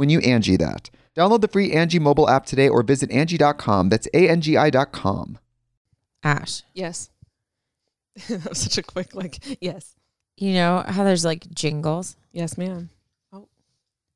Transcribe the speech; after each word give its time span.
when 0.00 0.08
you 0.08 0.18
Angi 0.20 0.58
that. 0.58 0.88
Download 1.14 1.42
the 1.42 1.48
free 1.48 1.72
Angi 1.72 2.00
mobile 2.00 2.26
app 2.30 2.46
today 2.46 2.70
or 2.70 2.82
visit 2.82 3.10
Angi.com. 3.10 3.90
That's 3.90 4.08
A-N-G-I 4.14 4.70
dot 4.70 4.92
com. 4.92 5.38
Ash, 6.22 6.62
Yes. 6.72 7.10
that 8.30 8.48
was 8.48 8.58
such 8.58 8.78
a 8.78 8.82
quick 8.82 9.14
like 9.14 9.38
yes. 9.60 9.94
you 10.38 10.54
know 10.54 10.82
how 10.88 11.04
there's 11.04 11.24
like 11.24 11.48
jingles? 11.52 12.16
Yes, 12.32 12.56
ma'am. 12.56 12.88
Oh. 13.30 13.46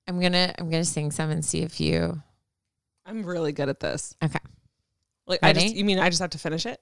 I'm 0.09 0.21
gonna 0.21 0.55
I'm 0.59 0.71
gonna 0.71 0.87
sing 0.87 1.11
some 1.11 1.29
and 1.31 1.45
see 1.45 1.61
if 1.61 1.79
you 1.81 2.23
I'm 3.05 3.23
really 3.23 3.53
good 3.53 3.69
at 3.69 3.81
this. 3.81 4.17
Okay. 4.25 4.39
Like 5.27 5.41
I 5.43 5.53
just 5.53 5.67
Ready? 5.67 5.79
you 5.79 5.85
mean 5.85 5.99
I 5.99 6.09
just 6.09 6.23
have 6.23 6.31
to 6.31 6.39
finish 6.39 6.65
it? 6.65 6.81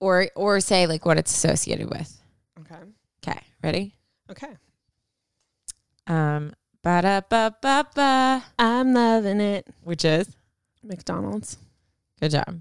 or 0.00 0.26
or 0.34 0.58
say 0.58 0.88
like 0.88 1.06
what 1.06 1.16
it's 1.16 1.32
associated 1.32 1.88
with. 1.88 2.20
Okay. 2.60 2.82
Okay, 3.24 3.40
ready? 3.62 3.94
Okay. 4.28 4.56
Um 6.08 6.52
ba 6.82 7.00
da 7.02 7.20
ba 7.20 7.54
ba 7.62 7.86
ba 7.94 8.44
I'm 8.58 8.92
loving 8.94 9.40
it. 9.40 9.66
which 9.82 10.04
is 10.04 10.28
McDonald's. 10.82 11.56
good 12.20 12.32
job. 12.32 12.60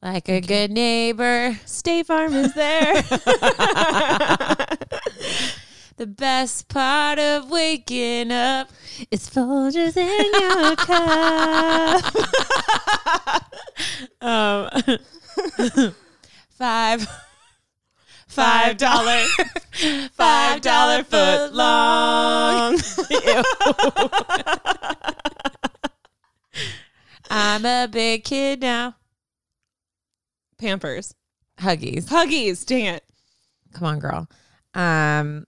Like 0.00 0.28
a 0.28 0.40
good 0.40 0.70
neighbor. 0.70 1.58
State 1.66 2.06
Farm 2.06 2.32
is 2.34 2.54
there. 2.54 3.02
The 5.96 6.06
best 6.06 6.68
part 6.68 7.18
of 7.18 7.50
waking 7.50 8.30
up 8.30 8.68
it's 9.10 9.28
Folgers 9.28 9.96
in 9.96 10.30
your 10.40 10.76
cup. 10.86 12.14
um 14.22 14.70
five 16.50 17.04
five 18.38 18.76
dollar 18.76 19.20
five 20.12 20.60
dollar 20.60 21.02
foot 21.02 21.52
long. 21.52 22.78
I'm 27.30 27.64
a 27.66 27.88
big 27.90 28.24
kid 28.24 28.60
now. 28.60 28.94
Pampers. 30.58 31.14
Huggies. 31.60 32.04
Huggies. 32.06 32.64
Dang 32.64 32.86
it. 32.86 33.04
Come 33.74 33.86
on, 33.86 33.98
girl. 33.98 34.28
Um 34.74 35.44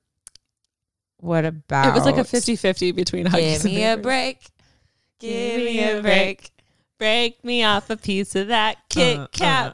what 1.19 1.45
about 1.45 1.89
It 1.89 1.95
was 1.95 2.07
like 2.07 2.17
a 2.17 2.25
50-50 2.25 2.95
between 2.95 3.27
Huggies 3.27 3.63
Give 3.63 3.65
me 3.65 3.83
a 3.83 3.93
and 3.93 3.99
Pampers. 3.99 4.03
break. 4.03 4.39
Give 5.21 5.63
me 5.63 5.85
a 5.85 6.01
break. 6.03 6.51
Break 7.01 7.43
me 7.43 7.65
off 7.65 7.89
a 7.89 7.97
piece 7.97 8.37
of 8.37 8.49
that 8.49 8.77
Kit 8.91 9.19
Uh, 9.19 9.27
Kat 9.33 9.69
uh, 9.69 9.71
uh. 9.71 9.73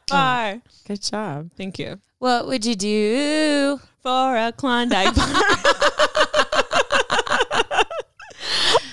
bar. 0.53 0.63
Good 0.87 1.03
job. 1.03 1.51
Thank 1.57 1.77
you. 1.81 1.99
What 2.21 2.47
would 2.47 2.65
you 2.65 2.77
do? 2.77 3.81
For 4.01 4.37
a 4.37 4.53
Klondike 4.53 5.13
bar. 5.13 5.27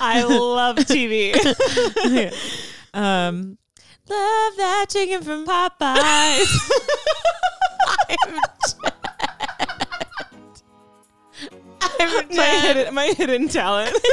I 0.02 0.24
love 0.24 0.78
TV. 0.78 1.36
Um, 2.96 3.58
love 4.08 4.54
that 4.58 4.86
chicken 4.88 5.24
from 5.24 5.48
Popeyes. 5.48 6.46
I'm 12.06 12.28
my 12.36 12.44
hidden 12.44 12.94
my 12.94 13.08
hidden 13.08 13.48
talent. 13.48 13.96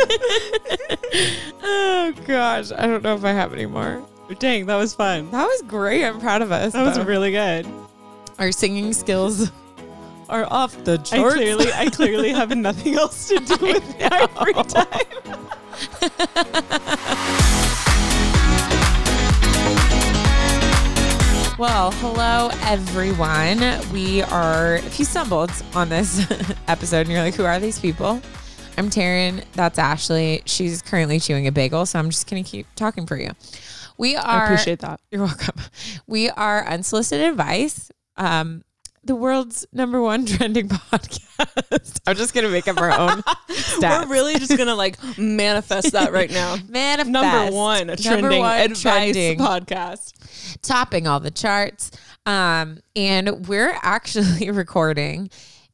oh 1.62 2.12
gosh, 2.26 2.72
I 2.72 2.86
don't 2.86 3.02
know 3.02 3.14
if 3.14 3.24
I 3.24 3.32
have 3.32 3.52
any 3.52 3.66
more. 3.66 4.06
Dang, 4.38 4.66
that 4.66 4.76
was 4.76 4.94
fun. 4.94 5.30
That 5.32 5.44
was 5.44 5.62
great. 5.62 6.04
I'm 6.04 6.20
proud 6.20 6.40
of 6.42 6.52
us. 6.52 6.72
That 6.72 6.84
was 6.84 7.04
really 7.04 7.32
good. 7.32 7.66
Our 8.38 8.52
singing 8.52 8.92
skills 8.92 9.50
are 10.28 10.46
off 10.50 10.84
the 10.84 10.92
I 10.92 10.96
charts. 10.98 11.34
clearly 11.34 11.72
I 11.72 11.90
clearly 11.90 12.30
have 12.30 12.56
nothing 12.56 12.94
else 12.94 13.28
to 13.28 13.38
do 13.40 13.56
with 13.60 13.98
my 13.98 14.26
free 14.38 14.54
time. 14.64 15.06
Well, 21.60 21.90
hello 21.90 22.48
everyone. 22.62 23.60
We 23.92 24.22
are, 24.22 24.76
if 24.76 24.98
you 24.98 25.04
stumbled 25.04 25.52
on 25.74 25.90
this 25.90 26.26
episode 26.68 27.00
and 27.00 27.10
you're 27.10 27.20
like, 27.20 27.34
who 27.34 27.44
are 27.44 27.60
these 27.60 27.78
people? 27.78 28.22
I'm 28.78 28.88
Taryn. 28.88 29.44
That's 29.52 29.78
Ashley. 29.78 30.40
She's 30.46 30.80
currently 30.80 31.20
chewing 31.20 31.46
a 31.46 31.52
bagel, 31.52 31.84
so 31.84 31.98
I'm 31.98 32.08
just 32.08 32.30
going 32.30 32.42
to 32.42 32.50
keep 32.50 32.66
talking 32.76 33.04
for 33.06 33.18
you. 33.18 33.32
We 33.98 34.16
are, 34.16 34.24
I 34.24 34.44
appreciate 34.46 34.78
that. 34.78 35.02
you're 35.10 35.22
welcome. 35.22 35.56
We 36.06 36.30
are 36.30 36.66
Unsolicited 36.66 37.28
Advice, 37.28 37.92
um, 38.16 38.64
the 39.04 39.14
world's 39.14 39.66
number 39.72 40.00
one 40.00 40.26
trending 40.26 40.68
podcast. 40.68 42.00
I'm 42.06 42.16
just 42.16 42.34
going 42.34 42.44
to 42.44 42.50
make 42.50 42.68
up 42.68 42.78
our 42.78 42.90
own. 42.90 43.22
We're 43.80 44.06
really 44.08 44.38
just 44.38 44.56
gonna 44.56 44.74
like 44.74 44.98
manifest 45.18 45.92
that 45.92 46.12
right 46.12 46.30
now. 46.30 46.56
Manifest. 46.68 47.10
Number 47.10 47.54
one, 47.54 47.82
a 47.82 47.86
Number 47.86 48.02
trending 48.02 48.40
one 48.40 48.60
advice 48.60 48.82
trending. 48.82 49.38
podcast. 49.38 50.60
topping 50.62 51.06
all 51.06 51.20
the 51.20 51.30
charts. 51.30 51.90
Um, 52.26 52.78
and 52.94 53.48
we're 53.48 53.74
actually 53.82 54.50
recording 54.50 55.30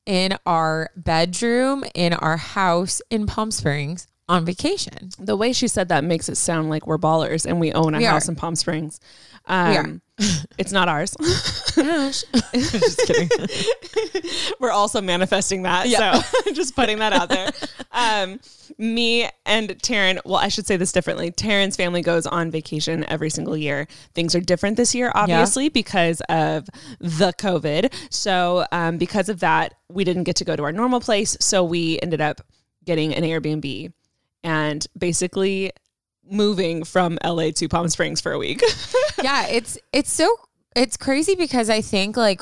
in 0.07 0.39
our 0.47 0.91
bedroom 0.97 1.85
in 1.95 2.13
our 2.15 2.37
house 2.37 3.03
in 3.11 3.27
Palm 3.27 3.51
Springs 3.51 4.07
on 4.29 4.45
vacation. 4.45 5.11
The 5.19 5.37
way 5.37 5.53
she 5.53 5.69
said 5.69 5.89
that 5.89 6.03
makes 6.05 6.29
it 6.29 6.37
sound 6.37 6.69
like 6.69 6.87
we're 6.87 6.99
ballers 6.99 7.47
and 7.47 7.61
we 7.61 7.73
own 7.73 7.95
a 7.95 7.99
We 7.99 8.05
house 8.05 8.29
are. 8.29 8.33
in 8.33 8.37
Palm 8.37 8.57
Springs. 8.57 8.99
Um, 9.47 10.03
it's 10.59 10.73
not 10.73 10.89
ours. 10.89 11.15
just 11.75 12.27
kidding. 13.07 13.29
We're 14.61 14.73
also 14.73 15.01
manifesting 15.01 15.63
that. 15.63 15.89
Yeah. 15.89 16.21
So 16.23 16.53
just 16.53 16.75
putting 16.75 16.99
that 16.99 17.13
out 17.13 17.29
there. 17.29 17.51
Um, 17.93 18.41
me 18.79 19.29
and 19.45 19.69
Taryn, 19.83 20.19
well, 20.25 20.37
I 20.37 20.49
should 20.49 20.67
say 20.67 20.77
this 20.77 20.91
differently. 20.91 21.31
Taryn's 21.31 21.77
family 21.77 22.03
goes 22.03 22.27
on 22.27 22.51
vacation 22.51 23.05
every 23.09 23.31
single 23.31 23.57
year. 23.57 23.87
Things 24.15 24.35
are 24.35 24.41
different 24.41 24.77
this 24.77 24.95
year, 24.95 25.13
obviously, 25.15 25.69
because 25.69 26.21
of 26.29 26.67
the 26.99 27.33
COVID. 27.39 27.93
So, 28.11 28.67
um, 28.73 28.99
because 28.99 29.29
of 29.29 29.41
that, 29.41 29.75
we 29.89 30.03
didn't 30.03 30.25
get 30.25 30.37
to 30.37 30.45
go 30.45 30.57
to 30.57 30.65
our 30.65 30.73
normal 30.73 30.99
place. 31.01 31.37
So, 31.41 31.63
we 31.63 32.01
ended 32.03 32.21
up 32.21 32.41
getting 32.85 33.15
an 33.15 33.23
Airbnb 33.23 33.93
and 34.43 34.87
basically 34.99 35.73
moving 36.29 36.85
from 36.85 37.19
LA 37.25 37.51
to 37.53 37.69
Palm 37.69 37.89
Springs 37.89 38.21
for 38.21 38.33
a 38.33 38.39
week. 38.39 38.63
yeah, 39.23 39.47
it's 39.47 39.79
it's 39.93 40.13
so 40.13 40.35
it's 40.75 40.97
crazy 40.97 41.35
because 41.35 41.71
I 41.71 41.81
think 41.81 42.17
like 42.17 42.41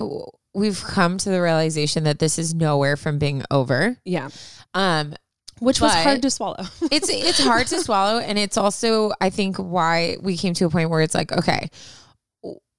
we've 0.54 0.82
come 0.82 1.18
to 1.18 1.30
the 1.30 1.40
realization 1.40 2.04
that 2.04 2.18
this 2.18 2.38
is 2.38 2.54
nowhere 2.54 2.96
from 2.96 3.18
being 3.18 3.42
over. 3.50 3.96
yeah. 4.04 4.30
Um 4.74 5.14
Which 5.60 5.80
was 5.80 5.92
hard 5.92 6.22
to 6.22 6.30
swallow. 6.30 6.64
it's 6.90 7.08
it's 7.08 7.42
hard 7.42 7.66
to 7.68 7.80
swallow 7.80 8.18
and 8.18 8.38
it's 8.38 8.56
also 8.56 9.12
i 9.20 9.30
think 9.30 9.56
why 9.56 10.16
we 10.20 10.36
came 10.36 10.54
to 10.54 10.64
a 10.64 10.70
point 10.70 10.90
where 10.90 11.00
it's 11.00 11.14
like 11.14 11.30
okay 11.32 11.68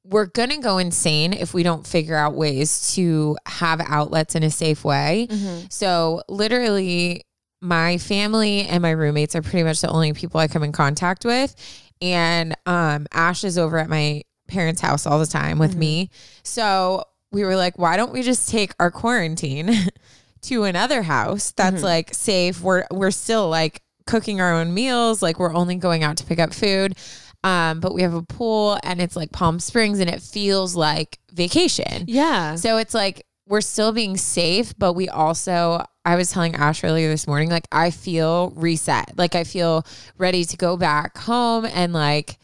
we're 0.08 0.28
going 0.28 0.52
to 0.52 0.58
go 0.58 0.78
insane 0.78 1.34
if 1.34 1.54
we 1.54 1.64
don't 1.64 1.86
figure 1.86 2.16
out 2.16 2.36
ways 2.36 2.94
to 2.94 3.36
have 3.48 3.82
outlets 3.82 4.36
in 4.36 4.44
a 4.44 4.52
safe 4.52 4.84
way. 4.86 5.28
So, 5.70 6.22
literally, 6.30 7.24
my 7.66 7.98
family 7.98 8.62
and 8.62 8.82
my 8.82 8.92
roommates 8.92 9.36
are 9.36 9.42
pretty 9.42 9.64
much 9.64 9.82
the 9.82 9.90
only 9.90 10.14
people 10.14 10.40
I 10.40 10.48
come 10.48 10.64
in 10.64 10.72
contact 10.72 11.26
with. 11.26 11.56
And 12.02 12.56
um, 12.66 13.08
Ash 13.12 13.44
is 13.44 13.58
over 13.58 13.78
at 13.78 13.90
my 13.90 14.24
parents' 14.48 14.82
house 14.82 15.06
all 15.06 15.20
the 15.20 15.26
time 15.26 15.60
with 15.60 15.76
me. 15.76 16.10
So, 16.44 17.04
we 17.32 17.44
were 17.44 17.56
like, 17.56 17.78
why 17.78 17.98
don't 17.98 18.14
we 18.14 18.22
just 18.22 18.50
take 18.50 18.74
our 18.80 18.90
quarantine 18.90 19.72
to 20.44 20.64
another 20.64 21.02
house 21.02 21.52
that's 21.52 21.84
like 21.84 22.14
safe? 22.14 22.62
We're 22.62 22.86
we're 22.92 23.12
still 23.12 23.50
like 23.50 23.82
cooking 24.06 24.40
our 24.40 24.54
own 24.54 24.74
meals, 24.74 25.22
like 25.22 25.40
we're 25.40 25.54
only 25.54 25.76
going 25.76 26.04
out 26.04 26.18
to 26.18 26.26
pick 26.26 26.40
up 26.40 26.54
food. 26.54 26.96
Um, 27.44 27.80
but 27.80 27.94
we 27.94 28.02
have 28.02 28.16
a 28.16 28.24
pool 28.24 28.80
and 28.84 29.00
it's 29.00 29.16
like 29.16 29.32
Palm 29.32 29.60
Springs 29.60 30.00
and 30.00 30.10
it 30.10 30.22
feels 30.22 30.76
like 30.76 31.20
vacation. 31.32 32.06
Yeah. 32.08 32.56
So 32.56 32.78
it's 32.78 32.94
like 32.94 33.26
we're 33.48 33.62
still 33.62 33.92
being 33.92 34.18
safe, 34.18 34.74
but 34.78 34.94
we 34.94 35.08
also, 35.10 35.86
I 36.04 36.16
was 36.16 36.32
telling 36.32 36.56
Ash 36.56 36.84
earlier 36.84 37.10
this 37.10 37.28
morning, 37.28 37.50
like 37.50 37.68
I 37.72 37.92
feel 37.92 38.52
reset. 38.52 39.18
Like 39.18 39.36
I 39.36 39.44
feel 39.44 39.86
ready 40.18 40.46
to 40.46 40.58
go 40.58 40.78
back 40.78 41.18
home 41.18 41.66
and 41.66 41.94
like 41.94 42.38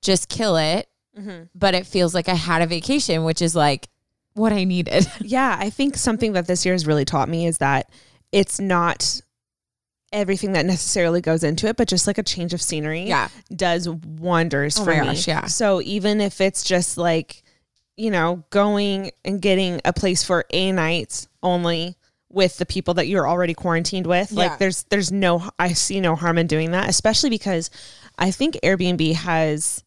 just 0.00 0.28
kill 0.28 0.56
it. 0.56 0.88
Mm-hmm. 1.18 1.44
But 1.54 1.74
it 1.74 1.86
feels 1.86 2.14
like 2.14 2.28
I 2.28 2.34
had 2.34 2.60
a 2.62 2.66
vacation, 2.66 3.24
which 3.24 3.40
is 3.40 3.54
like 3.54 3.88
what 4.34 4.52
I 4.52 4.64
needed. 4.64 5.06
Yeah, 5.20 5.56
I 5.58 5.70
think 5.70 5.96
something 5.96 6.32
that 6.32 6.46
this 6.48 6.64
year 6.64 6.74
has 6.74 6.86
really 6.86 7.04
taught 7.04 7.28
me 7.28 7.46
is 7.46 7.58
that 7.58 7.88
it's 8.32 8.58
not 8.60 9.20
everything 10.12 10.52
that 10.52 10.66
necessarily 10.66 11.20
goes 11.20 11.42
into 11.44 11.68
it, 11.68 11.76
but 11.76 11.86
just 11.88 12.06
like 12.08 12.18
a 12.18 12.22
change 12.22 12.52
of 12.52 12.60
scenery 12.62 13.02
Yeah. 13.02 13.28
does 13.54 13.88
wonders 13.88 14.78
Oh 14.78 14.84
for 14.84 14.90
me. 14.90 14.98
gosh, 14.98 15.26
yeah. 15.28 15.46
So 15.46 15.80
even 15.82 16.20
if 16.20 16.40
it's 16.40 16.62
just 16.64 16.96
like, 16.98 17.43
you 17.96 18.10
know, 18.10 18.44
going 18.50 19.10
and 19.24 19.40
getting 19.40 19.80
a 19.84 19.92
place 19.92 20.24
for 20.24 20.44
a 20.50 20.72
night 20.72 21.26
only 21.42 21.96
with 22.28 22.58
the 22.58 22.66
people 22.66 22.94
that 22.94 23.06
you're 23.06 23.28
already 23.28 23.54
quarantined 23.54 24.06
with, 24.06 24.32
Yeah. 24.32 24.48
like 24.48 24.58
there's 24.58 24.82
there's 24.84 25.12
no 25.12 25.48
I 25.58 25.72
see 25.74 26.00
no 26.00 26.16
harm 26.16 26.38
in 26.38 26.46
doing 26.46 26.72
that, 26.72 26.88
especially 26.88 27.30
because 27.30 27.70
I 28.18 28.30
think 28.32 28.58
Airbnb 28.62 29.14
has 29.14 29.84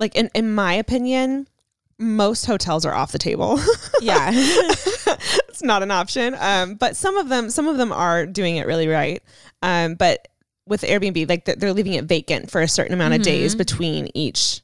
like 0.00 0.16
in, 0.16 0.30
in 0.34 0.52
my 0.52 0.74
opinion, 0.74 1.46
most 1.98 2.46
hotels 2.46 2.84
are 2.84 2.92
off 2.94 3.12
the 3.12 3.18
table. 3.18 3.60
yeah. 4.00 4.30
it's 4.34 5.62
not 5.62 5.84
an 5.84 5.92
option. 5.92 6.34
Um, 6.40 6.74
but 6.74 6.96
some 6.96 7.16
of 7.16 7.28
them, 7.28 7.50
some 7.50 7.68
of 7.68 7.76
them 7.76 7.92
are 7.92 8.26
doing 8.26 8.56
it 8.56 8.66
really 8.66 8.88
right. 8.88 9.22
Um, 9.62 9.94
but 9.94 10.26
with 10.66 10.82
Airbnb, 10.82 11.28
like 11.28 11.44
they're 11.44 11.72
leaving 11.72 11.94
it 11.94 12.04
vacant 12.06 12.50
for 12.50 12.60
a 12.60 12.66
certain 12.68 12.94
amount 12.94 13.14
of 13.14 13.22
days 13.22 13.54
between 13.54 14.08
each, 14.14 14.61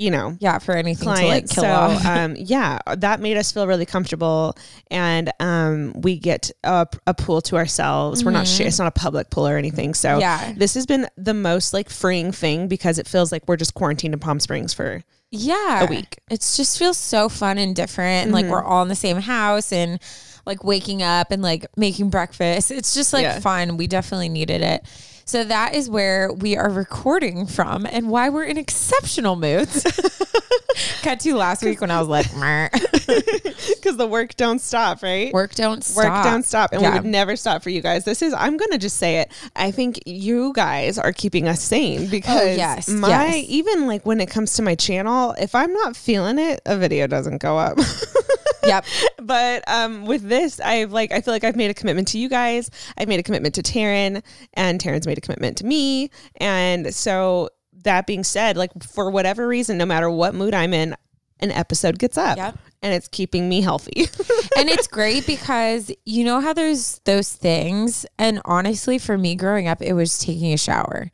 you 0.00 0.10
know, 0.10 0.34
yeah. 0.40 0.58
For 0.58 0.74
anything 0.74 1.04
client. 1.04 1.20
to 1.22 1.28
like 1.28 1.48
kill 1.50 1.64
so, 1.64 1.70
off. 1.70 2.06
um, 2.06 2.34
yeah, 2.38 2.78
that 2.96 3.20
made 3.20 3.36
us 3.36 3.52
feel 3.52 3.66
really 3.66 3.84
comfortable, 3.84 4.56
and 4.90 5.30
um, 5.40 5.92
we 6.00 6.18
get 6.18 6.50
a, 6.64 6.86
a 7.06 7.12
pool 7.12 7.42
to 7.42 7.56
ourselves. 7.56 8.24
We're 8.24 8.30
not 8.30 8.46
sh- 8.48 8.60
it's 8.60 8.78
not 8.78 8.88
a 8.88 8.98
public 8.98 9.28
pool 9.28 9.46
or 9.46 9.58
anything. 9.58 9.92
So 9.92 10.18
Yeah. 10.18 10.54
this 10.56 10.72
has 10.72 10.86
been 10.86 11.06
the 11.18 11.34
most 11.34 11.74
like 11.74 11.90
freeing 11.90 12.32
thing 12.32 12.66
because 12.66 12.98
it 12.98 13.06
feels 13.06 13.30
like 13.30 13.46
we're 13.46 13.58
just 13.58 13.74
quarantined 13.74 14.14
in 14.14 14.20
Palm 14.20 14.40
Springs 14.40 14.72
for 14.72 15.04
yeah 15.30 15.84
a 15.84 15.86
week. 15.86 16.18
It 16.30 16.40
just 16.40 16.78
feels 16.78 16.96
so 16.96 17.28
fun 17.28 17.58
and 17.58 17.76
different. 17.76 18.24
And 18.24 18.32
like 18.32 18.46
we're 18.46 18.64
all 18.64 18.82
in 18.82 18.88
the 18.88 18.94
same 18.96 19.18
house 19.18 19.70
and 19.70 20.00
like 20.46 20.64
waking 20.64 21.02
up 21.02 21.30
and 21.30 21.42
like 21.42 21.66
making 21.76 22.08
breakfast. 22.08 22.70
It's 22.70 22.94
just 22.94 23.12
like 23.12 23.24
Yeah. 23.24 23.38
fun. 23.40 23.76
We 23.76 23.86
definitely 23.86 24.30
needed 24.30 24.62
it. 24.62 24.82
So 25.30 25.44
that 25.44 25.76
is 25.76 25.88
where 25.88 26.32
we 26.32 26.56
are 26.56 26.68
recording 26.68 27.46
from 27.46 27.86
and 27.86 28.10
why 28.10 28.30
we're 28.30 28.46
in 28.46 28.58
exceptional 28.58 29.36
moods. 29.36 29.84
Cut 31.02 31.20
to 31.20 31.36
last 31.36 31.62
week 31.62 31.80
when 31.80 31.92
I 31.92 32.00
was 32.00 32.08
like, 32.08 32.26
because 32.32 33.96
the 33.96 34.08
work 34.10 34.34
don't 34.34 34.60
stop, 34.60 35.04
right? 35.04 35.32
work 35.32 35.54
don't 35.54 35.84
stop. 35.84 36.04
Work 36.04 36.24
don't 36.24 36.42
stop, 36.44 36.72
and 36.72 36.82
Yeah. 36.82 36.94
we 36.94 36.98
would 36.98 37.08
never 37.08 37.36
stop 37.36 37.62
for 37.62 37.70
you 37.70 37.80
guys. 37.80 38.04
This 38.04 38.22
is 38.22 38.34
I'm 38.34 38.56
gonna 38.56 38.76
just 38.76 38.96
say 38.96 39.20
it. 39.20 39.30
I 39.54 39.70
think 39.70 40.00
you 40.04 40.52
guys 40.52 40.98
are 40.98 41.12
keeping 41.12 41.46
us 41.46 41.62
sane 41.62 42.06
oh, 42.08 42.10
because 42.10 42.40
Oh, 42.40 42.52
yes, 42.52 42.88
my 42.88 43.08
yes. 43.08 43.44
even 43.46 43.86
like 43.86 44.04
when 44.04 44.20
it 44.20 44.30
comes 44.30 44.54
to 44.54 44.62
my 44.62 44.74
channel, 44.74 45.36
if 45.38 45.54
I'm 45.54 45.72
not 45.72 45.94
feeling 45.94 46.40
it, 46.40 46.60
a 46.66 46.76
video 46.76 47.06
doesn't 47.06 47.38
go 47.38 47.56
up. 47.56 47.78
Yep. 48.64 48.84
but 49.22 49.64
um, 49.68 50.06
with 50.06 50.22
this, 50.22 50.60
I've 50.60 50.92
like 50.92 51.12
I 51.12 51.20
feel 51.20 51.32
like 51.34 51.44
I've 51.44 51.56
made 51.56 51.70
a 51.70 51.74
commitment 51.74 52.08
to 52.08 52.18
you 52.18 52.28
guys. 52.28 52.70
I've 52.96 53.08
made 53.08 53.20
a 53.20 53.22
commitment 53.22 53.54
to 53.56 53.62
Taryn, 53.62 54.22
and 54.54 54.80
Taryn's 54.80 55.06
made 55.06 55.18
a 55.18 55.20
commitment 55.20 55.56
to 55.58 55.66
me. 55.66 56.10
And 56.36 56.94
so 56.94 57.48
that 57.84 58.06
being 58.06 58.24
said, 58.24 58.56
like 58.56 58.70
for 58.82 59.10
whatever 59.10 59.46
reason, 59.48 59.78
no 59.78 59.86
matter 59.86 60.10
what 60.10 60.34
mood 60.34 60.54
I'm 60.54 60.74
in, 60.74 60.94
an 61.40 61.50
episode 61.50 61.98
gets 61.98 62.18
up, 62.18 62.36
Yep. 62.36 62.58
and 62.82 62.92
it's 62.92 63.08
keeping 63.08 63.48
me 63.48 63.62
healthy. 63.62 64.02
and 64.58 64.68
it's 64.68 64.86
great 64.86 65.26
because 65.26 65.90
you 66.04 66.22
know 66.24 66.40
how 66.40 66.52
there's 66.52 67.00
those 67.06 67.32
things 67.32 68.04
and 68.18 68.42
honestly 68.44 68.98
for 68.98 69.16
me 69.16 69.34
growing 69.34 69.66
up 69.66 69.80
it 69.80 69.94
was 69.94 70.18
taking 70.18 70.52
a 70.52 70.58
shower 70.58 71.10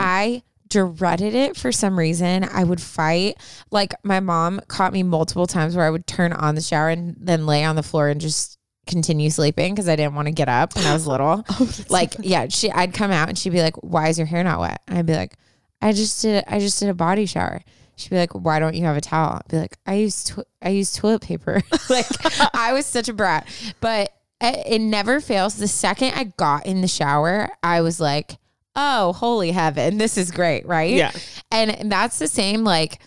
i 0.00 0.42
dreaded 0.68 1.34
it 1.34 1.56
for 1.56 1.72
some 1.72 1.98
reason. 1.98 2.44
I 2.44 2.64
would 2.64 2.80
fight. 2.80 3.36
Like 3.70 3.94
my 4.04 4.20
mom 4.20 4.60
caught 4.68 4.92
me 4.92 5.02
multiple 5.02 5.46
times 5.46 5.76
where 5.76 5.84
i 5.86 5.90
would 5.90 6.06
turn 6.06 6.32
on 6.32 6.54
the 6.54 6.60
shower 6.60 6.88
and 6.88 7.16
then 7.18 7.46
lay 7.46 7.64
on 7.64 7.76
the 7.76 7.82
floor 7.82 8.08
and 8.08 8.20
just 8.20 8.58
continue 8.86 9.28
sleeping 9.28 9.74
because 9.74 9.86
i 9.88 9.94
didn't 9.96 10.14
want 10.14 10.26
to 10.26 10.32
get 10.32 10.48
up 10.48 10.74
when 10.74 10.86
i 10.86 10.94
was 10.94 11.06
little. 11.06 11.44
Oh, 11.50 11.70
like 11.90 12.14
yeah 12.20 12.46
she 12.48 12.70
i'd 12.70 12.94
come 12.94 13.10
out 13.10 13.28
and 13.28 13.36
she'd 13.36 13.50
be 13.50 13.60
like 13.60 13.76
why 13.82 14.08
is 14.08 14.16
your 14.18 14.26
hair 14.26 14.42
not 14.42 14.60
wet? 14.60 14.80
And 14.88 14.98
i'd 14.98 15.06
be 15.06 15.14
like 15.14 15.36
i 15.82 15.92
just 15.92 16.22
did 16.22 16.44
i 16.46 16.58
just 16.58 16.78
did 16.80 16.88
a 16.88 16.94
body 16.94 17.26
shower. 17.26 17.60
She'd 17.96 18.10
be 18.10 18.16
like, 18.16 18.32
"Why 18.32 18.60
don't 18.60 18.76
you 18.76 18.84
have 18.84 18.96
a 18.96 19.00
towel?" 19.00 19.38
I'd 19.44 19.48
be 19.50 19.58
like, 19.58 19.76
"I 19.84 19.94
use 19.94 20.22
to- 20.24 20.46
I 20.62 20.68
use 20.68 20.92
toilet 20.94 21.20
paper." 21.20 21.60
like 21.90 22.06
I 22.54 22.72
was 22.72 22.86
such 22.86 23.08
a 23.08 23.12
brat, 23.12 23.48
but 23.80 24.12
it, 24.40 24.66
it 24.74 24.78
never 24.80 25.20
fails. 25.20 25.56
The 25.56 25.66
second 25.66 26.12
I 26.14 26.24
got 26.36 26.64
in 26.64 26.80
the 26.80 26.86
shower, 26.86 27.50
I 27.60 27.80
was 27.80 27.98
like, 27.98 28.36
"Oh, 28.76 29.12
holy 29.12 29.52
heaven, 29.52 29.98
this 29.98 30.16
is 30.16 30.30
great!" 30.30 30.66
Right? 30.66 30.94
Yeah. 30.94 31.12
and, 31.50 31.70
and 31.70 31.92
that's 31.92 32.18
the 32.18 32.28
same. 32.28 32.64
Like, 32.64 33.00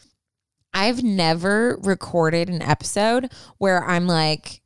I've 0.73 1.03
never 1.03 1.77
recorded 1.81 2.49
an 2.49 2.61
episode 2.61 3.31
where 3.57 3.83
I'm 3.83 4.07
like. 4.07 4.60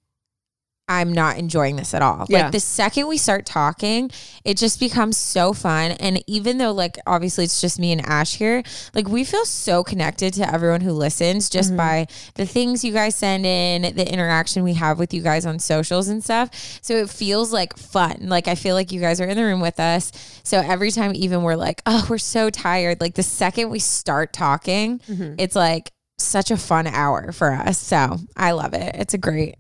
I'm 0.88 1.14
not 1.14 1.38
enjoying 1.38 1.78
this 1.78 1.96
at 1.96 2.04
all. 2.04 2.28
Yeah. 2.30 2.44
Like 2.44 2.52
the 2.52 2.60
second 2.60 3.08
we 3.08 3.18
start 3.18 3.46
talking, 3.46 4.12
it 4.44 4.56
just 4.56 4.80
becomes 4.80 5.18
so 5.18 5.52
fun. 5.52 5.92
And 5.94 6.24
even 6.28 6.60
though, 6.60 6.72
like, 6.72 7.00
obviously 7.08 7.44
it's 7.44 7.60
just 7.60 7.80
me 7.80 7.92
and 7.92 8.06
Ash 8.06 8.36
here, 8.36 8.62
like, 8.94 9.08
we 9.08 9.24
feel 9.24 9.46
so 9.46 9.84
connected 9.84 10.34
to 10.36 10.54
everyone 10.54 10.82
who 10.82 10.92
listens 10.92 11.50
just 11.50 11.70
mm-hmm. 11.70 11.78
by 11.78 12.08
the 12.36 12.46
things 12.46 12.84
you 12.84 12.94
guys 12.94 13.16
send 13.16 13.48
in, 13.48 13.96
the 13.96 14.08
interaction 14.08 14.64
we 14.64 14.76
have 14.76 15.00
with 15.00 15.12
you 15.12 15.24
guys 15.24 15.46
on 15.48 15.58
socials 15.58 16.08
and 16.08 16.24
stuff. 16.24 16.50
So 16.84 16.94
it 16.94 17.10
feels 17.10 17.52
like 17.52 17.76
fun. 17.76 18.30
Like, 18.30 18.48
I 18.48 18.54
feel 18.54 18.76
like 18.76 18.92
you 18.92 19.02
guys 19.02 19.20
are 19.20 19.28
in 19.28 19.38
the 19.38 19.44
room 19.44 19.62
with 19.62 19.80
us. 19.80 20.12
So 20.44 20.60
every 20.60 20.92
time, 20.92 21.14
even 21.16 21.42
we're 21.42 21.56
like, 21.56 21.82
oh, 21.88 22.06
we're 22.10 22.20
so 22.20 22.52
tired, 22.52 23.02
like, 23.02 23.16
the 23.16 23.24
second 23.24 23.72
we 23.72 23.80
start 23.80 24.34
talking, 24.34 25.00
mm-hmm. 25.00 25.34
it's 25.40 25.56
like 25.56 25.92
such 26.20 26.52
a 26.52 26.58
fun 26.58 26.86
hour 26.86 27.32
for 27.32 27.52
us. 27.52 27.80
So 27.80 28.18
I 28.38 28.52
love 28.52 28.74
it. 28.74 28.96
It's 28.96 29.14
a 29.16 29.18
great, 29.18 29.56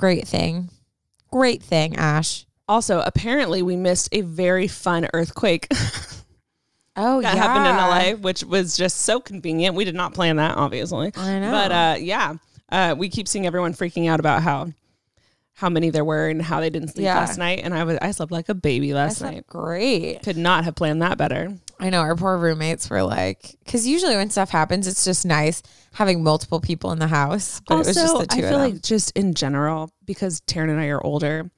great 0.00 0.26
thing. 0.26 0.70
Great 1.30 1.62
thing, 1.62 1.96
Ash. 1.96 2.44
Also, 2.68 3.00
apparently, 3.00 3.62
we 3.62 3.76
missed 3.76 4.08
a 4.12 4.20
very 4.22 4.66
fun 4.68 5.08
earthquake 5.14 5.66
Oh, 6.96 7.20
yeah 7.20 7.30
that 7.30 7.36
yeah. 7.36 7.42
happened 7.42 7.66
in 7.68 7.76
LA, 7.76 8.20
which 8.20 8.42
was 8.44 8.76
just 8.76 8.98
so 9.02 9.20
convenient. 9.20 9.74
We 9.76 9.84
did 9.84 9.94
not 9.94 10.12
plan 10.12 10.36
that, 10.36 10.56
obviously. 10.56 11.12
I 11.16 11.38
know. 11.38 11.50
But 11.52 11.72
uh, 11.72 11.96
yeah, 12.00 12.34
uh, 12.70 12.94
we 12.98 13.08
keep 13.08 13.28
seeing 13.28 13.46
everyone 13.46 13.74
freaking 13.74 14.08
out 14.10 14.18
about 14.20 14.42
how 14.42 14.72
how 15.54 15.68
many 15.68 15.90
there 15.90 16.04
were 16.04 16.28
and 16.28 16.40
how 16.42 16.60
they 16.60 16.68
didn't 16.70 16.88
sleep 16.88 17.04
Yeah. 17.04 17.16
last 17.18 17.38
night. 17.38 17.60
And 17.62 17.72
I 17.74 17.84
was 17.84 17.96
I 18.02 18.10
slept 18.10 18.32
like 18.32 18.48
a 18.48 18.54
baby 18.54 18.92
last 18.92 19.20
night. 19.22 19.46
great. 19.46 20.22
Could 20.22 20.36
not 20.36 20.64
have 20.64 20.74
planned 20.74 21.00
that 21.02 21.16
better. 21.16 21.54
I 21.80 21.90
know 21.90 22.00
our 22.00 22.14
poor 22.14 22.36
roommates 22.36 22.90
were 22.90 23.02
like, 23.02 23.56
because 23.64 23.86
usually 23.86 24.14
when 24.14 24.30
stuff 24.30 24.50
happens, 24.50 24.86
it's 24.86 25.04
just 25.04 25.24
nice 25.24 25.62
having 25.92 26.22
multiple 26.22 26.60
people 26.60 26.92
in 26.92 26.98
the 26.98 27.06
house. 27.08 27.60
But 27.66 27.74
it 27.74 27.78
was 27.78 27.94
just 27.94 28.18
the 28.18 28.26
two 28.26 28.46
I 28.46 28.48
feel 28.48 28.58
like 28.58 28.82
just 28.82 29.16
in 29.16 29.34
general, 29.34 29.90
because 30.04 30.40
Taryn 30.42 30.70
and 30.70 30.78
I 30.78 30.88
are 30.88 31.02
older, 31.02 31.50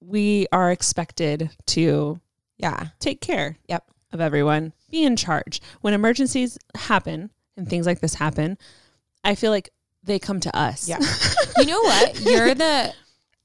we 0.00 0.46
are 0.52 0.70
expected 0.72 1.50
to 1.66 2.20
yeah. 2.58 2.88
take 2.98 3.20
care 3.20 3.56
Yep. 3.68 3.84
of 4.12 4.20
everyone, 4.20 4.72
be 4.90 5.04
in 5.04 5.16
charge. 5.16 5.60
When 5.80 5.94
emergencies 5.94 6.58
happen 6.74 7.30
and 7.56 7.68
things 7.68 7.86
like 7.86 8.00
this 8.00 8.14
happen, 8.14 8.58
I 9.24 9.34
feel 9.36 9.50
like 9.50 9.70
they 10.02 10.18
come 10.18 10.40
to 10.40 10.56
us. 10.56 10.88
Yeah. 10.88 10.98
you 11.58 11.66
know 11.66 11.80
what? 11.82 12.20
You're 12.20 12.54
the. 12.54 12.92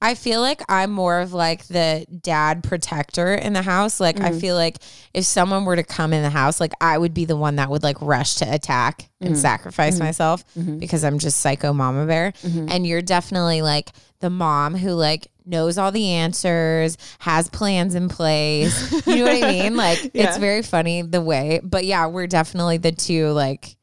I 0.02 0.16
feel 0.16 0.42
like 0.42 0.64
I'm 0.68 0.92
more 0.92 1.20
of 1.20 1.32
like 1.32 1.68
the 1.68 2.08
dad 2.22 2.64
protector 2.64 3.36
in 3.36 3.54
the 3.54 3.62
house. 3.62 4.00
Like 4.00 4.20
I 4.20 4.32
mm. 4.32 4.42
feel 4.42 4.56
like 4.56 4.78
if 5.14 5.26
someone 5.26 5.64
were 5.64 5.76
to 5.76 5.84
come 5.84 6.12
in 6.12 6.24
the 6.24 6.30
house, 6.30 6.60
like 6.60 6.74
I 6.82 6.98
would 6.98 7.14
be 7.14 7.26
the 7.26 7.38
one 7.38 7.58
that 7.58 7.70
would 7.70 7.84
like 7.84 8.02
rush 8.02 8.36
to 8.36 8.52
attack 8.52 9.10
and 9.20 9.36
mm. 9.36 9.38
sacrifice 9.38 9.96
mm-hmm. 9.96 10.06
myself 10.06 10.44
mm-hmm. 10.56 10.80
because 10.80 11.04
I'm 11.04 11.20
just 11.20 11.40
psycho 11.40 11.72
mama 11.72 12.08
bear. 12.08 12.32
Mm-hmm. 12.42 12.68
And 12.70 12.88
you're 12.88 13.04
definitely 13.04 13.62
like 13.62 13.92
the 14.22 14.32
mom 14.32 14.76
who 14.76 14.94
like 14.94 15.28
knows 15.46 15.78
all 15.78 15.92
the 15.92 16.10
answers, 16.14 16.98
has 17.20 17.48
plans 17.50 17.94
in 17.94 18.10
place. 18.10 18.92
You 19.06 19.18
know 19.18 19.24
what 19.26 19.44
I 19.44 19.52
mean? 19.52 19.76
Like 19.82 20.12
it's 20.14 20.38
very 20.38 20.64
funny 20.64 21.04
the 21.04 21.22
way. 21.22 21.60
But 21.64 21.86
yeah, 21.86 22.08
we're 22.08 22.28
definitely 22.28 22.78
the 22.78 22.92
two 22.92 23.30
like 23.30 23.76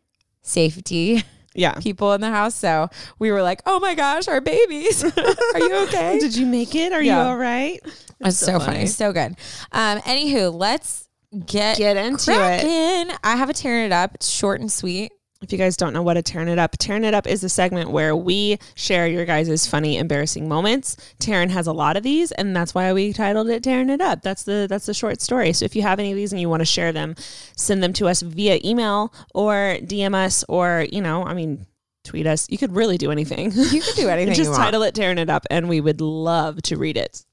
safety 0.43 1.23
Yeah. 1.59 1.75
people 1.75 2.13
in 2.15 2.21
the 2.21 2.31
house. 2.31 2.55
So 2.55 2.89
we 3.19 3.31
were 3.31 3.43
like, 3.43 3.61
oh 3.67 3.79
my 3.81 3.95
gosh, 3.95 4.29
our 4.29 4.41
babies. 4.41 5.05
Are 5.55 5.59
you 5.59 5.75
okay? 5.89 6.19
Did 6.19 6.37
you 6.37 6.47
make 6.47 6.75
it? 6.75 6.93
Are 6.93 7.03
Yeah. 7.03 7.23
you 7.25 7.29
all 7.31 7.37
right? 7.37 7.81
It's 8.21 8.39
so, 8.39 8.59
funny. 8.59 8.87
So 8.87 9.13
good. 9.13 9.37
Um, 9.73 9.99
anywho, 10.01 10.53
let's 10.53 11.09
get, 11.47 11.77
Get 11.77 11.97
into 11.97 12.31
it. 12.33 12.37
cracking. 12.37 13.17
I 13.23 13.37
have 13.37 13.51
a 13.51 13.53
tearing 13.53 13.85
it 13.87 13.93
up. 13.93 14.15
It's 14.15 14.29
short 14.29 14.61
and 14.61 14.71
sweet. 14.73 15.13
If 15.41 15.53
you 15.53 15.59
guys 15.59 15.77
don't 15.77 15.93
know 15.93 16.03
what 16.03 16.17
a 16.17 16.23
Tearing 16.23 16.49
It 16.49 16.59
Up, 16.59 16.77
Tearing 16.79 17.05
It 17.05 17.15
Up 17.15 17.25
is 17.25 17.45
a 17.45 17.49
segment 17.49 17.91
where 17.91 18.17
we 18.17 18.59
share 18.75 19.07
your 19.07 19.25
guys' 19.25 19.69
funny, 19.69 19.97
embarrassing 19.97 20.49
moments. 20.49 20.97
Taryn 21.21 21.51
has 21.51 21.69
a 21.69 21.73
lot 21.73 21.97
of 21.97 22.03
these, 22.03 22.33
and 22.33 22.57
that's 22.57 22.75
why 22.75 22.93
we 22.93 23.13
titled 23.13 23.49
it 23.49 23.63
Tearing 23.63 23.89
It 23.89 24.01
Up. 24.01 24.23
That's 24.23 24.43
the 24.43 24.67
that's 24.69 24.87
the 24.87 24.95
short 24.95 25.21
story. 25.21 25.53
So 25.53 25.65
if 25.65 25.77
you 25.77 25.83
have 25.83 26.01
any 26.01 26.11
of 26.11 26.17
these 26.17 26.33
and 26.33 26.41
you 26.41 26.49
want 26.49 26.61
to 26.63 26.65
share 26.67 26.91
them, 26.91 27.15
send 27.57 27.85
them 27.85 27.93
to 27.95 28.09
us 28.09 28.21
via 28.21 28.59
email 28.65 29.15
or 29.33 29.77
DM 29.81 30.13
us 30.15 30.45
or, 30.49 30.87
you 30.91 31.01
know, 31.01 31.23
I 31.25 31.35
mean, 31.35 31.67
tweet 32.03 32.27
us. 32.27 32.49
You 32.51 32.59
could 32.59 32.75
really 32.75 32.99
do 32.99 33.13
anything. 33.13 33.53
You 33.53 33.81
could 33.81 33.95
do 33.95 34.09
anything 34.09 34.35
Just 34.35 34.47
you 34.47 34.51
want. 34.51 34.63
title 34.65 34.83
it 34.83 34.95
Tearing 34.97 35.19
It 35.19 35.31
Up, 35.31 35.47
and 35.53 35.69
we 35.69 35.81
would 35.81 36.01
love 36.01 36.61
to 36.63 36.77
read 36.77 36.97
it. 36.97 37.25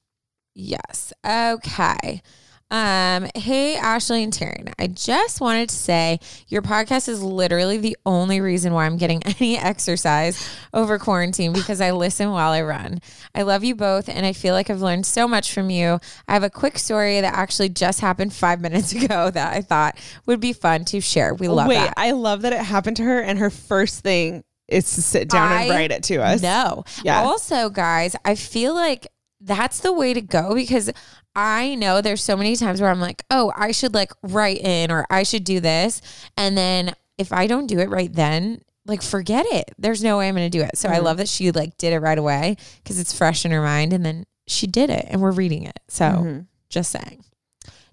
Yes. 0.54 1.12
Okay. 1.26 2.22
Um, 2.68 3.28
hey 3.36 3.76
Ashley 3.76 4.24
and 4.24 4.32
Taryn, 4.32 4.72
I 4.76 4.88
just 4.88 5.40
wanted 5.40 5.68
to 5.68 5.76
say 5.76 6.18
your 6.48 6.62
podcast 6.62 7.08
is 7.08 7.22
literally 7.22 7.78
the 7.78 7.96
only 8.04 8.40
reason 8.40 8.72
why 8.72 8.86
I'm 8.86 8.96
getting 8.96 9.22
any 9.40 9.56
exercise 9.56 10.48
over 10.74 10.98
quarantine 10.98 11.52
because 11.52 11.80
I 11.80 11.92
listen 11.92 12.32
while 12.32 12.50
I 12.50 12.62
run. 12.62 13.00
I 13.36 13.42
love 13.42 13.62
you 13.62 13.76
both 13.76 14.08
and 14.08 14.26
I 14.26 14.32
feel 14.32 14.52
like 14.52 14.68
I've 14.68 14.82
learned 14.82 15.06
so 15.06 15.28
much 15.28 15.52
from 15.52 15.70
you. 15.70 16.00
I 16.26 16.32
have 16.32 16.42
a 16.42 16.50
quick 16.50 16.76
story 16.76 17.20
that 17.20 17.34
actually 17.34 17.68
just 17.68 18.00
happened 18.00 18.32
five 18.32 18.60
minutes 18.66 18.92
ago 18.92 19.30
that 19.30 19.54
I 19.54 19.60
thought 19.60 19.96
would 20.26 20.40
be 20.40 20.52
fun 20.52 20.84
to 20.86 21.00
share. 21.00 21.34
We 21.34 21.46
love 21.46 21.68
Wait, 21.68 21.76
that. 21.76 21.94
I 21.96 22.10
love 22.10 22.42
that 22.42 22.52
it 22.52 22.58
happened 22.58 22.96
to 22.96 23.04
her, 23.04 23.20
and 23.20 23.38
her 23.38 23.50
first 23.50 24.02
thing 24.02 24.42
is 24.66 24.92
to 24.96 25.02
sit 25.02 25.28
down 25.28 25.52
and 25.52 25.70
write 25.70 25.92
it 25.92 26.02
to 26.04 26.16
us. 26.16 26.42
No. 26.42 26.82
Yeah. 27.04 27.22
Also, 27.22 27.70
guys, 27.70 28.16
I 28.24 28.34
feel 28.34 28.74
like 28.74 29.06
that's 29.40 29.80
the 29.80 29.92
way 29.92 30.14
to 30.14 30.20
go 30.20 30.54
because 30.54 30.90
I 31.36 31.74
know 31.74 32.00
there's 32.00 32.24
so 32.24 32.34
many 32.34 32.56
times 32.56 32.80
where 32.80 32.90
I'm 32.90 33.00
like, 33.00 33.22
oh, 33.30 33.52
I 33.54 33.70
should 33.70 33.92
like 33.92 34.10
write 34.22 34.58
in 34.62 34.90
or 34.90 35.06
I 35.10 35.22
should 35.22 35.44
do 35.44 35.60
this. 35.60 36.00
And 36.36 36.56
then 36.56 36.94
if 37.18 37.30
I 37.30 37.46
don't 37.46 37.66
do 37.66 37.78
it 37.78 37.90
right 37.90 38.12
then, 38.12 38.62
like 38.86 39.02
forget 39.02 39.44
it. 39.50 39.70
There's 39.78 40.02
no 40.02 40.16
way 40.16 40.28
I'm 40.28 40.34
going 40.34 40.50
to 40.50 40.58
do 40.58 40.64
it. 40.64 40.78
So 40.78 40.88
I 40.88 40.98
love 40.98 41.18
that 41.18 41.28
she 41.28 41.50
like 41.52 41.76
did 41.76 41.92
it 41.92 42.00
right 42.00 42.16
away 42.16 42.56
because 42.82 42.98
it's 42.98 43.16
fresh 43.16 43.44
in 43.44 43.50
her 43.50 43.60
mind. 43.60 43.92
And 43.92 44.04
then 44.04 44.24
she 44.46 44.66
did 44.66 44.88
it 44.88 45.06
and 45.10 45.20
we're 45.20 45.30
reading 45.30 45.64
it. 45.64 45.78
So 45.88 46.44
just 46.70 46.90
saying. 46.90 47.22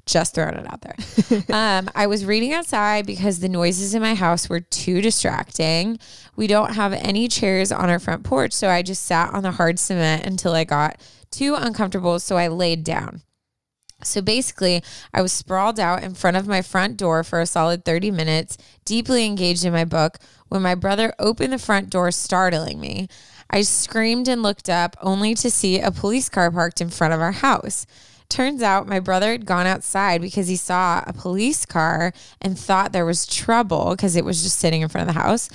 Just 0.05 0.35
throwing 0.35 0.55
it 0.55 0.67
out 0.71 0.81
there. 0.81 1.45
um, 1.55 1.89
I 1.95 2.07
was 2.07 2.25
reading 2.25 2.53
outside 2.53 3.05
because 3.05 3.39
the 3.39 3.47
noises 3.47 3.93
in 3.93 4.01
my 4.01 4.15
house 4.15 4.49
were 4.49 4.59
too 4.59 5.01
distracting. 5.01 5.97
We 6.35 6.47
don't 6.47 6.75
have 6.75 6.91
any 6.91 7.29
chairs 7.29 7.71
on 7.71 7.89
our 7.89 7.99
front 7.99 8.23
porch, 8.23 8.51
so 8.51 8.69
I 8.69 8.81
just 8.81 9.05
sat 9.05 9.33
on 9.33 9.43
the 9.43 9.51
hard 9.51 9.79
cement 9.79 10.25
until 10.25 10.53
I 10.53 10.65
got 10.65 10.99
too 11.31 11.55
uncomfortable, 11.55 12.19
so 12.19 12.35
I 12.35 12.49
laid 12.49 12.83
down. 12.83 13.21
So 14.05 14.21
basically, 14.21 14.83
I 15.13 15.21
was 15.21 15.31
sprawled 15.31 15.79
out 15.79 16.03
in 16.03 16.13
front 16.13 16.37
of 16.37 16.47
my 16.47 16.61
front 16.61 16.97
door 16.97 17.23
for 17.23 17.41
a 17.41 17.45
solid 17.45 17.85
30 17.85 18.11
minutes, 18.11 18.57
deeply 18.85 19.25
engaged 19.25 19.65
in 19.65 19.73
my 19.73 19.85
book, 19.85 20.17
when 20.49 20.61
my 20.61 20.75
brother 20.75 21.13
opened 21.19 21.53
the 21.53 21.57
front 21.57 21.89
door, 21.89 22.11
startling 22.11 22.79
me. 22.79 23.07
I 23.49 23.61
screamed 23.61 24.27
and 24.27 24.43
looked 24.43 24.69
up, 24.69 24.95
only 25.01 25.35
to 25.35 25.49
see 25.49 25.79
a 25.79 25.91
police 25.91 26.29
car 26.29 26.51
parked 26.51 26.81
in 26.81 26.89
front 26.89 27.13
of 27.13 27.21
our 27.21 27.31
house. 27.31 27.85
Turns 28.29 28.61
out 28.61 28.87
my 28.87 28.99
brother 28.99 29.31
had 29.31 29.45
gone 29.45 29.67
outside 29.67 30.21
because 30.21 30.47
he 30.47 30.55
saw 30.55 31.03
a 31.05 31.13
police 31.13 31.65
car 31.65 32.13
and 32.41 32.57
thought 32.57 32.91
there 32.91 33.05
was 33.05 33.27
trouble 33.27 33.91
because 33.91 34.15
it 34.15 34.25
was 34.25 34.41
just 34.41 34.57
sitting 34.57 34.81
in 34.81 34.89
front 34.89 35.07
of 35.07 35.13
the 35.13 35.21
house. 35.21 35.49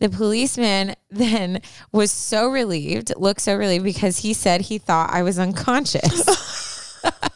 The 0.00 0.08
policeman 0.08 0.96
then 1.10 1.60
was 1.92 2.10
so 2.10 2.48
relieved, 2.48 3.12
looked 3.16 3.40
so 3.40 3.56
relieved 3.56 3.84
because 3.84 4.18
he 4.18 4.34
said 4.34 4.62
he 4.62 4.78
thought 4.78 5.10
I 5.12 5.22
was 5.22 5.38
unconscious. 5.38 6.64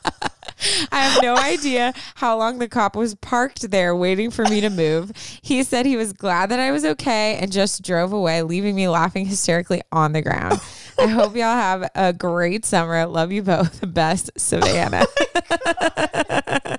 I 0.93 1.01
have 1.01 1.23
no 1.23 1.37
idea 1.37 1.93
how 2.17 2.37
long 2.39 2.59
the 2.59 2.69
cop 2.69 2.97
was 2.97 3.15
parked 3.15 3.71
there 3.71 3.95
waiting 3.95 4.31
for 4.31 4.45
me 4.45 4.61
to 4.61 4.71
move. 4.71 5.13
He 5.43 5.63
said 5.63 5.87
he 5.87 5.97
was 5.97 6.13
glad 6.13 6.51
that 6.51 6.59
I 6.61 6.71
was 6.71 6.85
okay 6.85 7.37
and 7.37 7.51
just 7.53 7.83
drove 7.83 8.13
away, 8.13 8.43
leaving 8.43 8.75
me 8.75 8.89
laughing 8.89 9.27
hysterically 9.27 9.83
on 9.93 10.13
the 10.13 10.23
ground. 10.23 10.61
I 10.99 11.07
hope 11.07 11.35
y'all 11.37 11.45
have 11.55 11.89
a 11.95 12.13
great 12.13 12.65
summer. 12.65 13.07
Love 13.07 13.31
you 13.33 13.43
both. 13.43 13.81
The 13.81 13.87
Best, 13.87 14.31
Savannah. 14.37 15.07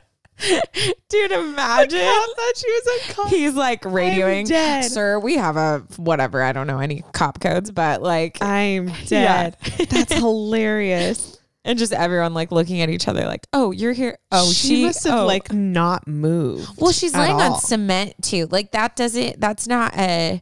Dude, 1.09 1.31
imagine. 1.31 1.99
thought 1.99 2.53
she 2.55 2.71
was 2.71 3.01
unconscious. 3.09 3.37
He's 3.37 3.55
like 3.55 3.81
radioing, 3.81 4.47
dead. 4.47 4.85
sir. 4.85 5.19
We 5.19 5.35
have 5.35 5.57
a 5.57 5.79
whatever. 5.97 6.41
I 6.41 6.53
don't 6.53 6.65
know 6.67 6.79
any 6.79 7.03
cop 7.11 7.41
codes, 7.41 7.71
but 7.71 8.01
like, 8.01 8.37
I'm 8.41 8.87
Yeah. 9.07 9.49
dead. 9.51 9.57
That's 9.89 10.13
hilarious. 10.17 11.38
And 11.65 11.77
just 11.77 11.93
everyone 11.93 12.33
like 12.33 12.51
looking 12.51 12.81
at 12.81 12.89
each 12.89 13.07
other, 13.07 13.25
like, 13.25 13.45
oh, 13.53 13.71
you're 13.71 13.93
here. 13.93 14.17
Oh, 14.31 14.51
she, 14.51 14.67
she, 14.67 14.85
must 14.85 15.03
have 15.05 15.19
oh. 15.19 15.25
like 15.25 15.51
not 15.51 16.07
moved. 16.07 16.69
Well, 16.77 16.91
she's 16.91 17.15
laying 17.15 17.35
all. 17.35 17.53
on 17.53 17.59
cement 17.59 18.15
too. 18.21 18.47
Like 18.49 18.71
that 18.71 18.95
doesn't. 18.95 19.39
That's 19.39 19.67
not 19.67 19.95
a. 19.97 20.41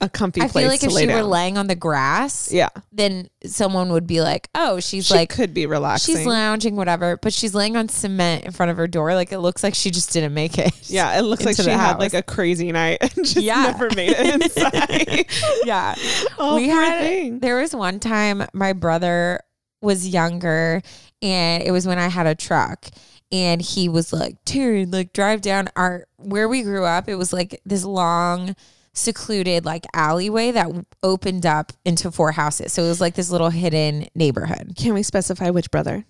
a 0.00 0.08
comfy 0.08 0.42
I 0.42 0.48
feel 0.48 0.68
like 0.68 0.84
if 0.84 0.92
she 0.92 1.06
were 1.06 1.22
laying 1.22 1.58
on 1.58 1.66
the 1.66 1.74
grass, 1.74 2.52
yeah, 2.52 2.68
then 2.92 3.28
someone 3.44 3.90
would 3.90 4.06
be 4.06 4.20
like, 4.20 4.48
"Oh, 4.54 4.78
she's 4.80 5.06
she 5.06 5.14
like 5.14 5.30
could 5.30 5.54
be 5.54 5.66
relaxing. 5.66 6.16
she's 6.16 6.26
lounging, 6.26 6.76
whatever." 6.76 7.16
But 7.16 7.32
she's 7.32 7.54
laying 7.54 7.76
on 7.76 7.88
cement 7.88 8.44
in 8.44 8.52
front 8.52 8.70
of 8.70 8.76
her 8.76 8.86
door. 8.86 9.14
Like 9.14 9.32
it 9.32 9.40
looks 9.40 9.62
like 9.62 9.74
she 9.74 9.90
just 9.90 10.12
didn't 10.12 10.34
make 10.34 10.58
it. 10.58 10.72
yeah, 10.90 11.18
it 11.18 11.22
looks 11.22 11.44
like 11.44 11.56
she 11.56 11.62
the 11.62 11.76
had 11.76 11.98
like 11.98 12.14
a 12.14 12.22
crazy 12.22 12.70
night 12.70 12.98
and 13.00 13.24
just 13.24 13.36
Yeah. 13.36 13.62
never 13.64 13.88
made 13.96 14.14
it 14.16 14.34
inside. 14.56 15.26
yeah. 15.66 15.94
oh, 16.38 16.56
we 16.56 16.68
had 16.68 17.00
thing. 17.00 17.40
there 17.40 17.60
was 17.60 17.74
one 17.74 17.98
time 17.98 18.46
my 18.52 18.72
brother 18.72 19.40
was 19.84 20.08
younger 20.08 20.82
and 21.22 21.62
it 21.62 21.70
was 21.70 21.86
when 21.86 21.98
I 21.98 22.08
had 22.08 22.26
a 22.26 22.34
truck 22.34 22.86
and 23.30 23.60
he 23.60 23.88
was 23.88 24.12
like, 24.12 24.36
dude, 24.44 24.92
like 24.92 25.12
drive 25.12 25.40
down 25.40 25.68
our 25.76 26.06
where 26.16 26.48
we 26.48 26.62
grew 26.62 26.84
up, 26.84 27.08
it 27.08 27.16
was 27.16 27.32
like 27.32 27.60
this 27.64 27.84
long 27.84 28.56
secluded 28.92 29.64
like 29.64 29.84
alleyway 29.92 30.52
that 30.52 30.70
opened 31.02 31.44
up 31.44 31.72
into 31.84 32.10
four 32.10 32.32
houses. 32.32 32.72
So 32.72 32.84
it 32.84 32.88
was 32.88 33.00
like 33.00 33.14
this 33.14 33.30
little 33.30 33.50
hidden 33.50 34.06
neighborhood. 34.14 34.74
Can 34.76 34.94
we 34.94 35.02
specify 35.02 35.50
which 35.50 35.70
brother? 35.70 36.04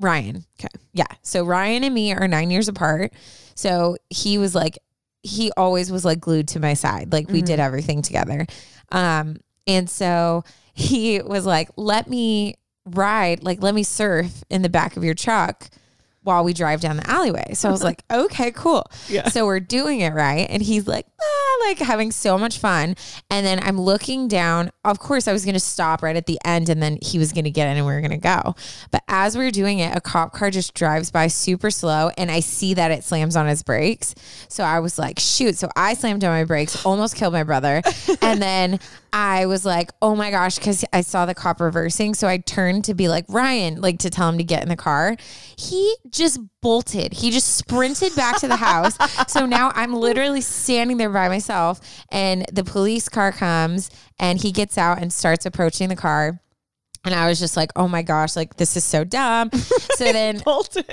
Ryan. 0.00 0.44
Okay. 0.58 0.68
Yeah. 0.92 1.06
So 1.22 1.44
Ryan 1.44 1.84
and 1.84 1.94
me 1.94 2.12
are 2.12 2.28
nine 2.28 2.50
years 2.50 2.68
apart. 2.68 3.12
So 3.54 3.96
he 4.08 4.38
was 4.38 4.54
like, 4.54 4.78
he 5.22 5.50
always 5.56 5.90
was 5.90 6.04
like 6.04 6.20
glued 6.20 6.48
to 6.48 6.60
my 6.60 6.74
side. 6.74 7.12
Like 7.12 7.28
we 7.28 7.42
did 7.42 7.58
everything 7.58 8.02
together. 8.02 8.46
Um, 8.92 9.38
and 9.66 9.90
so 9.90 10.44
he 10.74 11.20
was 11.20 11.44
like, 11.44 11.68
let 11.76 12.08
me 12.08 12.54
ride, 12.96 13.42
like, 13.42 13.62
let 13.62 13.74
me 13.74 13.82
surf 13.82 14.44
in 14.50 14.62
the 14.62 14.68
back 14.68 14.96
of 14.96 15.04
your 15.04 15.14
truck 15.14 15.68
while 16.28 16.44
we 16.44 16.52
drive 16.52 16.82
down 16.82 16.98
the 16.98 17.08
alleyway. 17.08 17.54
So 17.54 17.70
I 17.70 17.72
was 17.72 17.82
like, 17.82 18.04
okay, 18.10 18.50
cool. 18.50 18.84
Yeah. 19.08 19.28
So 19.30 19.46
we're 19.46 19.60
doing 19.60 20.00
it 20.00 20.12
right. 20.12 20.46
And 20.50 20.62
he's 20.62 20.86
like, 20.86 21.06
ah, 21.18 21.66
like 21.66 21.78
having 21.78 22.12
so 22.12 22.36
much 22.36 22.58
fun. 22.58 22.96
And 23.30 23.46
then 23.46 23.58
I'm 23.62 23.80
looking 23.80 24.28
down. 24.28 24.70
Of 24.84 24.98
course, 24.98 25.26
I 25.26 25.32
was 25.32 25.46
going 25.46 25.54
to 25.54 25.60
stop 25.60 26.02
right 26.02 26.16
at 26.16 26.26
the 26.26 26.38
end 26.44 26.68
and 26.68 26.82
then 26.82 26.98
he 27.00 27.18
was 27.18 27.32
going 27.32 27.44
to 27.44 27.50
get 27.50 27.66
in 27.68 27.78
and 27.78 27.86
we 27.86 27.92
were 27.94 28.02
going 28.02 28.10
to 28.10 28.18
go. 28.18 28.54
But 28.90 29.04
as 29.08 29.38
we 29.38 29.46
are 29.46 29.50
doing 29.50 29.78
it, 29.78 29.96
a 29.96 30.02
cop 30.02 30.34
car 30.34 30.50
just 30.50 30.74
drives 30.74 31.10
by 31.10 31.28
super 31.28 31.70
slow 31.70 32.10
and 32.18 32.30
I 32.30 32.40
see 32.40 32.74
that 32.74 32.90
it 32.90 33.04
slams 33.04 33.34
on 33.34 33.46
his 33.46 33.62
brakes. 33.62 34.14
So 34.48 34.64
I 34.64 34.80
was 34.80 34.98
like, 34.98 35.18
shoot. 35.18 35.56
So 35.56 35.70
I 35.76 35.94
slammed 35.94 36.24
on 36.24 36.30
my 36.30 36.44
brakes, 36.44 36.84
almost 36.84 37.16
killed 37.16 37.32
my 37.32 37.44
brother. 37.44 37.80
and 38.20 38.42
then 38.42 38.80
I 39.12 39.46
was 39.46 39.64
like, 39.64 39.90
oh 40.02 40.14
my 40.14 40.30
gosh, 40.30 40.56
because 40.56 40.84
I 40.92 41.00
saw 41.00 41.26
the 41.26 41.34
cop 41.34 41.60
reversing. 41.60 42.14
So 42.14 42.28
I 42.28 42.38
turned 42.38 42.84
to 42.84 42.94
be 42.94 43.08
like, 43.08 43.24
Ryan, 43.28 43.80
like 43.80 43.98
to 44.00 44.10
tell 44.10 44.28
him 44.28 44.38
to 44.38 44.44
get 44.44 44.62
in 44.62 44.68
the 44.68 44.76
car. 44.76 45.16
He 45.56 45.96
just 46.10 46.40
bolted. 46.60 47.12
He 47.12 47.30
just 47.30 47.56
sprinted 47.56 48.14
back 48.14 48.38
to 48.40 48.48
the 48.48 48.56
house. 48.56 48.96
so 49.30 49.46
now 49.46 49.72
I'm 49.74 49.94
literally 49.94 50.40
standing 50.40 50.96
there 50.96 51.10
by 51.10 51.28
myself, 51.28 51.80
and 52.10 52.44
the 52.52 52.64
police 52.64 53.08
car 53.08 53.32
comes 53.32 53.90
and 54.18 54.40
he 54.40 54.52
gets 54.52 54.76
out 54.76 55.00
and 55.00 55.12
starts 55.12 55.46
approaching 55.46 55.88
the 55.88 55.96
car. 55.96 56.40
And 57.04 57.14
I 57.14 57.28
was 57.28 57.38
just 57.38 57.56
like, 57.56 57.70
oh 57.76 57.88
my 57.88 58.02
gosh, 58.02 58.36
like 58.36 58.56
this 58.56 58.76
is 58.76 58.84
so 58.84 59.04
dumb. 59.04 59.50
So 59.98 60.12
then 60.12 60.40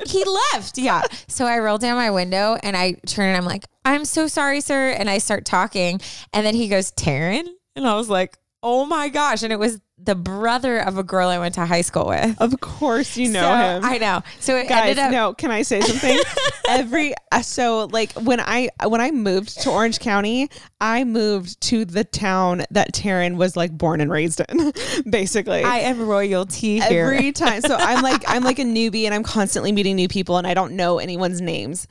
he 0.08 0.24
left. 0.24 0.80
Yeah. 0.80 1.04
So 1.28 1.46
I 1.46 1.60
roll 1.60 1.78
down 1.78 1.96
my 1.96 2.10
window 2.10 2.58
and 2.64 2.76
I 2.76 2.94
turn 3.06 3.28
and 3.28 3.38
I'm 3.38 3.46
like, 3.46 3.66
I'm 3.84 4.04
so 4.04 4.26
sorry, 4.26 4.62
sir. 4.62 4.90
And 4.90 5.12
I 5.12 5.20
start 5.20 5.46
talking. 5.46 6.02
And 6.34 6.44
then 6.44 6.56
he 6.56 6.68
goes, 6.68 6.92
Taryn. 6.92 7.46
And 7.76 7.88
I 7.88 7.96
was 7.96 8.10
like, 8.10 8.38
oh 8.64 8.86
my 8.86 9.10
gosh. 9.10 9.44
And 9.44 9.52
it 9.54 9.60
was 9.60 9.80
the 9.98 10.16
brother 10.16 10.80
of 10.80 10.98
a 10.98 11.04
girl 11.04 11.30
I 11.30 11.40
went 11.40 11.56
to 11.56 11.66
high 11.66 11.82
school 11.82 12.08
with. 12.08 12.36
Of 12.42 12.60
course, 12.60 13.16
you 13.16 13.30
know 13.30 13.42
So, 13.42 13.48
him. 13.56 13.86
I 13.86 13.98
know. 13.98 14.22
So 14.40 14.58
it 14.58 14.68
Guys, 14.68 14.90
ended 14.90 15.00
up. 15.00 15.12
no, 15.12 15.34
can 15.34 15.52
I 15.52 15.62
say 15.62 15.80
something? 15.82 16.20
Every 16.68 17.14
uh, 17.32 17.42
so 17.42 17.86
like 17.92 18.12
when 18.14 18.40
I 18.42 18.70
when 18.88 19.00
I 19.00 19.12
moved 19.12 19.62
to 19.62 19.70
Orange 19.72 20.00
County, 20.00 20.50
I 20.82 21.04
moved 21.06 21.62
to 21.62 21.86
the 21.86 22.04
town 22.04 22.64
that 22.72 22.92
Taryn 22.94 23.38
was 23.38 23.56
like 23.56 23.72
born 23.72 24.02
and 24.02 24.12
raised 24.12 24.42
in, 24.50 24.74
basically. 25.10 25.64
I 25.64 25.78
am 25.80 26.06
royalty 26.06 26.80
here. 26.82 27.06
Every 27.06 27.32
time. 27.32 27.62
So 27.62 27.76
I'm 27.76 28.02
like 28.04 28.24
I'm 28.28 28.44
like 28.44 28.60
a 28.60 28.64
newbie 28.64 29.06
and 29.06 29.14
I'm 29.14 29.24
constantly 29.24 29.72
meeting 29.72 29.96
new 29.96 30.08
people 30.08 30.38
and 30.38 30.46
I 30.48 30.54
don't 30.56 30.74
know 30.74 30.98
anyone's 31.00 31.40
names. 31.40 31.88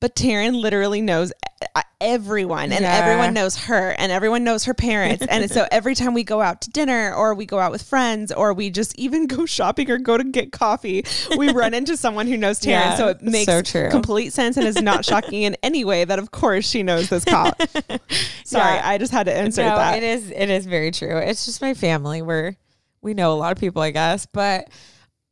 But 0.00 0.14
Taryn 0.14 0.60
literally 0.60 1.00
knows 1.00 1.32
uh, 1.74 1.80
everyone 2.02 2.70
and 2.70 2.82
Yeah. 2.82 2.94
everyone 2.94 3.32
knows 3.32 3.56
her 3.64 3.92
and 3.92 4.12
everyone 4.12 4.44
knows 4.44 4.64
her 4.64 4.74
parents. 4.74 5.24
and 5.26 5.50
so 5.50 5.66
every 5.72 5.94
time 5.94 6.12
we 6.12 6.22
go 6.22 6.42
out 6.42 6.60
to 6.62 6.70
dinner 6.70 7.14
or 7.14 7.34
we 7.34 7.46
go 7.46 7.58
out 7.58 7.72
with 7.72 7.82
friends 7.82 8.30
or 8.30 8.52
we 8.52 8.68
just 8.68 8.94
even 8.98 9.26
go 9.26 9.46
shopping 9.46 9.90
or 9.90 9.96
go 9.96 10.18
to 10.18 10.24
get 10.24 10.52
coffee, 10.52 11.02
we 11.38 11.50
run 11.52 11.72
into 11.72 11.96
someone 11.96 12.26
who 12.26 12.36
knows 12.36 12.60
Taryn. 12.60 12.68
Yeah, 12.72 12.94
so 12.96 13.08
it 13.08 13.22
makes 13.22 13.46
so 13.50 13.88
complete 13.90 14.34
sense 14.34 14.58
and 14.58 14.66
is 14.66 14.80
not 14.82 15.04
shocking 15.06 15.42
in 15.44 15.56
any 15.62 15.82
way 15.84 16.04
that 16.04 16.18
of 16.18 16.30
course 16.30 16.68
she 16.68 16.82
knows 16.82 17.08
this 17.08 17.24
cop. 17.24 17.58
Sorry, 18.44 18.74
Yeah. 18.74 18.82
I 18.84 18.98
just 18.98 19.12
had 19.12 19.24
to 19.26 19.38
insert 19.44 19.64
no, 19.66 19.76
that. 19.76 19.96
it 19.96 20.02
is 20.02 20.30
it 20.30 20.50
is 20.50 20.66
very 20.66 20.90
true. 20.90 21.16
It's 21.16 21.46
just 21.46 21.62
my 21.62 21.72
family. 21.72 22.20
We're 22.20 22.54
we 23.00 23.14
know 23.14 23.32
a 23.32 23.38
lot 23.38 23.52
of 23.52 23.58
people, 23.58 23.80
I 23.80 23.92
guess. 23.92 24.26
But 24.26 24.68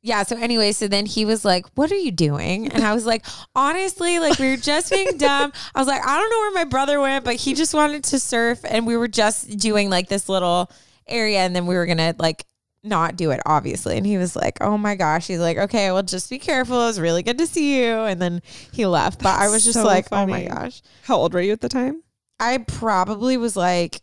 yeah, 0.06 0.22
so 0.22 0.36
anyway, 0.36 0.72
so 0.72 0.86
then 0.86 1.06
he 1.06 1.24
was 1.24 1.46
like, 1.46 1.64
What 1.76 1.90
are 1.90 1.96
you 1.96 2.12
doing? 2.12 2.70
And 2.70 2.84
I 2.84 2.92
was 2.92 3.06
like, 3.06 3.24
honestly, 3.56 4.18
like 4.18 4.38
we 4.38 4.50
were 4.50 4.58
just 4.58 4.92
being 4.92 5.16
dumb. 5.16 5.50
I 5.74 5.78
was 5.78 5.88
like, 5.88 6.06
I 6.06 6.18
don't 6.20 6.28
know 6.30 6.38
where 6.40 6.52
my 6.52 6.64
brother 6.64 7.00
went, 7.00 7.24
but 7.24 7.36
he 7.36 7.54
just 7.54 7.72
wanted 7.72 8.04
to 8.04 8.18
surf 8.18 8.60
and 8.68 8.86
we 8.86 8.98
were 8.98 9.08
just 9.08 9.56
doing 9.56 9.88
like 9.88 10.08
this 10.10 10.28
little 10.28 10.70
area 11.08 11.38
and 11.38 11.56
then 11.56 11.66
we 11.66 11.74
were 11.74 11.86
gonna 11.86 12.14
like 12.18 12.44
not 12.82 13.16
do 13.16 13.30
it, 13.30 13.40
obviously. 13.46 13.96
And 13.96 14.04
he 14.06 14.18
was 14.18 14.36
like, 14.36 14.58
Oh 14.60 14.76
my 14.76 14.94
gosh. 14.94 15.26
He's 15.26 15.38
like, 15.38 15.56
Okay, 15.56 15.90
well 15.90 16.02
just 16.02 16.28
be 16.28 16.38
careful. 16.38 16.82
It 16.82 16.86
was 16.86 17.00
really 17.00 17.22
good 17.22 17.38
to 17.38 17.46
see 17.46 17.82
you. 17.82 17.94
And 18.00 18.20
then 18.20 18.42
he 18.72 18.84
left. 18.84 19.22
But 19.22 19.40
I 19.40 19.48
was 19.48 19.64
just 19.64 19.78
so 19.78 19.86
like, 19.86 20.08
Oh 20.12 20.26
my 20.26 20.44
gosh. 20.44 20.82
How 21.04 21.16
old 21.16 21.32
were 21.32 21.40
you 21.40 21.52
at 21.52 21.62
the 21.62 21.70
time? 21.70 22.02
I 22.38 22.58
probably 22.58 23.38
was 23.38 23.56
like 23.56 24.02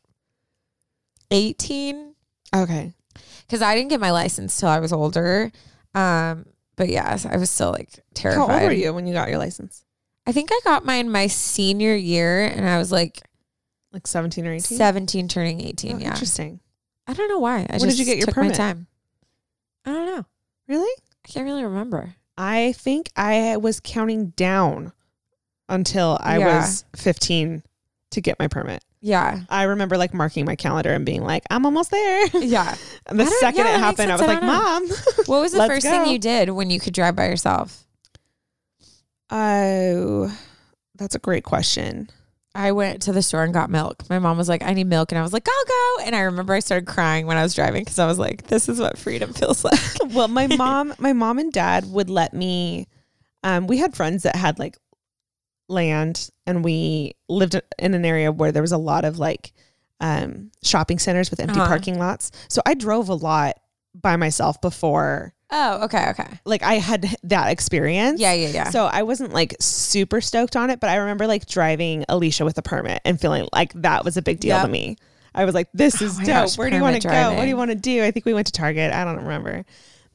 18 1.29 2.15
Okay. 2.55 2.91
because 3.45 3.61
I 3.61 3.75
didn't 3.75 3.89
get 3.91 3.99
my 3.99 4.09
license 4.11 4.59
till 4.59 4.69
I 4.69 4.79
was 4.79 4.91
older. 4.91 5.51
Um, 5.93 6.45
but 6.75 6.89
yes, 6.89 7.25
I 7.25 7.37
was 7.37 7.49
still 7.49 7.71
like 7.71 7.89
terrified. 8.13 8.47
How 8.47 8.53
old 8.53 8.63
were 8.63 8.71
you 8.71 8.93
when 8.93 9.07
you 9.07 9.13
got 9.13 9.29
your 9.29 9.37
license? 9.37 9.83
I 10.25 10.31
think 10.31 10.49
I 10.51 10.59
got 10.63 10.85
mine 10.85 11.09
my 11.09 11.27
senior 11.27 11.95
year, 11.95 12.45
and 12.45 12.67
I 12.67 12.77
was 12.77 12.91
like 12.91 13.21
Like 13.91 14.07
17 14.07 14.45
or 14.47 14.53
18? 14.53 14.77
17, 14.77 15.27
turning 15.27 15.61
18. 15.61 15.95
Oh, 15.95 15.99
yeah, 15.99 16.07
Interesting. 16.11 16.59
I 17.07 17.13
don't 17.13 17.27
know 17.27 17.39
why. 17.39 17.65
I 17.69 17.77
When 17.77 17.81
just 17.81 17.97
did 17.97 17.99
you 17.99 18.05
get 18.05 18.17
your 18.17 18.27
permit? 18.33 18.55
Time. 18.55 18.87
I 19.85 19.91
don't 19.91 20.05
know. 20.05 20.25
Really? 20.67 20.91
I 21.25 21.27
can't 21.27 21.45
really 21.45 21.63
remember. 21.63 22.15
I 22.37 22.71
think 22.73 23.09
I 23.15 23.57
was 23.57 23.79
counting 23.83 24.27
down 24.29 24.93
until 25.67 26.17
I 26.21 26.37
Yeah. 26.37 26.61
was 26.61 26.85
15 26.95 27.63
to 28.11 28.21
get 28.21 28.39
my 28.39 28.47
permit. 28.47 28.83
Yeah, 29.03 29.41
I 29.49 29.63
remember 29.63 29.97
like 29.97 30.13
marking 30.13 30.45
my 30.45 30.55
calendar 30.55 30.93
and 30.93 31.03
being 31.05 31.23
like, 31.23 31.43
I'm 31.49 31.65
almost 31.65 31.89
there. 31.89 32.27
yeah. 32.37 32.75
And 33.07 33.19
the 33.19 33.25
second 33.25 33.65
yeah, 33.65 33.75
it 33.75 33.79
happened, 33.79 34.11
I 34.11 34.15
was 34.15 34.21
I 34.21 34.25
like, 34.27 34.41
know. 34.41 34.47
Mom. 34.47 34.87
What 35.25 35.41
was 35.41 35.53
the 35.53 35.65
first 35.65 35.85
go. 35.85 35.89
thing 35.89 36.11
you 36.11 36.19
did 36.19 36.49
when 36.51 36.69
you 36.69 36.79
could 36.79 36.93
drive 36.93 37.15
by 37.15 37.25
yourself? 37.27 37.83
Oh, 39.29 40.35
that's 40.95 41.15
a 41.15 41.19
great 41.19 41.43
question. 41.43 42.09
I 42.53 42.73
went 42.73 43.01
to 43.03 43.13
the 43.13 43.21
store 43.21 43.43
and 43.43 43.53
got 43.53 43.69
milk. 43.69 44.09
My 44.09 44.19
mom 44.19 44.37
was 44.37 44.49
like, 44.49 44.61
I 44.61 44.73
need 44.73 44.87
milk. 44.87 45.11
And 45.11 45.19
I 45.19 45.21
was 45.21 45.31
like, 45.31 45.47
I'll 45.47 45.65
go. 45.65 46.03
And 46.05 46.15
I 46.15 46.21
remember 46.21 46.53
I 46.53 46.59
started 46.59 46.85
crying 46.85 47.25
when 47.25 47.37
I 47.37 47.43
was 47.43 47.55
driving 47.55 47.81
because 47.83 47.97
I 47.97 48.05
was 48.05 48.19
like, 48.19 48.47
this 48.47 48.67
is 48.67 48.79
what 48.79 48.97
freedom 48.97 49.31
feels 49.33 49.63
like. 49.63 49.79
well, 50.09 50.27
my 50.27 50.47
mom, 50.47 50.93
my 50.99 51.13
mom 51.13 51.39
and 51.39 51.51
dad 51.51 51.85
would 51.91 52.09
let 52.09 52.33
me. 52.33 52.87
Um, 53.43 53.67
we 53.67 53.77
had 53.77 53.95
friends 53.95 54.23
that 54.23 54.35
had 54.35 54.59
like 54.59 54.77
land, 55.71 56.29
and 56.45 56.63
we 56.63 57.13
lived 57.29 57.59
in 57.79 57.93
an 57.93 58.05
area 58.05 58.31
where 58.31 58.51
there 58.51 58.61
was 58.61 58.71
a 58.71 58.77
lot 58.77 59.05
of 59.05 59.17
like 59.19 59.53
um, 59.99 60.51
shopping 60.63 60.99
centers 60.99 61.29
with 61.31 61.39
empty 61.39 61.59
Uh-huh. 61.59 61.67
parking 61.67 61.97
lots. 61.99 62.31
So 62.49 62.61
I 62.65 62.73
drove 62.73 63.09
a 63.09 63.13
lot 63.15 63.59
by 63.93 64.15
myself 64.15 64.59
before, 64.61 65.33
Oh, 65.51 65.83
okay, 65.83 66.09
okay. 66.11 66.39
like 66.45 66.63
I 66.63 66.75
had 66.75 67.13
that 67.23 67.49
experience. 67.51 68.19
Yeah, 68.21 68.31
yeah, 68.33 68.47
yeah. 68.47 68.69
So 68.69 68.85
I 68.85 69.03
wasn't 69.03 69.33
like 69.33 69.55
super 69.59 70.21
stoked 70.21 70.55
on 70.55 70.69
it, 70.69 70.79
but 70.79 70.89
I 70.89 70.95
remember 70.95 71.27
like 71.27 71.45
driving 71.45 72.05
Alicia 72.09 72.45
with 72.45 72.57
a 72.57 72.61
permit 72.61 73.01
and 73.05 73.19
feeling 73.19 73.47
like 73.53 73.73
that 73.73 74.05
was 74.05 74.15
a 74.17 74.21
big 74.21 74.39
deal 74.39 74.55
Yep. 74.55 74.65
to 74.65 74.71
me. 74.71 74.95
I 75.35 75.45
was 75.45 75.53
like, 75.53 75.69
this 75.73 76.01
is 76.01 76.17
my 76.17 76.23
dope. 76.25 76.33
gosh, 76.33 76.57
Where 76.57 76.69
do 76.69 76.75
you 76.77 76.81
want 76.81 77.01
to 77.01 77.07
go? 77.07 77.33
What 77.33 77.43
do 77.43 77.47
you 77.47 77.57
want 77.57 77.71
to 77.71 77.75
do? 77.75 78.03
I 78.03 78.11
think 78.11 78.25
we 78.25 78.33
went 78.33 78.47
to 78.47 78.53
Target. 78.53 78.91
I 78.93 79.03
don't 79.05 79.17
remember. 79.23 79.65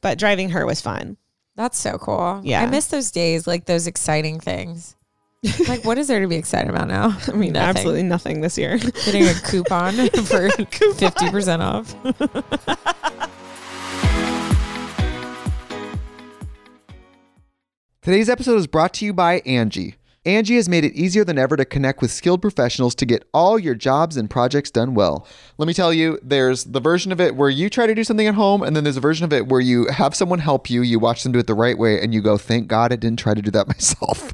But 0.01 0.17
driving 0.19 0.49
her 0.49 0.65
was 0.65 0.81
fun. 0.81 1.17
That's 1.55 1.77
so 1.79 1.97
cool. 1.97 2.41
Yeah. 2.43 2.61
I 2.61 2.65
miss 2.67 2.87
those 2.87 3.09
days, 3.11 3.47
like 3.47 3.65
those 3.65 3.87
exciting 3.87 4.39
things. 4.39 4.95
Like, 5.67 5.85
what 5.85 5.97
is 5.99 6.07
there 6.07 6.19
to 6.19 6.27
be 6.27 6.35
excited 6.35 6.69
about 6.69 6.87
now? 6.87 7.15
I 7.27 7.31
mean, 7.33 7.53
Nothing. 7.53 7.69
absolutely 7.69 8.03
nothing 8.03 8.41
this 8.41 8.57
year. 8.57 8.77
Getting 8.77 9.27
a 9.27 9.33
coupon 9.35 9.93
for 10.25 10.49
50% 10.49 11.59
off. 11.59 11.93
Today's 18.01 18.29
episode 18.29 18.55
is 18.55 18.67
brought 18.67 18.93
to 18.95 19.05
you 19.05 19.13
by 19.13 19.41
Angi. 19.41 19.95
Angi 20.25 20.55
has 20.55 20.67
made 20.67 20.83
it 20.83 20.93
easier 20.93 21.23
than 21.23 21.37
ever 21.37 21.55
to 21.55 21.65
connect 21.65 22.01
with 22.01 22.11
skilled 22.11 22.41
professionals 22.41 22.95
to 22.95 23.05
get 23.05 23.27
all 23.33 23.57
your 23.59 23.75
jobs 23.75 24.17
and 24.17 24.29
projects 24.29 24.71
done 24.71 24.93
well. 24.93 25.25
Let 25.57 25.67
me 25.67 25.73
tell 25.73 25.93
you, 25.93 26.19
there's 26.21 26.65
the 26.65 26.79
version 26.81 27.11
of 27.11 27.21
it 27.21 27.35
where 27.35 27.49
you 27.49 27.69
try 27.69 27.85
to 27.87 27.95
do 27.95 28.03
something 28.03 28.27
at 28.27 28.35
home, 28.35 28.61
and 28.63 28.75
then 28.75 28.83
there's 28.83 28.97
a 28.97 29.01
version 29.01 29.23
of 29.25 29.33
it 29.33 29.47
where 29.47 29.61
you 29.61 29.87
have 29.87 30.15
someone 30.15 30.39
help 30.39 30.69
you, 30.69 30.81
you 30.81 30.99
watch 30.99 31.23
them 31.23 31.31
do 31.31 31.39
it 31.39 31.47
the 31.47 31.53
right 31.53 31.77
way, 31.77 32.01
and 32.01 32.13
you 32.13 32.21
go, 32.21 32.37
thank 32.37 32.67
God 32.67 32.91
I 32.91 32.97
didn't 32.97 33.19
try 33.19 33.33
to 33.33 33.41
do 33.41 33.51
that 33.51 33.67
myself. 33.67 34.33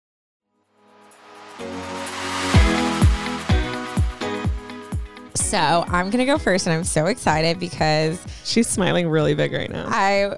So 5.35 5.57
I'm 5.87 6.09
gonna 6.09 6.25
go 6.25 6.37
first, 6.37 6.67
and 6.67 6.73
I'm 6.73 6.83
so 6.83 7.05
excited 7.07 7.59
because 7.59 8.19
She's 8.43 8.67
smiling 8.67 9.07
really 9.09 9.33
big 9.35 9.53
right 9.53 9.69
now. 9.71 9.85
I, 9.87 10.35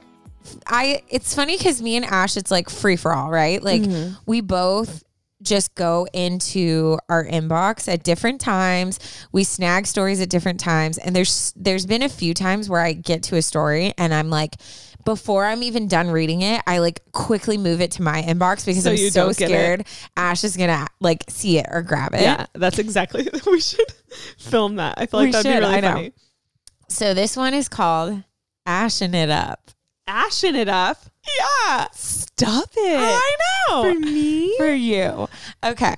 I. 0.67 1.01
It's 1.09 1.33
funny 1.33 1.57
because 1.57 1.81
me 1.81 1.95
and 1.95 2.05
Ash, 2.05 2.37
it's 2.37 2.51
like 2.51 2.69
free 2.69 2.95
for 2.95 3.13
all, 3.13 3.29
right? 3.29 3.61
Like 3.61 3.81
Mm-hmm. 3.81 4.13
we 4.25 4.41
both 4.41 5.03
just 5.41 5.75
go 5.75 6.07
into 6.13 6.97
our 7.09 7.25
inbox 7.25 7.91
at 7.91 8.03
different 8.03 8.39
times. 8.39 8.97
We 9.33 9.43
snag 9.43 9.87
stories 9.87 10.21
at 10.21 10.29
different 10.29 10.59
times, 10.59 10.97
and 10.97 11.15
there's 11.15 11.53
there's 11.55 11.85
been 11.85 12.03
a 12.03 12.09
few 12.09 12.33
times 12.33 12.69
where 12.69 12.79
I 12.81 12.93
get 12.93 13.23
to 13.23 13.35
a 13.37 13.41
story 13.41 13.93
and 13.97 14.13
I'm 14.13 14.29
like. 14.29 14.55
Before 15.05 15.45
I'm 15.45 15.63
even 15.63 15.87
done 15.87 16.09
reading 16.09 16.41
it, 16.41 16.61
I 16.65 16.77
like 16.79 17.01
quickly 17.11 17.57
move 17.57 17.81
it 17.81 17.91
to 17.91 18.01
my 18.01 18.21
inbox 18.21 18.65
because 18.65 18.83
So 18.83 18.91
I'm 18.91 18.97
so 19.09 19.31
scared 19.31 19.85
Ash 20.15 20.43
is 20.43 20.55
gonna 20.57 20.87
like 20.99 21.23
see 21.29 21.57
it 21.57 21.65
or 21.69 21.81
grab 21.81 22.13
it. 22.13 22.21
yeah, 22.21 22.45
that's 22.53 22.79
exactly. 22.79 23.27
We 23.45 23.59
should 23.59 23.91
film 24.37 24.77
that. 24.77 24.95
I 24.97 25.05
feel 25.05 25.19
like 25.19 25.27
We 25.27 25.31
that'd 25.31 25.45
should, 25.51 25.59
be 25.59 25.63
really 25.65 25.75
I 25.75 25.79
know. 25.81 25.93
funny. 25.93 26.13
So 26.89 27.13
this 27.13 27.35
one 27.35 27.53
is 27.53 27.67
called 27.67 28.23
Ashing 28.65 29.13
It 29.13 29.29
Up. 29.29 29.71
Ashing 30.07 30.55
it 30.55 30.69
up. 30.69 30.97
Yeah. 31.67 31.87
Stop 31.93 32.69
it. 32.75 32.97
I 32.99 33.35
know. 33.69 33.83
For 33.93 33.99
me? 33.99 34.55
For 34.57 34.73
you. 34.73 35.27
Okay. 35.63 35.95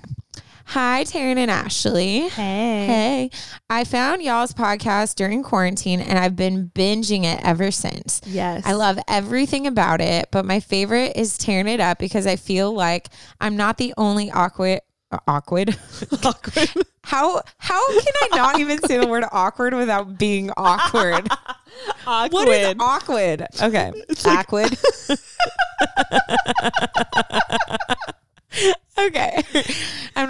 Hi, 0.66 1.04
Taryn 1.04 1.38
and 1.38 1.52
Ashley. 1.52 2.28
Hey. 2.30 2.86
Hey. 2.86 3.30
I 3.70 3.84
found 3.84 4.22
y'all's 4.22 4.54
podcast 4.54 5.16
during 5.16 5.44
quarantine 5.44 6.02
and 6.02 6.18
I've 6.18 6.36
been 6.36 6.72
binging 6.74 7.24
it 7.24 7.40
ever 7.44 7.72
since. 7.72 8.20
Yes. 8.26 8.64
I 8.66 8.74
love 8.74 9.00
everything 9.08 9.68
about 9.68 10.02
it, 10.02 10.30
but 10.32 10.44
my 10.46 10.60
favorite 10.60 11.14
is 11.16 11.38
tearing 11.38 11.68
it 11.68 11.80
up 11.80 12.00
because 12.00 12.28
I 12.28 12.36
feel 12.36 12.74
like 12.74 13.08
I'm 13.40 13.56
not 13.56 13.78
the 13.78 13.94
only 13.98 14.32
awkward 14.32 14.82
awkward. 15.28 15.78
awkward. 16.24 16.70
how 17.04 17.42
how 17.58 17.88
can 17.88 18.14
I 18.24 18.30
not 18.36 18.60
even 18.60 18.82
say 18.82 18.98
the 18.98 19.08
word 19.08 19.24
awkward 19.32 19.74
without 19.74 20.18
being 20.18 20.52
awkward? 20.58 21.28
awkward. 22.08 22.34
What 22.34 22.48
is 22.48 22.76
awkward? 22.80 23.46
Okay. 23.62 23.94
awkward. 24.26 24.78
okay. 28.98 29.44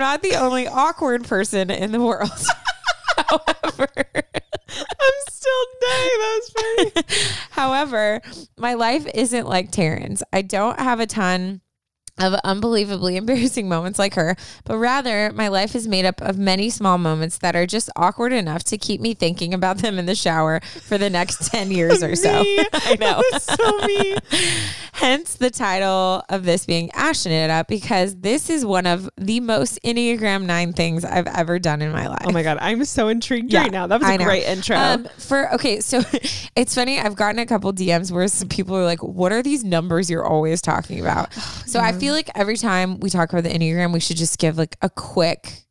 Not 0.06 0.22
the 0.22 0.36
only 0.36 0.68
awkward 0.68 1.24
person 1.24 1.72
in 1.72 1.92
the 1.92 2.00
world. 2.00 2.30
However, 3.18 3.88
I'm 3.98 5.18
still 5.30 5.66
dying. 5.82 6.12
That 6.20 6.40
was 6.40 6.50
funny. 6.54 7.06
however, 7.50 8.22
my 8.56 8.76
life 8.76 9.08
isn't 9.16 9.48
like 9.48 9.72
Taryn's. 9.72 10.22
I 10.32 10.44
don't 10.44 10.80
have 10.80 11.00
a 11.00 11.08
ton 11.08 11.62
of 12.18 12.34
unbelievably 12.44 13.18
embarrassing 13.18 13.68
moments 13.68 14.00
like 14.00 14.14
her, 14.16 14.36
but 14.64 14.78
rather 14.78 15.32
my 15.34 15.48
life 15.48 15.76
is 15.76 15.88
made 15.88 16.06
up 16.06 16.22
of 16.22 16.38
many 16.38 16.70
small 16.70 16.98
moments 16.98 17.38
that 17.40 17.56
are 17.56 17.66
just 17.66 17.90
awkward 17.96 18.32
enough 18.34 18.64
to 18.64 18.78
keep 18.78 19.02
me 19.02 19.14
thinking 19.14 19.54
about 19.54 19.80
them 19.80 20.00
in 20.00 20.06
the 20.06 20.16
shower 20.16 20.60
for 20.84 20.98
the 20.98 21.10
next 21.10 21.46
10 21.52 21.72
years 21.72 22.02
or 22.04 22.16
so. 22.16 22.30
I 22.74 22.98
know. 23.00 23.22
So 23.40 23.86
me. 23.86 24.16
Hence 24.94 25.36
the 25.36 25.52
title 25.52 26.24
of 26.30 26.46
this 26.46 26.66
being 26.66 26.90
Ashing 26.94 27.32
It 27.34 27.50
Up 27.50 27.68
because 27.68 28.16
this 28.16 28.50
is 28.50 28.66
one 28.66 28.86
of 28.86 29.10
the 29.18 29.42
most 29.42 29.78
Enneagram 29.84 30.46
9 30.46 30.74
things 30.74 31.04
I've 31.04 31.28
ever 31.28 31.60
done 31.60 31.82
in 31.82 31.92
my 31.92 32.08
life. 32.08 32.22
Oh 32.26 32.32
my 32.32 32.44
god, 32.44 32.58
I'm 32.62 32.86
so 32.86 33.10
intrigued 33.10 33.52
Yeah, 33.52 33.64
right 33.64 33.72
now. 33.72 33.88
That 33.88 34.00
was 34.00 34.10
a 34.10 34.18
great 34.18 34.46
intro. 34.46 34.78
Um, 34.78 35.08
for 35.18 35.54
okay, 35.56 35.82
so 35.82 36.02
it's 36.56 36.74
funny. 36.76 37.00
I've 37.00 37.16
gotten 37.16 37.40
a 37.40 37.46
couple 37.46 37.74
DMs 37.74 38.10
where 38.12 38.28
some 38.30 38.48
people 38.48 38.76
are 38.78 38.86
like, 38.86 39.04
"What 39.04 39.34
are 39.34 39.44
these 39.44 39.64
numbers 39.66 40.10
you're 40.10 40.26
always 40.26 40.62
talking 40.62 41.00
about?" 41.02 41.34
So 41.66 41.80
I 41.82 41.92
feel 41.92 42.05
Mm. 42.12 42.14
like 42.14 42.30
every 42.36 42.58
time 42.58 43.00
we 43.00 43.10
talk 43.10 43.32
about 43.32 43.44
the 43.44 43.50
Enneagram, 43.50 43.94
we 43.94 44.00
should 44.00 44.18
just 44.18 44.40
give 44.40 44.58
like 44.58 44.76
a 44.82 44.90
quick, 44.90 45.64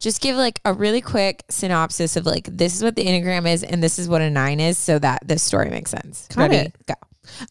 just 0.00 0.20
give 0.20 0.36
like 0.36 0.60
a 0.64 0.72
really 0.72 1.00
quick 1.00 1.44
synopsis 1.48 2.16
of 2.16 2.26
like 2.26 2.44
this 2.44 2.74
is 2.76 2.82
what 2.82 2.96
the 2.96 3.04
Enneagram 3.04 3.50
is 3.50 3.62
and 3.62 3.82
this 3.82 3.98
is 3.98 4.08
what 4.08 4.22
a 4.22 4.30
nine 4.30 4.60
is, 4.60 4.78
so 4.78 4.98
that 4.98 5.26
this 5.26 5.42
story 5.42 5.70
makes 5.70 5.90
sense. 5.90 6.28
Got 6.28 6.50
Ready? 6.50 6.56
it. 6.56 6.86
Go. 6.86 6.94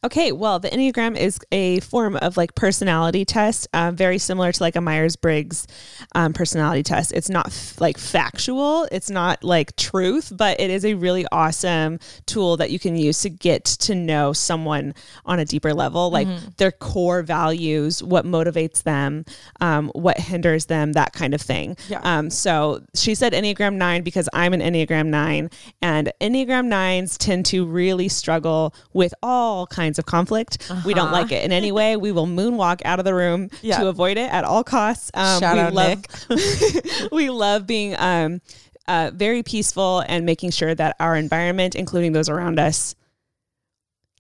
Okay, 0.04 0.32
well, 0.32 0.60
the 0.60 0.70
Enneagram 0.70 1.18
is 1.18 1.40
a 1.52 1.80
form 1.82 2.16
of 2.18 2.38
like 2.38 2.56
personality 2.56 3.26
test, 3.26 3.68
uh, 3.74 3.92
very 3.92 4.18
similar 4.18 4.52
to 4.52 4.64
like 4.64 4.76
a 4.76 4.82
Myers 4.82 5.16
Briggs 5.16 5.68
um, 6.14 6.34
personality 6.34 6.84
test. 6.84 7.12
It's 7.14 7.30
not 7.30 7.48
f- 7.48 7.80
like 7.80 7.98
factual, 7.98 8.88
it's 8.92 9.10
not 9.10 9.44
like 9.44 9.76
truth, 9.76 10.32
but 10.36 10.60
it 10.60 10.70
is 10.70 10.86
a 10.86 10.94
really 10.94 11.26
awesome 11.32 12.00
tool 12.26 12.58
that 12.58 12.72
you 12.72 12.80
can 12.80 12.96
use 12.96 13.22
to 13.22 13.30
get 13.30 13.66
to 13.66 13.96
know 13.96 14.34
someone 14.34 14.94
on 15.26 15.40
a 15.40 15.46
deeper 15.46 15.74
level, 15.74 16.10
like 16.10 16.28
their 16.58 16.72
core 16.72 17.22
values, 17.24 18.02
what 18.04 18.26
motivates 18.26 18.84
them, 18.84 19.26
um, 19.62 19.90
what 19.94 20.18
hinders 20.20 20.66
them, 20.66 20.94
that 20.94 21.14
kind 21.14 21.34
of 21.34 21.42
thing. 21.42 21.78
Yeah. 21.88 22.00
Um, 22.04 22.30
so 22.30 22.82
she 22.94 23.16
said 23.16 23.34
Enneagram 23.34 23.76
9 23.76 24.04
because 24.04 24.30
I'm 24.34 24.54
an 24.54 24.62
Enneagram 24.62 25.08
9, 25.08 25.50
and 25.82 26.12
Enneagram 26.22 26.68
9s 26.68 27.18
tend 27.18 27.46
to 27.48 27.66
really 27.66 28.08
struggle 28.08 28.74
with 28.94 29.14
all 29.22 29.65
kinds 29.66 30.00
of 30.00 30.06
conflict. 30.06 30.72
We 30.86 30.94
don't 30.94 31.12
like 31.12 31.32
it 31.32 31.44
in 31.44 31.52
any 31.52 31.72
way. 31.72 31.96
We 31.98 32.12
will 32.12 32.28
moonwalk 32.28 32.82
out 32.86 33.00
of 33.00 33.06
the 33.06 33.14
room 33.14 33.50
Yeah. 33.62 33.80
to 33.80 33.88
avoid 33.88 34.18
it 34.18 34.32
at 34.32 34.44
all 34.44 34.64
costs. 34.64 35.12
Um, 35.14 35.40
Shout 35.40 35.56
we 35.56 35.60
out 35.62 35.74
love, 35.74 36.04
we 37.12 37.30
love 37.30 37.66
being 37.68 37.96
um, 37.98 38.42
uh, 38.88 39.12
very 39.14 39.44
peaceful 39.44 40.04
and 40.08 40.26
making 40.26 40.52
sure 40.52 40.74
that 40.76 40.96
our 41.00 41.16
environment, 41.16 41.76
including 41.76 42.12
those 42.14 42.30
around 42.30 42.60
us, 42.60 42.96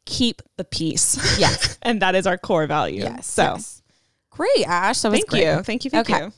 keep 0.05 0.41
the 0.57 0.63
peace. 0.63 1.39
Yes. 1.39 1.77
and 1.83 2.01
that 2.01 2.15
is 2.15 2.27
our 2.27 2.37
core 2.37 2.67
value. 2.67 3.01
Yes. 3.03 3.27
So 3.27 3.43
yes. 3.43 3.81
Great, 4.29 4.67
Ash. 4.67 5.01
That 5.01 5.11
was 5.11 5.19
thank 5.19 5.29
great. 5.29 5.43
you. 5.45 5.63
Thank 5.63 5.85
you. 5.85 5.91
Thank 5.91 6.09
Okay. 6.09 6.25
you. 6.25 6.33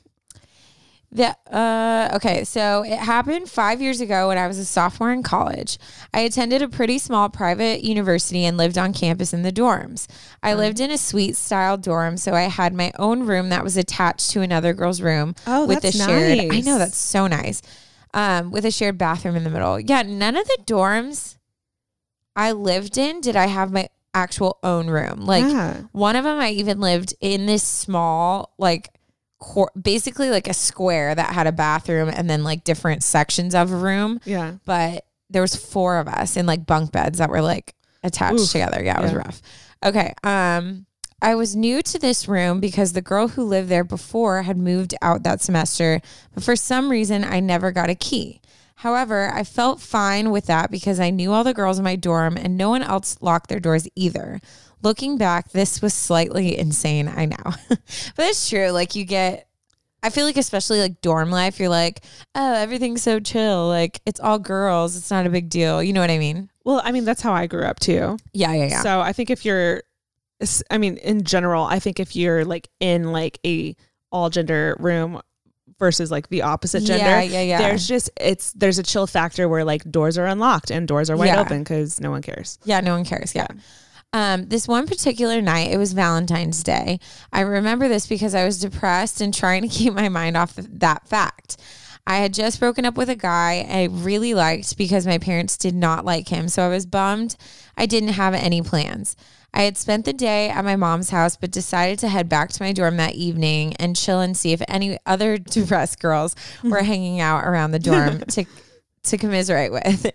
The, 1.09 1.35
uh, 1.51 2.11
okay, 2.15 2.43
so 2.43 2.83
it 2.83 2.99
happened 2.99 3.49
five 3.49 3.81
years 3.81 4.01
ago 4.01 4.27
when 4.27 4.37
I 4.37 4.45
was 4.45 4.59
a 4.59 4.65
sophomore 4.65 5.11
in 5.13 5.23
college. 5.23 5.77
I 6.13 6.19
attended 6.19 6.61
a 6.61 6.67
pretty 6.67 6.99
small 6.99 7.29
private 7.29 7.81
university 7.81 8.43
and 8.43 8.57
lived 8.57 8.77
on 8.77 8.91
campus 8.93 9.33
in 9.33 9.41
the 9.41 9.51
dorms. 9.51 10.07
I 10.43 10.51
Uh-huh. 10.51 10.59
lived 10.59 10.79
in 10.81 10.91
a 10.91 10.97
suite 10.97 11.37
style 11.37 11.77
dorm, 11.77 12.17
so 12.17 12.33
I 12.33 12.41
had 12.43 12.73
my 12.73 12.91
own 12.99 13.23
room 13.23 13.49
that 13.49 13.63
was 13.63 13.77
attached 13.77 14.31
to 14.31 14.41
another 14.41 14.73
girl's 14.73 15.01
room. 15.01 15.33
Oh, 15.47 15.65
with 15.65 15.81
that's 15.81 15.95
a 15.95 15.97
shared. 15.97 16.51
I 16.51 16.59
know 16.59 16.77
that's 16.77 16.97
so 16.97 17.25
nice. 17.25 17.61
Um, 18.13 18.51
with 18.51 18.65
a 18.65 18.71
shared 18.71 18.97
bathroom 18.97 19.35
in 19.37 19.43
the 19.45 19.49
middle. 19.49 19.79
Yeah, 19.79 20.01
none 20.01 20.35
of 20.35 20.45
the 20.45 20.57
dorms 20.65 21.37
I 22.35 22.51
lived 22.51 22.97
in 22.97 23.21
did 23.21 23.35
I 23.35 23.47
have 23.47 23.71
my 23.71 23.87
actual 24.13 24.57
own 24.61 24.87
room. 24.89 25.21
Like 25.21 25.45
Yeah. 25.45 25.83
one 25.93 26.15
of 26.17 26.25
them, 26.25 26.37
I 26.39 26.49
even 26.49 26.79
lived 26.81 27.13
in 27.21 27.45
this 27.45 27.63
small, 27.63 28.53
like, 28.57 28.89
cor- 29.39 29.71
basically 29.79 30.29
like 30.29 30.47
a 30.47 30.53
square 30.53 31.13
that 31.15 31.33
had 31.33 31.47
a 31.47 31.51
bathroom 31.51 32.09
and 32.09 32.29
then 32.29 32.43
like 32.43 32.63
different 32.63 33.03
sections 33.03 33.53
of 33.55 33.71
a 33.71 33.75
room. 33.75 34.19
Yeah. 34.25 34.55
But 34.65 35.05
there 35.29 35.41
was 35.41 35.55
four 35.55 35.97
of 35.97 36.07
us 36.07 36.37
in 36.37 36.45
like 36.45 36.65
bunk 36.65 36.91
beds 36.91 37.17
that 37.19 37.29
were 37.29 37.41
like 37.41 37.73
attached 38.03 38.39
Oof. 38.39 38.51
together. 38.51 38.83
Yeah, 38.83 38.99
it 38.99 39.03
was 39.03 39.11
Yeah. 39.11 39.17
rough. 39.17 39.41
Okay. 39.85 40.13
Um, 40.23 40.85
I 41.21 41.35
was 41.35 41.55
new 41.55 41.81
to 41.81 41.97
this 41.99 42.27
room 42.27 42.59
because 42.59 42.93
the 42.93 43.01
girl 43.01 43.27
who 43.29 43.43
lived 43.43 43.69
there 43.69 43.83
before 43.83 44.43
had 44.43 44.57
moved 44.57 44.93
out 45.01 45.23
that 45.23 45.41
semester, 45.41 45.99
but 46.33 46.43
for 46.43 46.55
some 46.55 46.89
reason 46.89 47.23
I 47.23 47.39
never 47.39 47.71
got 47.71 47.89
a 47.89 47.95
key. 47.95 48.39
However, 48.75 49.31
I 49.33 49.43
felt 49.43 49.81
fine 49.81 50.29
with 50.29 50.45
that 50.45 50.69
because 50.69 50.99
I 50.99 51.09
knew 51.09 51.33
all 51.33 51.43
the 51.43 51.55
girls 51.55 51.79
in 51.79 51.83
my 51.83 51.95
dorm 51.95 52.37
and 52.37 52.55
no 52.55 52.69
one 52.69 52.83
else 52.83 53.17
locked 53.21 53.49
their 53.49 53.59
doors 53.59 53.87
either. 53.95 54.39
Looking 54.83 55.17
back, 55.17 55.51
this 55.51 55.81
was 55.81 55.93
slightly 55.93 56.57
insane, 56.57 57.07
I 57.07 57.25
know. 57.25 57.35
but 57.69 57.79
it's 58.19 58.49
true. 58.49 58.69
Like 58.69 58.95
you 58.95 59.05
get 59.05 59.47
I 60.03 60.09
feel 60.11 60.25
like 60.25 60.37
especially 60.37 60.79
like 60.79 61.01
dorm 61.01 61.31
life, 61.31 61.59
you're 61.59 61.69
like, 61.69 62.03
oh, 62.35 62.53
everything's 62.53 63.01
so 63.01 63.19
chill. 63.19 63.67
Like 63.67 63.99
it's 64.05 64.19
all 64.19 64.37
girls. 64.39 64.95
It's 64.95 65.09
not 65.09 65.25
a 65.25 65.29
big 65.29 65.49
deal. 65.49 65.81
You 65.81 65.91
know 65.93 66.01
what 66.01 66.11
I 66.11 66.19
mean? 66.19 66.49
Well, 66.63 66.81
I 66.83 66.91
mean, 66.91 67.03
that's 67.03 67.21
how 67.21 67.33
I 67.33 67.47
grew 67.47 67.63
up 67.65 67.79
too. 67.79 68.17
Yeah, 68.31 68.53
yeah, 68.53 68.65
yeah. 68.67 68.81
So 68.83 69.01
I 69.01 69.11
think 69.13 69.29
if 69.31 69.43
you're, 69.43 69.81
I 70.69 70.77
mean, 70.77 70.97
in 70.97 71.23
general, 71.23 71.63
I 71.63 71.79
think 71.79 71.99
if 71.99 72.15
you're 72.15 72.45
like 72.45 72.69
in 72.79 73.11
like 73.11 73.39
a 73.45 73.75
all 74.11 74.29
gender 74.29 74.75
room 74.79 75.19
versus 75.79 76.11
like 76.11 76.29
the 76.29 76.43
opposite 76.43 76.83
gender, 76.83 77.03
Yeah, 77.05 77.21
yeah, 77.21 77.41
yeah. 77.41 77.57
there's 77.57 77.87
just 77.87 78.09
it's 78.21 78.51
there's 78.53 78.77
a 78.79 78.83
chill 78.83 79.07
factor 79.07 79.49
where 79.49 79.63
like 79.65 79.89
doors 79.89 80.17
are 80.17 80.25
unlocked 80.25 80.69
and 80.71 80.87
doors 80.87 81.09
are 81.09 81.17
wide 81.17 81.27
Yeah. 81.27 81.41
open 81.41 81.59
because 81.63 81.99
no 81.99 82.11
one 82.11 82.21
cares. 82.21 82.59
Yeah, 82.65 82.81
no 82.81 82.93
one 82.93 83.03
cares. 83.03 83.33
Yeah. 83.33 83.47
Um, 84.13 84.47
this 84.47 84.67
one 84.67 84.87
particular 84.87 85.41
night, 85.41 85.71
it 85.71 85.77
was 85.77 85.93
Valentine's 85.93 86.63
Day. 86.63 86.99
I 87.31 87.41
remember 87.41 87.87
this 87.87 88.07
because 88.07 88.33
I 88.33 88.45
was 88.45 88.59
depressed 88.59 89.21
and 89.21 89.33
trying 89.33 89.61
to 89.63 89.67
keep 89.75 89.93
my 89.93 90.09
mind 90.09 90.37
off 90.37 90.57
of 90.57 90.79
that 90.79 91.07
fact. 91.07 91.57
I 92.07 92.17
had 92.17 92.33
just 92.33 92.61
broken 92.61 92.85
up 92.85 92.95
with 92.95 93.09
a 93.09 93.15
guy 93.17 93.67
I 93.69 93.89
really 93.91 94.33
liked 94.33 94.77
because 94.77 95.05
my 95.05 95.17
parents 95.17 95.57
did 95.57 95.75
not 95.75 96.05
like 96.05 96.29
him. 96.29 96.47
So 96.47 96.63
I 96.63 96.69
was 96.69 96.85
bummed 96.85 97.35
I 97.77 97.85
didn't 97.85 98.09
have 98.09 98.33
any 98.33 98.61
plans. 98.61 99.15
I 99.53 99.63
had 99.63 99.77
spent 99.77 100.05
the 100.05 100.13
day 100.13 100.49
at 100.49 100.65
my 100.65 100.75
mom's 100.75 101.11
house, 101.11 101.37
but 101.37 101.51
decided 101.51 101.99
to 101.99 102.09
head 102.09 102.27
back 102.27 102.49
to 102.51 102.63
my 102.63 102.73
dorm 102.73 102.97
that 102.97 103.15
evening 103.15 103.75
and 103.75 103.95
chill 103.95 104.19
and 104.19 104.35
see 104.35 104.51
if 104.51 104.61
any 104.67 104.97
other 105.05 105.37
depressed 105.37 105.99
girls 105.99 106.35
were 106.63 106.81
hanging 106.83 107.19
out 107.19 107.45
around 107.45 107.71
the 107.71 107.79
dorm 107.79 108.19
to 108.31 108.45
to 109.03 109.17
commiserate 109.17 109.71
with. 109.71 110.11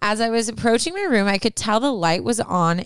As 0.00 0.20
I 0.20 0.28
was 0.28 0.48
approaching 0.48 0.94
my 0.94 1.02
room, 1.02 1.26
I 1.26 1.38
could 1.38 1.56
tell 1.56 1.80
the 1.80 1.92
light 1.92 2.22
was 2.22 2.38
on 2.38 2.84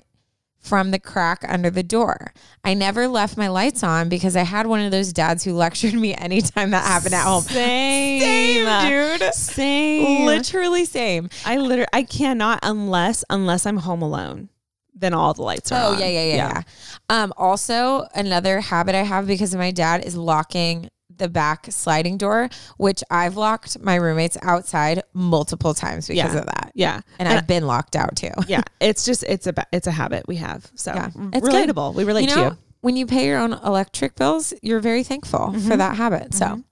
from 0.60 0.90
the 0.90 0.98
crack 0.98 1.44
under 1.48 1.70
the 1.70 1.82
door. 1.82 2.32
I 2.64 2.74
never 2.74 3.08
left 3.08 3.36
my 3.36 3.48
lights 3.48 3.82
on 3.82 4.08
because 4.08 4.36
I 4.36 4.42
had 4.42 4.66
one 4.66 4.80
of 4.80 4.90
those 4.90 5.12
dads 5.12 5.42
who 5.42 5.52
lectured 5.54 5.94
me 5.94 6.14
anytime 6.14 6.70
that 6.70 6.84
happened 6.84 7.14
at 7.14 7.24
home. 7.24 7.42
Same, 7.42 8.20
Same, 8.20 9.18
dude. 9.18 9.34
Same. 9.34 10.26
Literally 10.26 10.84
same. 10.84 11.30
I 11.44 11.56
literally 11.56 11.88
I 11.92 12.02
cannot 12.02 12.60
unless 12.62 13.24
unless 13.30 13.66
I'm 13.66 13.78
home 13.78 14.02
alone. 14.02 14.48
Then 14.94 15.14
all 15.14 15.32
the 15.32 15.42
lights 15.42 15.72
are 15.72 15.82
Oh 15.82 15.92
on. 15.94 15.98
yeah, 16.00 16.08
yeah, 16.08 16.24
yeah, 16.24 16.34
yeah. 16.36 16.62
Um, 17.08 17.32
also, 17.38 18.06
another 18.14 18.60
habit 18.60 18.94
I 18.94 19.02
have 19.02 19.26
because 19.26 19.54
of 19.54 19.58
my 19.58 19.70
dad 19.70 20.04
is 20.04 20.14
locking 20.14 20.90
the 21.20 21.28
back 21.28 21.66
sliding 21.70 22.18
door, 22.18 22.48
which 22.78 23.04
I've 23.10 23.36
locked 23.36 23.80
my 23.80 23.94
roommates 23.94 24.36
outside 24.42 25.02
multiple 25.14 25.72
times 25.72 26.08
because 26.08 26.34
Yeah. 26.34 26.40
of 26.40 26.46
that. 26.46 26.72
Yeah. 26.74 27.00
And, 27.20 27.28
I've 27.28 27.46
been 27.46 27.66
locked 27.66 27.94
out 27.94 28.16
too. 28.16 28.32
yeah, 28.48 28.62
it's 28.80 29.04
just 29.04 29.22
it's 29.22 29.46
a 29.46 29.54
it's 29.72 29.86
a 29.86 29.92
habit 29.92 30.26
we 30.26 30.36
have. 30.36 30.68
So 30.74 30.92
Yeah. 30.92 31.10
It's 31.32 31.48
good. 31.48 31.68
relatable. 31.68 31.94
We 31.94 32.02
relate 32.02 32.28
you 32.28 32.34
know, 32.34 32.48
to 32.50 32.54
you. 32.56 32.58
when 32.80 32.96
you 32.96 33.06
pay 33.06 33.26
your 33.26 33.38
own 33.38 33.52
electric 33.52 34.16
bills, 34.16 34.52
you're 34.62 34.80
very 34.80 35.04
thankful 35.04 35.52
for 35.60 35.76
that 35.76 35.96
habit. 35.96 36.34
So, 36.34 36.64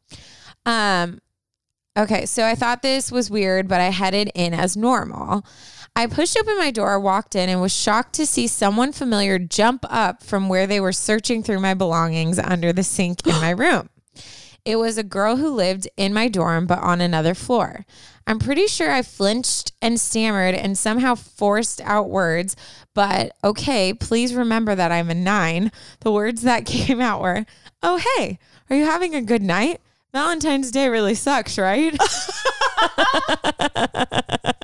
um, 0.66 1.20
okay, 1.96 2.26
so 2.26 2.44
I 2.44 2.54
thought 2.54 2.82
this 2.82 3.10
was 3.12 3.30
weird, 3.30 3.68
but 3.68 3.80
I 3.80 3.90
headed 3.90 4.30
in 4.34 4.54
as 4.54 4.76
normal. 4.76 5.44
I 5.96 6.06
pushed 6.06 6.38
open 6.38 6.56
my 6.58 6.70
door, 6.70 7.00
walked 7.00 7.34
in, 7.34 7.48
and 7.48 7.60
was 7.60 7.72
shocked 7.74 8.12
to 8.16 8.26
see 8.26 8.46
someone 8.46 8.92
familiar 8.92 9.36
jump 9.38 9.84
up 9.88 10.22
from 10.22 10.48
where 10.48 10.66
they 10.66 10.78
were 10.80 10.92
searching 10.92 11.42
through 11.42 11.58
my 11.60 11.74
belongings 11.74 12.38
under 12.38 12.72
the 12.72 12.84
sink 12.84 13.26
in 13.26 13.32
my 13.40 13.50
room. 13.64 13.88
It 14.64 14.76
was 14.76 14.98
a 14.98 15.02
girl 15.02 15.36
who 15.36 15.54
lived 15.54 15.88
in 15.96 16.12
my 16.12 16.28
dorm, 16.28 16.66
but 16.66 16.80
on 16.80 17.00
another 17.00 17.34
floor. 17.34 17.86
I'm 18.26 18.38
pretty 18.38 18.66
sure 18.66 18.90
I 18.90 19.02
flinched 19.02 19.72
and 19.80 19.98
stammered 19.98 20.54
and 20.54 20.76
somehow 20.76 21.14
forced 21.14 21.80
out 21.80 22.10
words, 22.10 22.54
but 22.94 23.32
okay, 23.42 23.94
please 23.94 24.34
remember 24.34 24.74
that 24.74 24.92
I'm 24.92 25.08
a 25.08 25.14
nine. 25.14 25.72
The 26.00 26.12
words 26.12 26.42
that 26.42 26.66
came 26.66 27.00
out 27.00 27.22
were, 27.22 27.46
Oh, 27.82 28.02
hey, 28.16 28.38
are 28.68 28.76
you 28.76 28.84
having 28.84 29.14
a 29.14 29.22
good 29.22 29.42
night? 29.42 29.80
Valentine's 30.12 30.70
Day 30.70 30.88
really 30.88 31.14
sucks, 31.14 31.58
right? 31.58 31.96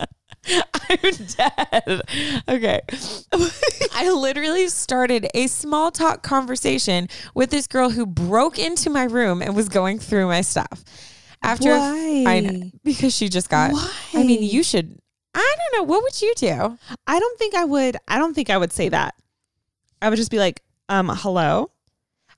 I'm 0.91 1.27
dead. 1.27 2.03
Okay. 2.49 2.81
I 3.95 4.11
literally 4.11 4.69
started 4.69 5.29
a 5.35 5.47
small 5.47 5.91
talk 5.91 6.23
conversation 6.23 7.09
with 7.35 7.51
this 7.51 7.67
girl 7.67 7.91
who 7.91 8.07
broke 8.07 8.59
into 8.59 8.91
my 8.91 9.05
room 9.05 9.43
and 9.43 9.57
was 9.57 9.69
going 9.69 9.99
through 9.99 10.29
my 10.29 10.41
stuff. 10.41 10.85
After 11.43 11.71
Why? 11.71 12.25
I 12.27 12.41
know, 12.41 12.71
because 12.83 13.15
she 13.15 13.29
just 13.29 13.51
got 13.51 13.73
I 14.15 14.23
mean, 14.23 14.43
you 14.43 14.63
should 14.63 14.99
I 15.35 15.57
don't 15.59 15.81
know, 15.81 15.85
what 15.85 16.03
would 16.03 16.23
you 16.23 16.33
do? 16.37 16.79
I 17.07 17.19
don't 17.19 17.39
think 17.39 17.55
I 17.55 17.65
would. 17.65 17.97
I 18.07 18.19
don't 18.19 18.35
think 18.35 18.51
I 18.51 18.57
would 18.57 18.73
say 18.73 18.89
that. 18.89 19.15
I 20.01 20.09
would 20.09 20.17
just 20.17 20.31
be 20.31 20.39
like, 20.39 20.63
um, 20.89 21.11
hello, 21.13 21.71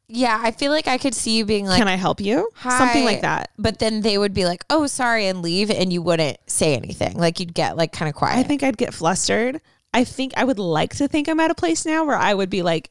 Yeah, 0.08 0.38
I 0.40 0.52
feel 0.52 0.70
like 0.70 0.86
I 0.86 0.98
could 0.98 1.14
see 1.14 1.36
you 1.36 1.44
being 1.44 1.66
like 1.66 1.78
can 1.78 1.88
I 1.88 1.96
help 1.96 2.20
you? 2.20 2.48
Something 2.62 3.04
like 3.04 3.22
that. 3.22 3.50
But 3.58 3.78
then 3.80 4.02
they 4.02 4.18
would 4.18 4.32
be 4.34 4.44
like, 4.44 4.64
"Oh, 4.70 4.86
sorry," 4.86 5.26
and 5.26 5.42
leave, 5.42 5.70
and 5.70 5.92
you 5.92 6.00
wouldn't 6.02 6.38
say 6.46 6.74
anything. 6.76 7.16
Like 7.18 7.40
you'd 7.40 7.54
get 7.54 7.76
like 7.76 7.92
kind 7.92 8.08
of 8.08 8.14
quiet. 8.14 8.38
I 8.38 8.42
think 8.44 8.62
I'd 8.62 8.76
get 8.76 8.94
flustered. 8.94 9.60
I 9.92 10.04
think 10.04 10.32
I 10.36 10.44
would 10.44 10.58
like 10.58 10.94
to 10.96 11.08
think 11.08 11.28
I'm 11.28 11.40
at 11.40 11.50
a 11.50 11.54
place 11.54 11.84
now 11.86 12.04
where 12.04 12.16
I 12.16 12.34
would 12.34 12.50
be 12.50 12.62
like, 12.62 12.90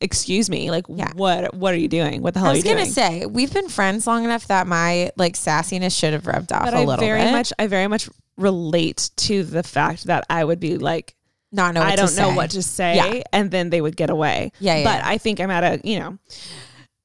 excuse 0.00 0.48
me, 0.48 0.70
like 0.70 0.86
Yeah. 0.88 1.12
what 1.14 1.52
what 1.54 1.74
are 1.74 1.78
you 1.78 1.88
doing? 1.88 2.22
What 2.22 2.32
the 2.34 2.40
hell 2.40 2.48
I 2.50 2.52
was 2.54 2.64
gonna 2.64 2.76
doing? 2.82 2.90
say 2.90 3.26
we've 3.26 3.52
been 3.52 3.68
friends 3.68 4.06
long 4.06 4.24
enough 4.24 4.46
that 4.46 4.66
my 4.66 5.10
like 5.16 5.34
sassiness 5.34 5.98
should 5.98 6.12
have 6.14 6.26
rubbed 6.26 6.50
off 6.52 6.64
but 6.64 6.72
a 6.74 6.78
I 6.78 6.84
little 6.84 7.04
very 7.04 7.20
bit. 7.22 7.32
much 7.32 7.52
I 7.58 7.66
very 7.66 7.88
much 7.88 8.08
relate 8.38 9.10
to 9.16 9.44
the 9.44 9.62
fact 9.62 10.04
that 10.04 10.24
I 10.30 10.44
would 10.44 10.60
be 10.60 10.78
like 10.78 11.14
not 11.54 11.74
know. 11.74 11.82
I 11.82 11.96
don't 11.96 12.14
know 12.16 12.30
say. 12.30 12.34
what 12.36 12.50
to 12.50 12.62
say 12.62 12.96
Yeah. 12.96 13.22
and 13.32 13.50
then 13.50 13.70
they 13.70 13.80
would 13.80 13.96
get 13.96 14.10
away. 14.10 14.52
Yeah, 14.60 14.76
yeah, 14.78 14.84
But 14.84 14.96
yeah. 14.98 15.08
I 15.08 15.18
think 15.18 15.40
I'm 15.40 15.50
at 15.50 15.64
a, 15.64 15.80
you 15.88 15.98
know, 16.00 16.18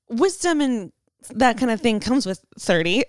wisdom 0.10 0.60
and 0.62 0.92
that 1.36 1.58
kind 1.58 1.72
of 1.72 1.80
thing 1.82 2.00
comes 2.00 2.26
with 2.26 2.44
30. 2.60 3.04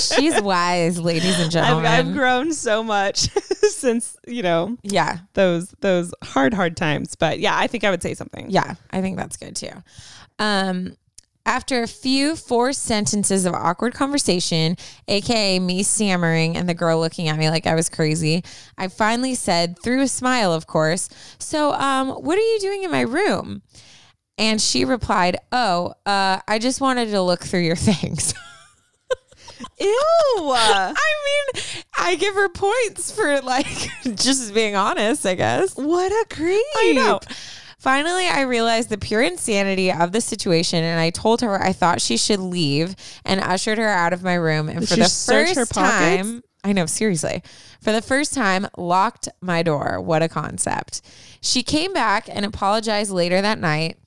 She's 0.00 0.40
wise, 0.42 0.98
ladies 1.00 1.36
and 1.36 1.44
I've, 1.46 1.50
gentlemen. 1.50 1.86
I've 1.86 2.12
grown 2.12 2.52
so 2.52 2.82
much 2.82 3.20
since, 3.70 4.16
you 4.26 4.42
know, 4.42 4.76
yeah, 4.82 5.18
those 5.34 5.74
those 5.80 6.12
hard 6.22 6.52
hard 6.54 6.76
times. 6.76 7.14
But 7.16 7.38
yeah, 7.38 7.56
I 7.56 7.66
think 7.66 7.84
I 7.84 7.90
would 7.90 8.02
say 8.02 8.14
something. 8.14 8.50
yeah, 8.50 8.74
I 8.90 9.00
think 9.00 9.16
that's 9.16 9.36
good 9.36 9.56
too. 9.56 9.70
Um, 10.38 10.96
after 11.44 11.82
a 11.82 11.88
few 11.88 12.36
forced 12.36 12.82
sentences 12.82 13.44
of 13.44 13.54
awkward 13.54 13.94
conversation, 13.94 14.76
aka 15.08 15.58
me 15.58 15.82
stammering 15.82 16.56
and 16.56 16.68
the 16.68 16.74
girl 16.74 16.98
looking 17.00 17.28
at 17.28 17.38
me 17.38 17.50
like 17.50 17.66
I 17.66 17.74
was 17.74 17.88
crazy, 17.88 18.44
I 18.78 18.88
finally 18.88 19.34
said, 19.34 19.78
through 19.78 20.02
a 20.02 20.08
smile, 20.08 20.52
of 20.52 20.66
course, 20.66 21.08
"So, 21.38 21.72
um, 21.72 22.10
what 22.10 22.38
are 22.38 22.42
you 22.42 22.58
doing 22.60 22.82
in 22.84 22.90
my 22.90 23.02
room?" 23.02 23.62
And 24.38 24.60
she 24.60 24.84
replied, 24.84 25.36
"Oh, 25.50 25.94
uh, 26.06 26.40
I 26.46 26.58
just 26.58 26.80
wanted 26.80 27.10
to 27.10 27.20
look 27.22 27.40
through 27.44 27.60
your 27.60 27.76
things." 27.90 28.34
Ew. 29.80 30.52
I 30.54 30.94
mean, 31.54 31.62
I 31.98 32.14
give 32.14 32.34
her 32.34 32.48
points 32.48 33.10
for 33.10 33.40
like 33.40 33.66
just 34.14 34.54
being 34.54 34.76
honest, 34.76 35.26
I 35.26 35.34
guess. 35.34 35.74
what 35.76 36.12
a 36.12 36.26
creep. 36.34 36.64
I 36.76 36.92
know. 36.92 37.20
Finally, 37.82 38.28
I 38.28 38.42
realized 38.42 38.90
the 38.90 38.96
pure 38.96 39.22
insanity 39.22 39.90
of 39.90 40.12
the 40.12 40.20
situation, 40.20 40.84
and 40.84 41.00
I 41.00 41.10
told 41.10 41.40
her 41.40 41.60
I 41.60 41.72
thought 41.72 42.00
she 42.00 42.16
should 42.16 42.38
leave 42.38 42.94
and 43.24 43.40
ushered 43.40 43.76
her 43.78 43.88
out 43.88 44.12
of 44.12 44.22
my 44.22 44.34
room. 44.34 44.68
And 44.68 44.86
Did 44.86 44.88
for 44.88 44.94
the 44.94 45.08
first 45.56 45.74
time, 45.74 46.44
I 46.62 46.72
know, 46.72 46.86
seriously, 46.86 47.42
for 47.80 47.90
the 47.90 48.00
first 48.00 48.34
time, 48.34 48.68
locked 48.76 49.28
my 49.40 49.64
door. 49.64 50.00
What 50.00 50.22
a 50.22 50.28
concept. 50.28 51.02
She 51.40 51.64
came 51.64 51.92
back 51.92 52.28
and 52.28 52.44
apologized 52.44 53.10
later 53.10 53.42
that 53.42 53.58
night. 53.58 53.98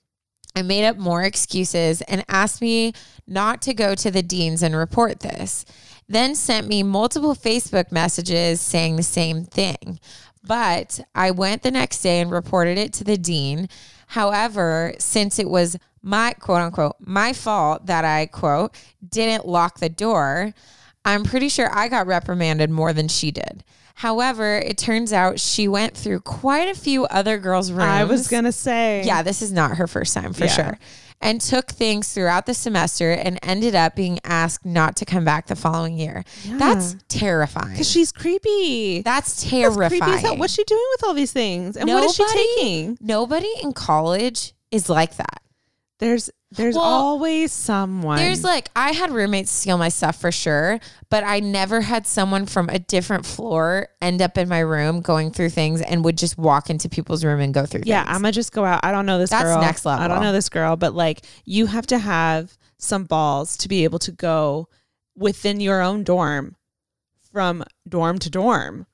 I 0.55 0.61
made 0.61 0.85
up 0.85 0.95
more 0.95 1.23
excuses 1.23 2.01
and 2.03 2.23
asked 2.29 2.61
me 2.61 2.93
not 3.27 3.61
to 3.63 3.73
go 3.73 3.93
to 3.93 4.09
the 4.09 4.23
deans 4.23 4.63
and 4.63 4.73
report 4.73 5.19
this. 5.19 5.65
Then 6.07 6.35
sent 6.35 6.67
me 6.67 6.81
multiple 6.81 7.35
Facebook 7.35 7.91
messages 7.91 8.61
saying 8.61 8.95
the 8.95 9.03
same 9.03 9.43
thing. 9.43 9.99
But 10.45 10.99
I 11.15 11.31
went 11.31 11.63
the 11.63 11.71
next 11.71 12.01
day 12.01 12.19
and 12.19 12.29
reported 12.31 12.77
it 12.77 12.93
to 12.93 13.03
the 13.03 13.17
dean. 13.17 13.69
However, 14.07 14.93
since 14.99 15.39
it 15.39 15.49
was 15.49 15.77
my 16.01 16.33
quote 16.33 16.61
unquote, 16.61 16.95
my 16.99 17.33
fault 17.33 17.87
that 17.87 18.05
I 18.05 18.27
quote, 18.27 18.75
didn't 19.07 19.47
lock 19.47 19.79
the 19.79 19.89
door, 19.89 20.53
I'm 21.03 21.23
pretty 21.23 21.49
sure 21.49 21.69
I 21.73 21.87
got 21.87 22.07
reprimanded 22.07 22.69
more 22.69 22.93
than 22.93 23.07
she 23.07 23.31
did. 23.31 23.63
However, 23.95 24.57
it 24.57 24.77
turns 24.77 25.13
out 25.13 25.39
she 25.39 25.67
went 25.67 25.95
through 25.95 26.19
quite 26.19 26.67
a 26.67 26.75
few 26.77 27.05
other 27.05 27.37
girls' 27.37 27.71
rooms. 27.71 27.83
I 27.83 28.03
was 28.03 28.27
gonna 28.27 28.51
say. 28.51 29.03
Yeah, 29.05 29.21
this 29.23 29.41
is 29.41 29.51
not 29.51 29.77
her 29.77 29.87
first 29.87 30.13
time 30.13 30.33
for 30.33 30.45
Yeah. 30.45 30.51
sure. 30.51 30.79
And 31.21 31.41
took 31.41 31.69
things 31.71 32.13
throughout 32.13 32.45
the 32.45 32.53
semester 32.53 33.11
and 33.11 33.39
ended 33.41 33.73
up 33.73 33.95
being 33.95 34.19
asked 34.23 34.63
not 34.63 34.95
to 34.97 35.05
come 35.05 35.25
back 35.25 35.47
the 35.47 35.55
following 35.55 35.97
year. 35.97 36.23
That's 36.45 36.95
terrifying. 37.07 37.71
Because 37.71 37.89
she's 37.89 38.11
creepy. 38.11 39.01
That's 39.01 39.41
That's 39.41 39.49
terrifying. 39.49 39.89
creepy 39.89 40.11
as 40.11 40.21
hell. 40.21 40.37
What's 40.37 40.53
she 40.53 40.63
doing 40.65 40.85
with 40.93 41.03
all 41.03 41.15
these 41.15 41.31
things? 41.31 41.77
And 41.77 41.89
what 41.89 42.03
is 42.03 42.13
she 42.15 42.25
taking? 42.27 42.97
Nobody 43.01 43.51
in 43.63 43.73
college 43.73 44.53
is 44.69 44.87
like 44.87 45.15
that. 45.17 45.41
There's 45.99 46.29
there's 46.55 46.75
Well, 46.75 46.83
always 46.83 47.51
someone. 47.51 48.17
There's 48.17 48.43
like 48.43 48.69
I 48.75 48.91
had 48.91 49.11
roommates 49.11 49.51
steal 49.51 49.77
my 49.77 49.89
stuff 49.89 50.19
for 50.19 50.31
sure, 50.31 50.79
but 51.09 51.23
I 51.23 51.39
never 51.39 51.81
had 51.81 52.07
someone 52.07 52.45
from 52.45 52.69
a 52.69 52.79
different 52.79 53.25
floor 53.25 53.89
end 54.01 54.21
up 54.21 54.37
in 54.37 54.49
my 54.49 54.59
room 54.59 55.01
going 55.01 55.31
through 55.31 55.49
things 55.49 55.81
and 55.81 56.03
would 56.05 56.17
just 56.17 56.37
walk 56.37 56.69
into 56.69 56.89
people's 56.89 57.23
room 57.23 57.39
and 57.39 57.53
go 57.53 57.65
through 57.65 57.83
yeah, 57.85 58.03
things. 58.03 58.15
I'm 58.15 58.21
gonna 58.21 58.31
just 58.31 58.51
go 58.51 58.65
out. 58.65 58.81
I 58.83 58.91
don't 58.91 59.05
know 59.05 59.19
this 59.19 59.29
That's 59.29 59.43
girl. 59.43 59.61
next 59.61 59.85
level. 59.85 60.03
I 60.03 60.07
don't 60.07 60.21
know 60.21 60.33
this 60.33 60.49
girl, 60.49 60.75
but 60.75 60.93
like 60.93 61.25
you 61.45 61.65
have 61.67 61.87
to 61.87 61.97
have 61.97 62.57
some 62.77 63.05
balls 63.05 63.57
to 63.57 63.67
be 63.67 63.83
able 63.83 63.99
to 63.99 64.11
go 64.11 64.67
within 65.15 65.59
your 65.59 65.81
own 65.81 66.03
dorm 66.03 66.55
from 67.31 67.63
dorm 67.87 68.19
to 68.19 68.29
dorm 68.29 68.85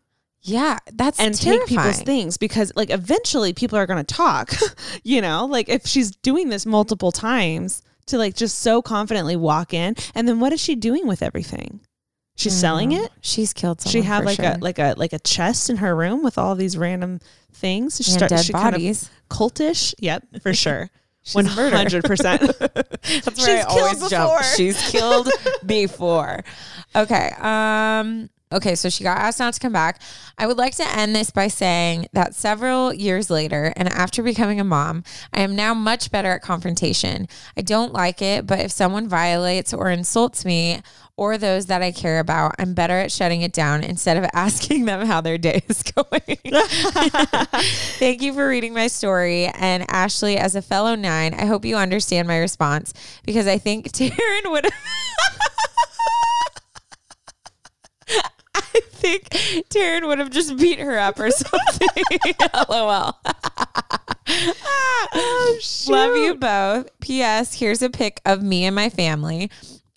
yeah, 0.42 0.78
that's 0.94 1.20
and 1.20 1.36
terrifying. 1.36 1.60
take 1.68 1.78
people's 1.78 2.02
things 2.02 2.38
because 2.38 2.72
like 2.76 2.90
eventually 2.90 3.54
people 3.54 3.78
are 3.78 3.86
going 3.86 4.04
to 4.04 4.16
talk 4.16 4.54
you 5.04 5.22
know 5.22 5.46
like 5.46 5.70
if 5.70 5.86
she's 5.86 6.12
doing 6.12 6.50
this 6.50 6.66
multiple 6.66 7.12
times 7.12 7.82
to 8.08 8.18
like 8.18 8.36
just 8.36 8.60
so 8.60 8.82
confidently 8.82 9.36
walk 9.36 9.74
in 9.74 9.96
and 10.16 10.28
then 10.28 10.40
what 10.40 10.52
is 10.52 10.60
she 10.60 10.76
doing 10.76 11.06
with 11.08 11.22
everything 11.22 11.80
she's 12.36 12.54
selling 12.54 12.92
it 12.92 13.12
She's 13.22 13.54
killed 13.54 13.82
someone. 13.82 14.04
she 14.04 14.08
for 14.10 14.24
like 14.26 14.36
sure. 14.38 14.46
a 14.46 14.58
like 14.58 14.80
a 14.80 14.96
like 14.98 15.14
a 15.14 15.20
chest 15.20 15.70
in 15.70 15.78
her 15.78 15.96
room 15.96 16.24
with 16.24 16.38
all 16.40 16.56
these 16.56 16.76
random 16.78 17.20
things 17.54 17.98
she 17.98 18.12
And 18.12 18.20
start- 18.20 18.30
dead 18.32 18.46
she 18.46 18.54
kind 18.54 18.68
of 18.76 18.82
bodies. 18.82 19.10
cultish 19.30 19.94
yep 20.00 20.24
for 20.42 20.54
sure 20.66 20.90
a 21.36 21.44
murderer. 21.44 21.78
100% 22.02 22.58
That's 23.24 23.40
She's 23.40 23.48
I 23.48 23.64
killed 23.66 23.68
always 23.70 24.10
jump. 24.10 24.32
before. 24.40 24.44
She's 24.56 24.90
killed 24.90 25.30
before. 25.64 26.44
Okay. 26.96 27.32
Um. 27.40 28.28
Okay, 28.52 28.76
so 28.76 28.90
she 28.90 29.04
got 29.04 29.18
asked 29.18 29.40
not 29.40 29.54
to 29.54 29.60
come 29.60 29.74
back. 29.74 30.02
I 30.38 30.48
would 30.48 30.58
like 30.58 30.76
to 30.76 30.88
end 30.98 31.16
this 31.16 31.32
by 31.32 31.48
saying 31.48 32.08
that 32.14 32.36
several 32.36 32.94
years 32.94 33.30
later, 33.30 33.74
and 33.76 33.88
after 33.88 34.22
becoming 34.24 34.60
a 34.60 34.64
mom, 34.64 35.04
I 35.34 35.42
am 35.42 35.56
now 35.56 35.74
much 35.74 36.12
better 36.12 36.32
at 36.32 36.42
confrontation. 36.42 37.28
I 37.56 37.62
don't 37.62 37.94
like 37.94 38.22
it, 38.22 38.46
but 38.48 38.60
if 38.60 38.72
someone 38.72 39.08
violates 39.08 39.74
or 39.74 39.90
insults 39.90 40.44
me 40.44 40.82
or 41.18 41.38
those 41.38 41.68
that 41.68 41.82
I 41.82 41.92
care 41.92 42.20
about, 42.20 42.56
I'm 42.58 42.74
better 42.74 42.98
at 42.98 43.12
shutting 43.12 43.42
it 43.42 43.54
down 43.54 43.84
instead 43.84 44.18
of 44.18 44.26
asking 44.34 44.86
them 44.86 45.06
how 45.06 45.22
their 45.22 45.38
day 45.38 45.64
is 45.68 45.84
going. 45.96 46.38
Thank 48.00 48.22
you 48.22 48.34
for 48.34 48.48
reading 48.48 48.74
my 48.74 48.88
story. 48.88 49.46
And 49.46 49.86
Ashley, 49.90 50.38
as 50.38 50.56
a 50.56 50.62
fellow 50.62 50.96
nine, 50.96 51.34
I 51.34 51.46
hope 51.46 51.64
you 51.64 51.76
understand 51.78 52.28
my 52.28 52.40
response 52.40 52.94
because 53.26 53.48
I 53.48 53.58
think 53.58 53.92
Taryn 53.92 54.52
would. 54.52 54.68
I 58.56 58.82
think 58.92 59.30
Taryn 59.70 60.08
would 60.08 60.20
have 60.20 60.30
just 60.30 60.58
beat 60.58 60.80
her 60.80 60.98
up 60.98 61.20
or 61.20 61.32
something. 61.32 61.88
LOL. 62.70 63.20
Love 65.88 66.18
you 66.18 66.36
both. 66.36 66.90
P.S. 67.00 67.60
Here's 67.60 67.82
a 67.82 67.90
pic 67.90 68.22
of 68.26 68.42
me 68.42 68.66
and 68.66 68.76
my 68.76 68.90
family. 68.90 69.50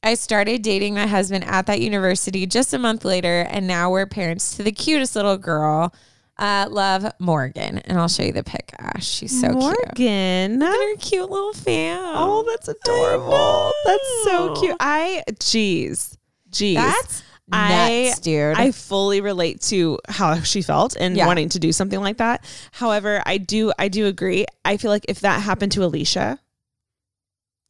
I 0.03 0.15
started 0.15 0.63
dating 0.63 0.95
my 0.95 1.07
husband 1.07 1.45
at 1.45 1.67
that 1.67 1.81
university 1.81 2.47
just 2.47 2.75
a 2.75 2.79
month 2.79 3.05
later, 3.05 3.47
and 3.49 3.67
now 3.67 3.91
we're 3.91 4.07
parents 4.07 4.57
to 4.57 4.63
the 4.63 4.73
cutest 4.73 5.17
little 5.17 5.39
girl. 5.39 5.95
Uh, 6.37 6.67
love 6.69 7.07
Morgan, 7.21 7.79
and 7.79 7.99
I'll 7.99 8.09
show 8.09 8.25
you 8.25 8.33
the 8.33 8.43
pic. 8.43 8.75
Ash, 8.79 9.07
she's 9.07 9.41
so 9.41 9.49
cute. 9.49 9.61
Morgan. 9.61 10.61
Her 10.61 10.97
cute 10.97 11.31
little 11.31 11.55
fan. 11.55 12.01
Oh, 12.03 12.45
that's 12.47 12.69
adorable. 12.69 13.73
That's 13.87 14.25
so 14.25 14.55
cute. 14.61 14.77
I, 14.81 15.23
geez, 15.39 16.19
geez. 16.51 16.77
That's 16.77 17.23
I, 17.53 18.07
nuts, 18.09 18.21
dude. 18.21 18.57
I 18.57 18.71
fully 18.73 19.21
relate 19.21 19.61
to 19.63 19.99
how 20.09 20.41
she 20.41 20.63
felt 20.63 20.97
and 20.99 21.17
Yeah. 21.17 21.27
wanting 21.27 21.51
to 21.51 21.59
do 21.59 21.73
something 21.73 22.01
like 22.01 22.17
that. 22.17 22.45
However, 22.73 23.23
I 23.27 23.39
do, 23.39 23.73
I 23.79 23.89
do 23.89 24.07
agree. 24.07 24.47
I 24.65 24.77
feel 24.79 24.91
like 24.91 25.05
if 25.09 25.21
that 25.21 25.43
happened 25.43 25.73
to 25.73 25.85
Alicia 25.85 26.39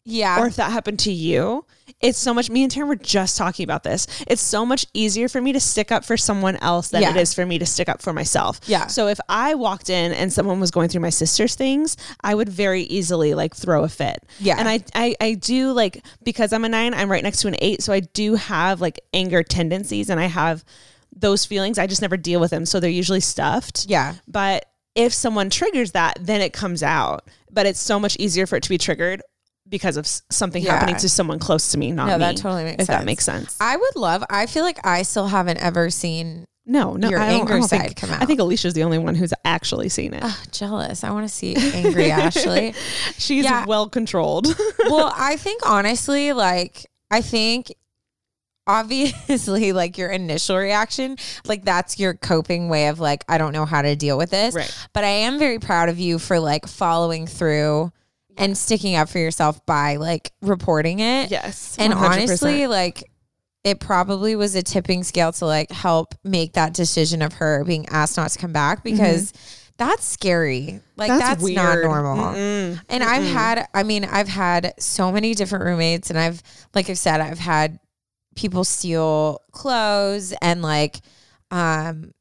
yeah. 0.04 0.40
or 0.40 0.46
if 0.46 0.56
that 0.56 0.72
happened 0.72 0.98
to 1.00 1.12
you, 1.12 1.64
it's 2.00 2.18
so 2.18 2.34
much. 2.34 2.50
Me 2.50 2.62
and 2.62 2.72
Taryn 2.72 2.86
were 2.88 2.96
just 2.96 3.36
talking 3.38 3.64
about 3.64 3.82
this. 3.82 4.06
It's 4.26 4.42
so 4.42 4.66
much 4.66 4.84
easier 4.94 5.28
for 5.28 5.40
me 5.40 5.52
to 5.52 5.60
stick 5.60 5.90
up 5.92 6.04
for 6.04 6.16
someone 6.16 6.56
else 6.56 6.88
than 6.88 7.02
Yeah. 7.02 7.10
it 7.10 7.16
is 7.16 7.32
for 7.32 7.46
me 7.46 7.58
to 7.58 7.66
stick 7.66 7.88
up 7.88 8.02
for 8.02 8.12
myself. 8.12 8.60
Yeah. 8.66 8.86
So 8.88 9.08
if 9.08 9.18
I 9.28 9.54
walked 9.54 9.88
in 9.90 10.12
and 10.12 10.32
someone 10.32 10.60
was 10.60 10.70
going 10.70 10.88
through 10.88 11.00
my 11.02 11.10
sister's 11.10 11.54
things, 11.54 11.96
I 12.22 12.34
would 12.34 12.48
very 12.48 12.82
easily 12.82 13.34
like 13.34 13.54
throw 13.54 13.84
a 13.84 13.88
fit. 13.88 14.18
Yeah. 14.40 14.56
And 14.58 14.68
I, 14.68 14.80
I, 14.94 15.14
I 15.20 15.34
do 15.34 15.72
like 15.72 16.04
because 16.22 16.52
I'm 16.52 16.64
a 16.64 16.68
nine, 16.68 16.92
I'm 16.94 17.10
right 17.10 17.22
next 17.22 17.40
to 17.42 17.48
an 17.48 17.56
eight, 17.60 17.82
so 17.82 17.92
I 17.92 18.00
do 18.00 18.34
have 18.34 18.80
like 18.80 19.00
anger 19.14 19.42
tendencies, 19.42 20.10
and 20.10 20.20
I 20.20 20.26
have 20.26 20.64
those 21.16 21.44
feelings. 21.46 21.78
I 21.78 21.86
just 21.86 22.02
never 22.02 22.16
deal 22.16 22.40
with 22.40 22.50
them, 22.50 22.66
so 22.66 22.80
they're 22.80 22.90
usually 22.90 23.20
stuffed. 23.20 23.86
yeah. 23.88 24.14
But 24.26 24.66
if 24.94 25.12
someone 25.12 25.48
triggers 25.50 25.92
that, 25.92 26.18
then 26.20 26.40
it 26.40 26.52
comes 26.52 26.82
out. 26.82 27.28
But 27.50 27.66
it's 27.66 27.80
so 27.80 27.98
much 28.00 28.16
easier 28.18 28.46
for 28.46 28.56
it 28.56 28.62
to 28.64 28.68
be 28.68 28.78
triggered 28.78 29.22
because 29.68 29.96
of 29.96 30.07
something 30.07 30.62
Yeah. 30.62 30.72
happening 30.74 30.96
to 30.96 31.09
someone 31.09 31.38
close 31.38 31.68
to 31.72 31.79
me, 31.79 31.90
not 31.90 32.07
No, 32.07 32.14
me. 32.14 32.18
that 32.20 32.37
totally 32.37 32.64
makes 32.64 32.83
if 32.83 32.87
sense. 32.87 32.98
that 32.98 33.05
makes 33.07 33.24
sense. 33.24 33.57
I 33.61 33.77
would 33.77 33.96
love. 33.96 34.22
I 34.31 34.46
feel 34.46 34.62
like 34.62 34.85
I 34.87 35.03
still 35.03 35.29
haven't 35.29 35.57
ever 35.59 35.90
seen. 35.90 36.44
no, 36.66 36.94
no, 36.94 37.09
your 37.11 37.18
I 37.20 37.31
don't, 37.31 37.40
anger 37.50 37.61
side 37.66 37.81
think, 37.81 37.96
come 37.96 38.11
I 38.12 38.24
think 38.24 38.40
Alicia's 38.40 38.72
the 38.74 38.85
only 38.85 38.96
one 38.98 39.14
who's 39.14 39.35
actually 39.44 39.88
seen 39.90 40.14
it. 40.14 40.24
Jealous. 40.50 41.05
I 41.05 41.11
want 41.11 41.29
to 41.29 41.35
see 41.35 41.55
angry 41.74 42.11
Ashley. 42.11 42.74
She's 43.18 43.44
yeah. 43.44 43.64
well 43.66 43.88
controlled. 43.88 44.46
well, 44.88 45.12
I 45.14 45.37
think 45.37 45.66
honestly, 45.66 46.33
like, 46.33 46.87
I 47.11 47.20
think 47.20 47.72
obviously, 48.66 49.72
like, 49.72 49.98
your 49.98 50.11
initial 50.11 50.57
reaction, 50.57 51.16
like, 51.46 51.64
that's 51.64 51.98
your 51.98 52.14
coping 52.14 52.68
way 52.68 52.88
of, 52.88 52.98
like, 53.00 53.24
I 53.29 53.38
don't 53.38 53.53
know 53.53 53.66
how 53.66 53.83
to 53.83 53.94
deal 53.96 54.16
with 54.16 54.31
this. 54.31 54.55
Right. 54.55 54.74
But 54.92 55.05
I 55.05 55.09
am 55.09 55.38
very 55.38 55.59
proud 55.59 55.88
of 55.88 55.98
you 55.98 56.18
for, 56.18 56.38
like, 56.40 56.66
following 56.66 57.27
through 57.27 57.92
and 58.37 58.57
sticking 58.57 58.97
up 58.97 59.09
for 59.09 59.18
yourself 59.18 59.64
by, 59.66 59.97
like, 59.97 60.33
reporting 60.42 61.01
it. 61.01 61.31
yes, 61.31 61.77
And 61.79 61.92
100%. 61.92 61.97
honestly, 61.97 62.66
like, 62.66 63.11
it 63.64 63.81
probably 63.81 64.37
was 64.37 64.55
a 64.55 64.62
tipping 64.62 65.03
scale 65.03 65.33
to 65.33 65.47
like 65.47 65.70
help 65.70 66.14
make 66.23 66.53
that 66.53 66.75
decision 66.75 67.23
of 67.23 67.33
her 67.33 67.64
being 67.64 67.88
asked 67.88 68.18
not 68.18 68.31
to 68.31 68.38
come 68.38 68.53
back 68.53 68.85
because 68.85 69.33
that's 69.79 70.05
scary. 70.05 70.81
Like 70.97 71.09
That's 71.09 71.42
that's, 71.42 71.51
not 71.51 71.79
normal. 71.83 72.35
Mm-mm. 72.35 72.81
And 72.90 73.03
I've 73.03 73.25
had, 73.25 73.66
I 73.73 73.83
mean, 73.83 74.05
I've 74.05 74.29
had 74.29 74.75
so 74.79 75.11
many 75.11 75.35
different 75.35 75.64
roommates, 75.64 76.11
and 76.11 76.18
I've, 76.18 76.42
like 76.75 76.90
I've 76.90 76.99
said, 76.99 77.20
I've 77.20 77.38
had 77.38 77.81
people 78.37 78.64
steal 78.64 79.40
clothes, 79.51 80.35
and 80.42 80.61
like, 80.62 81.01
um, 81.51 82.12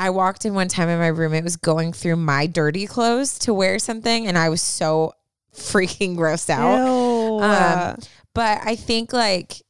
I 0.00 0.10
walked 0.10 0.44
in 0.46 0.54
one 0.54 0.68
time, 0.68 0.88
and 0.88 0.98
my 0.98 1.08
roommate 1.08 1.44
was 1.44 1.56
going 1.56 1.92
through 1.92 2.16
my 2.16 2.46
dirty 2.46 2.86
clothes 2.86 3.38
to 3.40 3.54
wear 3.54 3.78
something, 3.78 4.26
and 4.26 4.36
I 4.36 4.48
was 4.48 4.62
so 4.62 5.12
freaking 5.56 6.16
grossed 6.16 6.50
out. 6.50 6.76
Ew. 6.86 7.40
Um, 7.40 7.96
but 8.34 8.60
I 8.64 8.76
think 8.76 9.12
like 9.12 9.62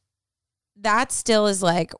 that 0.81 1.11
still 1.11 1.47
is 1.47 1.61
like 1.63 1.93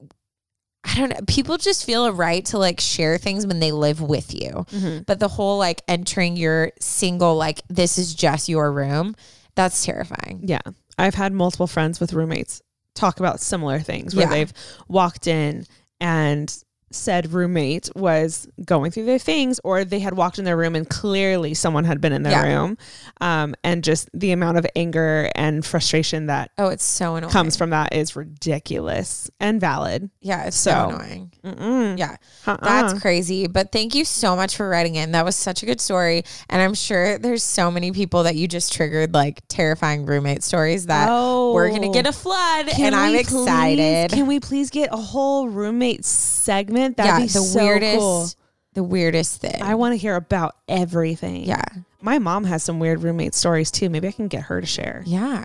I 0.83 0.95
don't 0.95 1.09
know. 1.09 1.19
People 1.27 1.57
just 1.57 1.85
feel 1.85 2.05
a 2.05 2.11
right 2.13 2.45
to 2.45 2.57
like 2.57 2.79
share 2.79 3.17
things 3.17 3.45
when 3.45 3.59
they 3.59 3.71
live 3.73 3.99
with 4.01 4.33
you. 4.33 4.65
Mhm. 4.71 5.05
But 5.05 5.19
the 5.19 5.27
whole 5.27 5.57
like 5.57 5.81
entering 5.87 6.37
your 6.37 6.71
single 6.79 7.35
like 7.35 7.61
this 7.67 7.97
is 7.97 8.13
just 8.15 8.47
your 8.47 8.71
room, 8.71 9.13
that's 9.55 9.83
terrifying. 9.83 10.41
Yeah. 10.45 10.61
I've 10.97 11.15
had 11.15 11.33
multiple 11.33 11.67
friends 11.67 11.99
with 11.99 12.13
roommates 12.13 12.61
talk 12.95 13.19
about 13.19 13.41
similar 13.41 13.79
things 13.79 14.15
where 14.15 14.25
Yeah. 14.27 14.29
they've 14.31 14.53
walked 14.87 15.27
in 15.27 15.65
and 15.99 16.55
said 16.91 17.33
roommate 17.33 17.89
was 17.95 18.47
going 18.65 18.91
through 18.91 19.05
their 19.05 19.19
things 19.19 19.59
or 19.63 19.83
they 19.83 19.99
had 19.99 20.15
walked 20.15 20.39
in 20.39 20.45
their 20.45 20.55
room 20.57 20.75
and 20.75 20.89
clearly 20.89 21.53
someone 21.53 21.83
had 21.83 21.99
been 21.99 22.13
in 22.13 22.23
their 22.23 22.31
Yeah. 22.31 22.57
room 22.61 22.77
um, 23.19 23.55
and 23.63 23.83
just 23.83 24.09
the 24.13 24.31
amount 24.31 24.57
of 24.57 24.65
anger 24.75 25.29
and 25.35 25.65
frustration 25.65 26.27
that 26.27 26.51
Oh, 26.57 26.69
it's 26.69 26.85
so 26.85 27.15
annoying. 27.15 27.31
comes 27.31 27.57
from 27.57 27.71
that 27.71 27.93
is 27.93 28.15
ridiculous 28.15 29.29
and 29.39 29.59
valid 29.59 30.09
yeah, 30.21 30.45
it's 30.45 30.57
so, 30.57 30.71
So- 30.71 30.89
annoying. 30.95 31.31
Mm-mm. 31.43 31.97
Yeah. 31.97 32.17
Uh-uh. 32.45 32.57
That's 32.61 33.01
crazy. 33.01 33.47
But 33.47 33.71
thank 33.71 33.95
you 33.95 34.03
so 34.03 34.35
much 34.35 34.55
for 34.57 34.67
writing 34.67 34.95
in. 34.95 35.13
That 35.13 35.23
was 35.23 35.35
such 35.37 35.63
a 35.63 35.65
good 35.65 35.79
story. 35.79 36.23
And 36.49 36.61
I'm 36.61 36.73
sure 36.73 37.17
there's 37.17 37.43
so 37.43 37.71
many 37.71 37.91
people 37.91 38.23
that 38.23 38.35
you 38.35 38.47
just 38.49 38.73
triggered 38.73 39.13
like 39.13 39.41
terrifying 39.47 40.05
roommate 40.05 40.43
stories 40.43 40.87
that 40.87 41.07
oh, 41.09 41.53
we're 41.53 41.69
going 41.69 41.83
to 41.83 41.87
Oh. 41.87 41.93
get 41.93 42.05
a 42.07 42.11
flood. 42.11 42.67
And 42.79 42.93
I'm 42.93 43.15
excited. 43.15 44.09
please- 44.09 44.17
can 44.17 44.27
we 44.27 44.39
please 44.41 44.69
get 44.69 44.89
a 44.91 44.97
whole 44.97 45.47
roommate 45.47 46.03
segment 46.05 46.86
that'd 46.95 47.05
yeah, 47.11 47.19
be 47.19 47.23
the 47.23 47.39
so 47.39 47.63
weirdest, 47.63 47.99
cool. 47.99 48.29
the 48.73 48.83
weirdest 48.83 49.41
thing. 49.41 49.61
I 49.61 49.75
want 49.75 49.93
to 49.93 49.97
hear 49.97 50.15
about 50.15 50.55
everything. 50.67 51.43
yeah. 51.43 51.63
My 52.01 52.19
mom 52.19 52.43
has 52.43 52.61
some 52.63 52.79
weird 52.79 53.01
roommate 53.01 53.33
stories 53.33 53.71
too. 53.71 53.89
Maybe 53.89 54.07
I 54.07 54.11
can 54.11 54.27
get 54.27 54.43
her 54.43 54.61
to 54.61 54.67
share. 54.67 55.03
Yeah. 55.05 55.43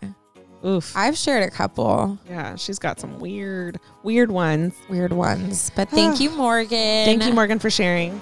Oof. 0.65 0.97
I've 0.97 1.17
shared 1.17 1.43
a 1.43 1.51
couple 1.51 2.19
Yeah, 2.29 2.55
she's 2.57 2.79
got 2.79 3.01
some 3.01 3.19
weird, 3.19 3.81
weird 4.05 4.31
ones. 4.31 4.75
weird 4.89 5.13
ones, 5.13 5.73
but 5.75 5.89
thank 5.89 6.21
you, 6.21 6.31
Morgan. 6.37 6.71
Thank 7.05 7.25
you, 7.25 7.33
Morgan, 7.33 7.59
for 7.59 7.71
sharing. 7.71 8.21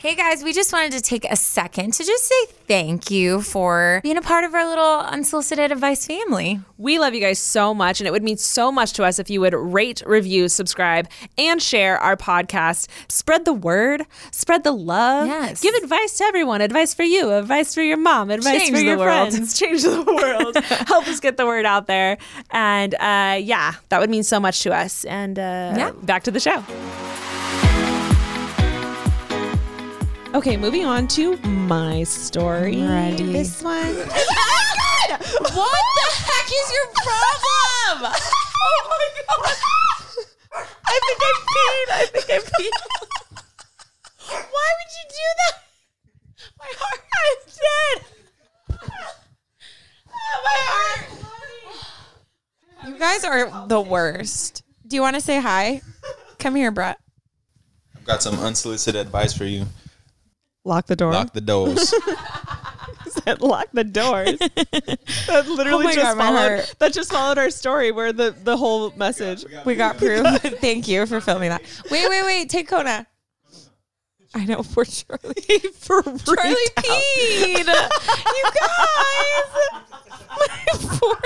Hey 0.00 0.14
guys, 0.14 0.44
we 0.44 0.52
just 0.52 0.72
wanted 0.72 0.92
to 0.92 1.00
take 1.00 1.24
a 1.24 1.34
second 1.34 1.92
to 1.94 2.04
just 2.04 2.24
say 2.24 2.46
thank 2.68 3.10
you 3.10 3.42
for 3.42 3.98
being 4.04 4.16
a 4.16 4.22
part 4.22 4.44
of 4.44 4.54
our 4.54 4.64
little 4.64 5.00
unsolicited 5.00 5.72
advice 5.72 6.06
family. 6.06 6.60
We 6.76 7.00
love 7.00 7.14
you 7.14 7.20
guys 7.20 7.40
so 7.40 7.74
much, 7.74 7.98
and 8.00 8.06
it 8.06 8.12
would 8.12 8.22
mean 8.22 8.36
so 8.36 8.70
much 8.70 8.92
to 8.92 9.02
us 9.04 9.18
if 9.18 9.28
you 9.28 9.40
would 9.40 9.54
rate, 9.54 10.04
review, 10.06 10.48
subscribe, 10.48 11.08
and 11.36 11.60
share 11.60 11.98
our 11.98 12.16
podcast. 12.16 12.86
Spread 13.10 13.44
the 13.44 13.52
word, 13.52 14.06
spread 14.30 14.62
the 14.62 14.70
love. 14.70 15.26
Yes. 15.26 15.60
Give 15.62 15.74
advice 15.74 16.16
to 16.18 16.24
everyone 16.24 16.60
advice 16.60 16.94
for 16.94 17.02
you, 17.02 17.32
advice 17.32 17.74
for 17.74 17.82
your 17.82 17.96
mom, 17.96 18.30
advice 18.30 18.56
Change 18.66 18.76
for 18.76 18.80
your 18.84 18.98
world. 18.98 19.30
friends. 19.32 19.58
Change 19.58 19.82
the 19.82 20.02
world. 20.04 20.56
Help 20.86 21.08
us 21.08 21.18
get 21.18 21.36
the 21.36 21.44
word 21.46 21.66
out 21.66 21.88
there. 21.88 22.18
And 22.50 22.94
uh, 22.94 23.40
yeah, 23.42 23.74
that 23.88 23.98
would 24.00 24.10
mean 24.10 24.22
so 24.22 24.38
much 24.38 24.62
to 24.62 24.72
us. 24.72 25.04
And 25.06 25.40
uh, 25.40 25.74
Yeah. 25.76 25.90
back 26.04 26.22
to 26.22 26.30
the 26.30 26.38
show. 26.40 26.62
Okay, 30.34 30.56
moving 30.58 30.84
on 30.84 31.08
to 31.08 31.36
my 31.38 32.02
story. 32.04 32.82
Ready. 32.82 33.32
This 33.32 33.62
one. 33.62 33.96
What 35.08 35.82
the 35.96 36.08
heck 36.14 36.46
is 36.46 36.72
your 36.72 36.86
problem? 36.94 38.12
Oh 38.60 39.40
my 39.42 39.54
god! 39.54 40.66
I 40.84 41.00
think 41.06 41.20
I 41.22 41.32
peed. 41.48 41.86
I 41.92 42.06
think 42.06 42.28
I 42.30 42.38
peed. 42.38 42.74
Why 44.28 44.68
would 44.78 44.92
you 44.96 45.04
do 45.08 45.26
that? 45.38 45.54
My 46.58 46.70
heart. 46.78 47.00
I 47.14 47.36
did. 47.46 47.98
Oh, 50.12 50.38
my 50.44 50.58
heart. 50.72 51.06
You 52.86 52.98
guys 52.98 53.24
are 53.24 53.66
the 53.68 53.80
worst. 53.80 54.62
Do 54.86 54.96
you 54.96 55.02
want 55.02 55.14
to 55.16 55.20
say 55.22 55.40
hi? 55.40 55.82
Come 56.38 56.54
here, 56.54 56.70
Brett. 56.70 56.98
I've 57.96 58.04
got 58.04 58.22
some 58.22 58.38
unsolicited 58.40 59.00
advice 59.00 59.32
for 59.32 59.44
you. 59.44 59.66
Lock 60.64 60.86
the 60.86 60.96
door. 60.96 61.12
Lock 61.12 61.32
the 61.32 61.40
doors. 61.40 61.94
and 63.26 63.40
lock 63.40 63.68
the 63.72 63.84
doors. 63.84 64.38
That 64.38 65.44
literally 65.48 65.86
Oh 65.86 65.92
just 65.92 66.16
God, 66.16 66.18
followed. 66.18 66.72
That 66.78 66.92
just 66.92 67.10
followed 67.10 67.38
our 67.38 67.50
story 67.50 67.92
where 67.92 68.12
the 68.12 68.34
the 68.44 68.56
whole 68.56 68.90
message. 68.92 69.44
We 69.64 69.74
got 69.74 69.98
proof. 69.98 70.26
Thank 70.60 70.88
you 70.88 71.06
for 71.06 71.20
filming 71.20 71.50
that. 71.50 71.62
Wait, 71.90 72.08
wait, 72.08 72.24
wait. 72.24 72.50
Take 72.50 72.68
Kona. 72.68 73.06
I 74.34 74.44
know 74.44 74.62
for 74.62 74.84
Charlie. 74.84 75.58
For 75.74 76.02
Charlie 76.02 76.54
peed. 76.76 77.58
you 77.58 78.44
guys. 78.44 79.48
My 80.30 80.98
poor. 80.98 81.18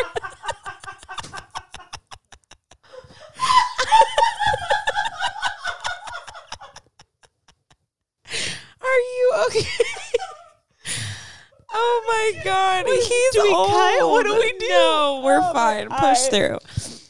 Are 8.80 9.00
you 9.36 9.44
okay? 9.60 9.68
oh 11.72 12.04
my 12.36 12.42
god, 12.44 12.86
he's 12.86 13.08
do 13.32 13.42
we 13.42 13.52
old. 13.52 13.70
cut? 13.70 14.08
What 14.08 14.24
do 14.26 14.34
we 14.34 14.52
do? 14.58 14.68
No, 14.68 15.22
we're 15.24 15.40
Oh 15.42 15.52
fine. 15.52 15.88
Push 15.88 16.26
through. 16.28 16.58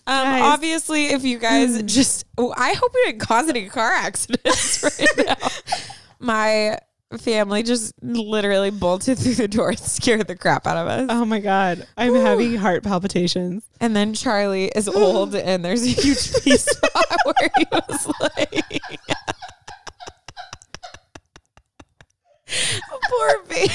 Um, 0.04 0.24
Guys. 0.24 0.42
obviously, 0.42 1.06
if 1.06 1.22
you 1.24 1.38
guys 1.38 1.80
just, 1.84 2.24
oh, 2.36 2.52
I 2.56 2.72
hope 2.72 2.90
we 2.92 3.04
didn't 3.12 3.20
cause 3.20 3.48
any 3.48 3.68
car 3.68 3.92
accidents 3.92 4.82
right 5.00 5.26
now. 5.26 5.48
My 6.18 6.78
family 7.18 7.62
just 7.62 7.92
literally 8.02 8.70
bolted 8.70 9.18
through 9.18 9.34
the 9.34 9.46
door 9.46 9.68
and 9.70 9.78
scared 9.78 10.26
the 10.26 10.34
crap 10.34 10.66
out 10.66 10.76
of 10.76 10.88
us. 10.88 11.06
Oh 11.08 11.24
my 11.24 11.38
god, 11.38 11.86
I'm 11.96 12.14
having 12.16 12.56
heart 12.56 12.82
palpitations. 12.82 13.62
And 13.80 13.94
then 13.94 14.12
Charlie 14.14 14.72
is 14.74 14.88
old, 14.88 15.34
and 15.36 15.64
there's 15.64 15.84
a 15.84 15.88
huge 15.88 16.32
piece 16.42 16.68
where 17.24 17.50
he 17.58 17.64
was 17.70 18.12
laying. 18.36 18.62
Poor 23.08 23.42
baby. 23.48 23.70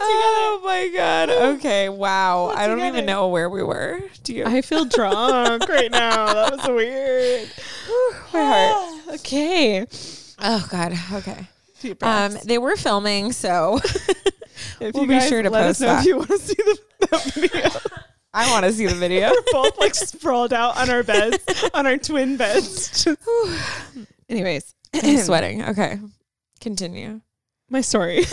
oh 0.00 0.60
my 0.64 0.90
god. 0.94 1.30
Okay. 1.30 1.88
Wow. 1.88 2.48
I 2.48 2.66
don't 2.66 2.80
even 2.84 3.06
know 3.06 3.28
where 3.28 3.48
we 3.50 3.62
were. 3.62 4.00
Do 4.22 4.34
you? 4.34 4.44
I 4.44 4.62
feel 4.62 4.84
drunk 4.84 5.68
right 5.68 5.90
now. 5.90 6.32
That 6.32 6.56
was 6.56 6.68
weird. 6.68 7.48
my 8.32 8.44
heart. 8.44 8.94
Okay. 9.20 9.86
Oh 10.40 10.66
god. 10.70 10.92
Okay. 11.14 11.46
Deep 11.80 12.02
Um, 12.04 12.32
breaths. 12.32 12.46
they 12.46 12.58
were 12.58 12.76
filming, 12.76 13.32
so 13.32 13.80
if 14.80 14.94
we'll 14.94 15.06
be 15.06 15.20
sure 15.20 15.42
to 15.42 15.48
let 15.50 15.62
post 15.66 15.80
us 15.80 15.80
know 15.80 15.86
that. 15.88 16.00
if 16.00 16.06
you 16.06 16.16
want 16.16 16.28
to 16.28 16.38
see 16.38 16.54
the, 16.54 16.78
that 17.10 17.24
video. 17.34 17.70
I 18.34 18.50
want 18.50 18.66
to 18.66 18.72
see 18.72 18.86
the 18.86 18.94
video. 18.94 19.30
We're 19.30 19.42
both 19.52 19.78
like 19.78 19.94
sprawled 19.94 20.52
out 20.52 20.76
on 20.76 20.90
our 20.90 21.02
beds, 21.02 21.38
on 21.72 21.86
our 21.86 21.96
twin 21.96 22.36
beds. 22.36 23.02
Just- 23.04 23.18
Anyways, 24.28 24.74
I'm 24.94 25.18
sweating. 25.24 25.64
Okay. 25.64 25.98
Continue. 26.60 27.20
my 27.70 27.80
story. 27.80 28.24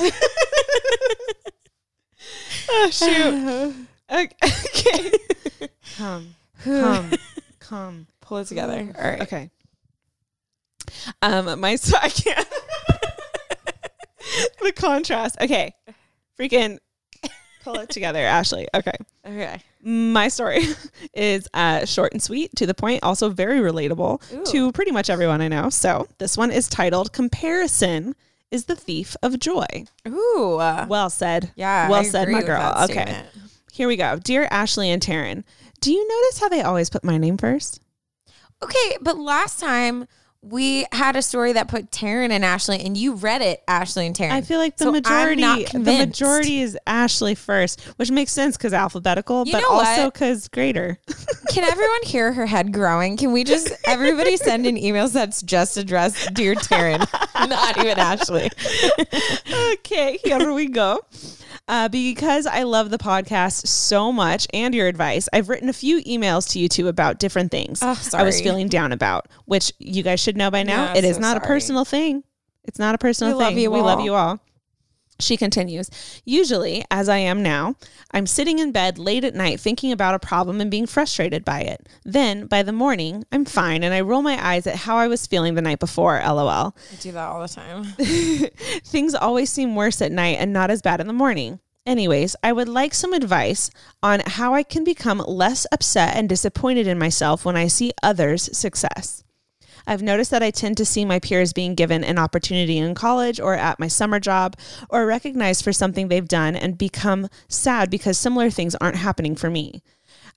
oh 2.69 2.89
shoot. 2.91 3.73
Okay. 4.07 5.11
Come, 5.97 6.35
come, 6.63 7.11
come. 7.57 8.05
Pull 8.21 8.37
it 8.37 8.45
together. 8.45 8.93
All 8.95 9.03
right. 9.03 9.21
Okay. 9.21 9.49
Um, 11.23 11.59
my 11.59 11.75
so 11.75 11.97
I 12.01 12.09
can't. 12.09 12.47
the 14.61 14.71
contrast. 14.73 15.37
Okay, 15.41 15.73
freaking 16.39 16.77
pull 17.65 17.75
it 17.79 17.89
together, 17.89 18.19
Ashley. 18.19 18.67
Okay, 18.73 18.93
Okay. 19.27 19.61
my 19.81 20.29
story 20.29 20.61
is 21.13 21.49
uh, 21.53 21.83
short 21.85 22.13
and 22.13 22.23
sweet, 22.23 22.55
to 22.55 22.65
the 22.65 22.73
point, 22.73 23.03
also 23.03 23.27
very 23.29 23.59
relatable 23.59 24.21
to 24.51 24.71
pretty 24.71 24.91
much 24.91 25.09
everyone 25.09 25.41
I 25.41 25.49
know. 25.49 25.69
So 25.69 26.07
this 26.19 26.37
one 26.37 26.51
is 26.51 26.69
titled 26.69 27.11
"Comparison 27.11 28.15
is 28.51 28.65
the 28.65 28.75
Thief 28.75 29.17
of 29.21 29.37
Joy." 29.39 29.65
Ooh. 30.07 30.57
uh, 30.61 30.85
Well 30.87 31.09
said. 31.09 31.51
yeah. 31.57 31.89
Well 31.89 31.99
I 31.99 32.03
said, 32.03 32.29
my 32.29 32.41
girl. 32.43 32.73
Okay. 32.89 33.23
Here 33.73 33.87
we 33.89 33.97
go. 33.97 34.17
Dear 34.23 34.47
Ashley 34.51 34.89
and 34.89 35.01
Taryn, 35.01 35.43
do 35.81 35.91
you 35.91 36.07
notice 36.07 36.39
how 36.39 36.47
they 36.47 36.61
always 36.61 36.89
put 36.89 37.03
my 37.03 37.17
name 37.17 37.37
first? 37.37 37.81
Okay, 38.63 38.97
but 39.01 39.17
last 39.17 39.59
time 39.59 40.07
we 40.49 40.85
had 40.91 41.15
a 41.15 41.21
story 41.21 41.53
that 41.53 41.67
put 41.67 41.89
Taryn 41.91 42.29
and 42.29 42.45
Ashley, 42.45 42.79
and 42.79 42.95
you 42.95 43.15
read 43.15 43.41
it, 43.41 43.63
Ashley 43.67 44.05
and 44.05 44.15
Taryn. 44.15 44.31
I 44.31 44.41
feel 44.41 44.59
like 44.59 44.77
the 44.77 44.85
So 44.85 44.91
majority, 44.91 45.65
the 45.65 45.79
majority 45.79 46.61
is 46.61 46.77
Ashley 46.85 47.33
first, 47.33 47.81
which 47.97 48.11
makes 48.11 48.31
sense 48.31 48.55
because 48.55 48.71
alphabetical, 48.73 49.45
You 49.45 49.53
but 49.53 49.63
also 49.67 50.11
because 50.11 50.47
greater. 50.47 50.99
Can 51.49 51.63
everyone 51.63 52.03
hear 52.03 52.31
her 52.33 52.45
head 52.45 52.71
growing? 52.71 53.17
Can 53.17 53.31
we 53.31 53.43
just 53.43 53.71
everybody 53.85 54.37
send 54.37 54.67
an 54.67 54.77
email 54.77 55.07
that's 55.07 55.41
just 55.41 55.77
addressed 55.77 56.33
dear 56.33 56.53
Taryn, 56.53 56.99
not 57.49 57.77
even 57.77 57.97
Ashley. 57.97 58.49
okay, 59.73 60.19
here 60.23 60.53
we 60.53 60.67
go. 60.67 60.99
Uh, 61.67 61.87
because 61.89 62.45
I 62.45 62.61
love 62.63 62.91
the 62.91 62.97
podcast 62.99 63.65
so 63.67 64.11
much 64.11 64.47
and 64.53 64.75
your 64.75 64.87
advice, 64.87 65.27
I've 65.33 65.49
written 65.49 65.67
a 65.67 65.73
few 65.73 66.01
emails 66.03 66.47
to 66.51 66.59
you 66.59 66.69
two 66.69 66.87
about 66.87 67.17
different 67.19 67.49
things 67.51 67.79
Oh, 67.81 67.99
I 68.13 68.21
was 68.23 68.39
feeling 68.39 68.67
down 68.67 68.91
about, 68.91 69.27
which 69.45 69.73
you 69.79 70.03
guys 70.03 70.19
should 70.19 70.37
know 70.37 70.51
by 70.51 70.61
now. 70.63 70.85
Yeah, 70.93 70.97
it 70.97 71.03
is 71.03 71.15
so 71.15 71.21
not 71.21 71.37
a 71.37 71.39
personal 71.39 71.83
thing. 71.83 72.23
It's 72.65 72.77
not 72.77 72.93
a 72.93 72.97
personal 72.99 73.33
We 73.37 73.43
love 73.43 73.53
thing. 73.53 73.63
you 73.63 73.71
we 73.71 73.81
love 73.81 74.01
you 74.01 74.13
all. 74.13 74.39
She 75.19 75.37
continues, 75.37 75.89
usually, 76.25 76.83
as 76.91 77.07
I 77.07 77.17
am 77.17 77.41
now, 77.41 77.75
I'm 78.11 78.27
sitting 78.27 78.59
in 78.59 78.73
bed 78.73 78.97
late 78.97 79.23
at 79.23 79.33
night 79.33 79.61
thinking 79.61 79.91
about 79.91 80.13
a 80.13 80.19
problem 80.19 80.59
and 80.59 80.69
being 80.69 80.85
frustrated 80.85 81.45
by 81.45 81.61
it. 81.61 81.87
Then, 82.03 82.47
by 82.47 82.63
the 82.63 82.73
morning, 82.73 83.23
I'm 83.31 83.45
fine 83.45 83.83
and 83.83 83.93
I 83.93 84.01
roll 84.01 84.21
my 84.21 84.37
eyes 84.45 84.67
at 84.67 84.75
how 84.75 84.97
I 84.97 85.07
was 85.07 85.25
feeling 85.25 85.55
the 85.55 85.61
night 85.61 85.79
before, 85.79 86.21
lol. 86.25 86.49
I 86.49 86.95
do 86.99 87.13
that 87.13 87.27
all 87.27 87.41
the 87.41 87.47
time. 87.47 87.83
Things 88.83 89.15
always 89.15 89.49
seem 89.49 89.75
worse 89.75 90.01
at 90.01 90.11
night 90.11 90.37
and 90.39 90.51
not 90.51 90.69
as 90.69 90.81
bad 90.81 90.99
in 90.99 91.07
the 91.07 91.13
morning. 91.13 91.59
Anyways, 91.85 92.35
I 92.41 92.51
would 92.51 92.67
like 92.67 92.93
some 92.93 93.13
advice 93.13 93.69
on 94.01 94.21
how 94.25 94.55
I 94.55 94.63
can 94.63 94.83
become 94.83 95.19
less 95.19 95.67
upset 95.71 96.15
and 96.15 96.27
disappointed 96.27 96.87
in 96.87 96.97
myself 96.97 97.45
when 97.45 97.55
I 97.55 97.67
see 97.67 97.91
others' 98.01 98.55
success. 98.57 99.23
I've 99.87 100.01
noticed 100.01 100.31
that 100.31 100.43
I 100.43 100.51
tend 100.51 100.77
to 100.77 100.85
see 100.85 101.05
my 101.05 101.19
peers 101.19 101.53
being 101.53 101.75
given 101.75 102.03
an 102.03 102.17
opportunity 102.17 102.77
in 102.77 102.95
college 102.95 103.39
or 103.39 103.55
at 103.55 103.79
my 103.79 103.87
summer 103.87 104.19
job 104.19 104.55
or 104.89 105.05
recognized 105.05 105.63
for 105.63 105.73
something 105.73 106.07
they've 106.07 106.27
done 106.27 106.55
and 106.55 106.77
become 106.77 107.27
sad 107.47 107.89
because 107.89 108.17
similar 108.17 108.49
things 108.49 108.75
aren't 108.75 108.97
happening 108.97 109.35
for 109.35 109.49
me. 109.49 109.83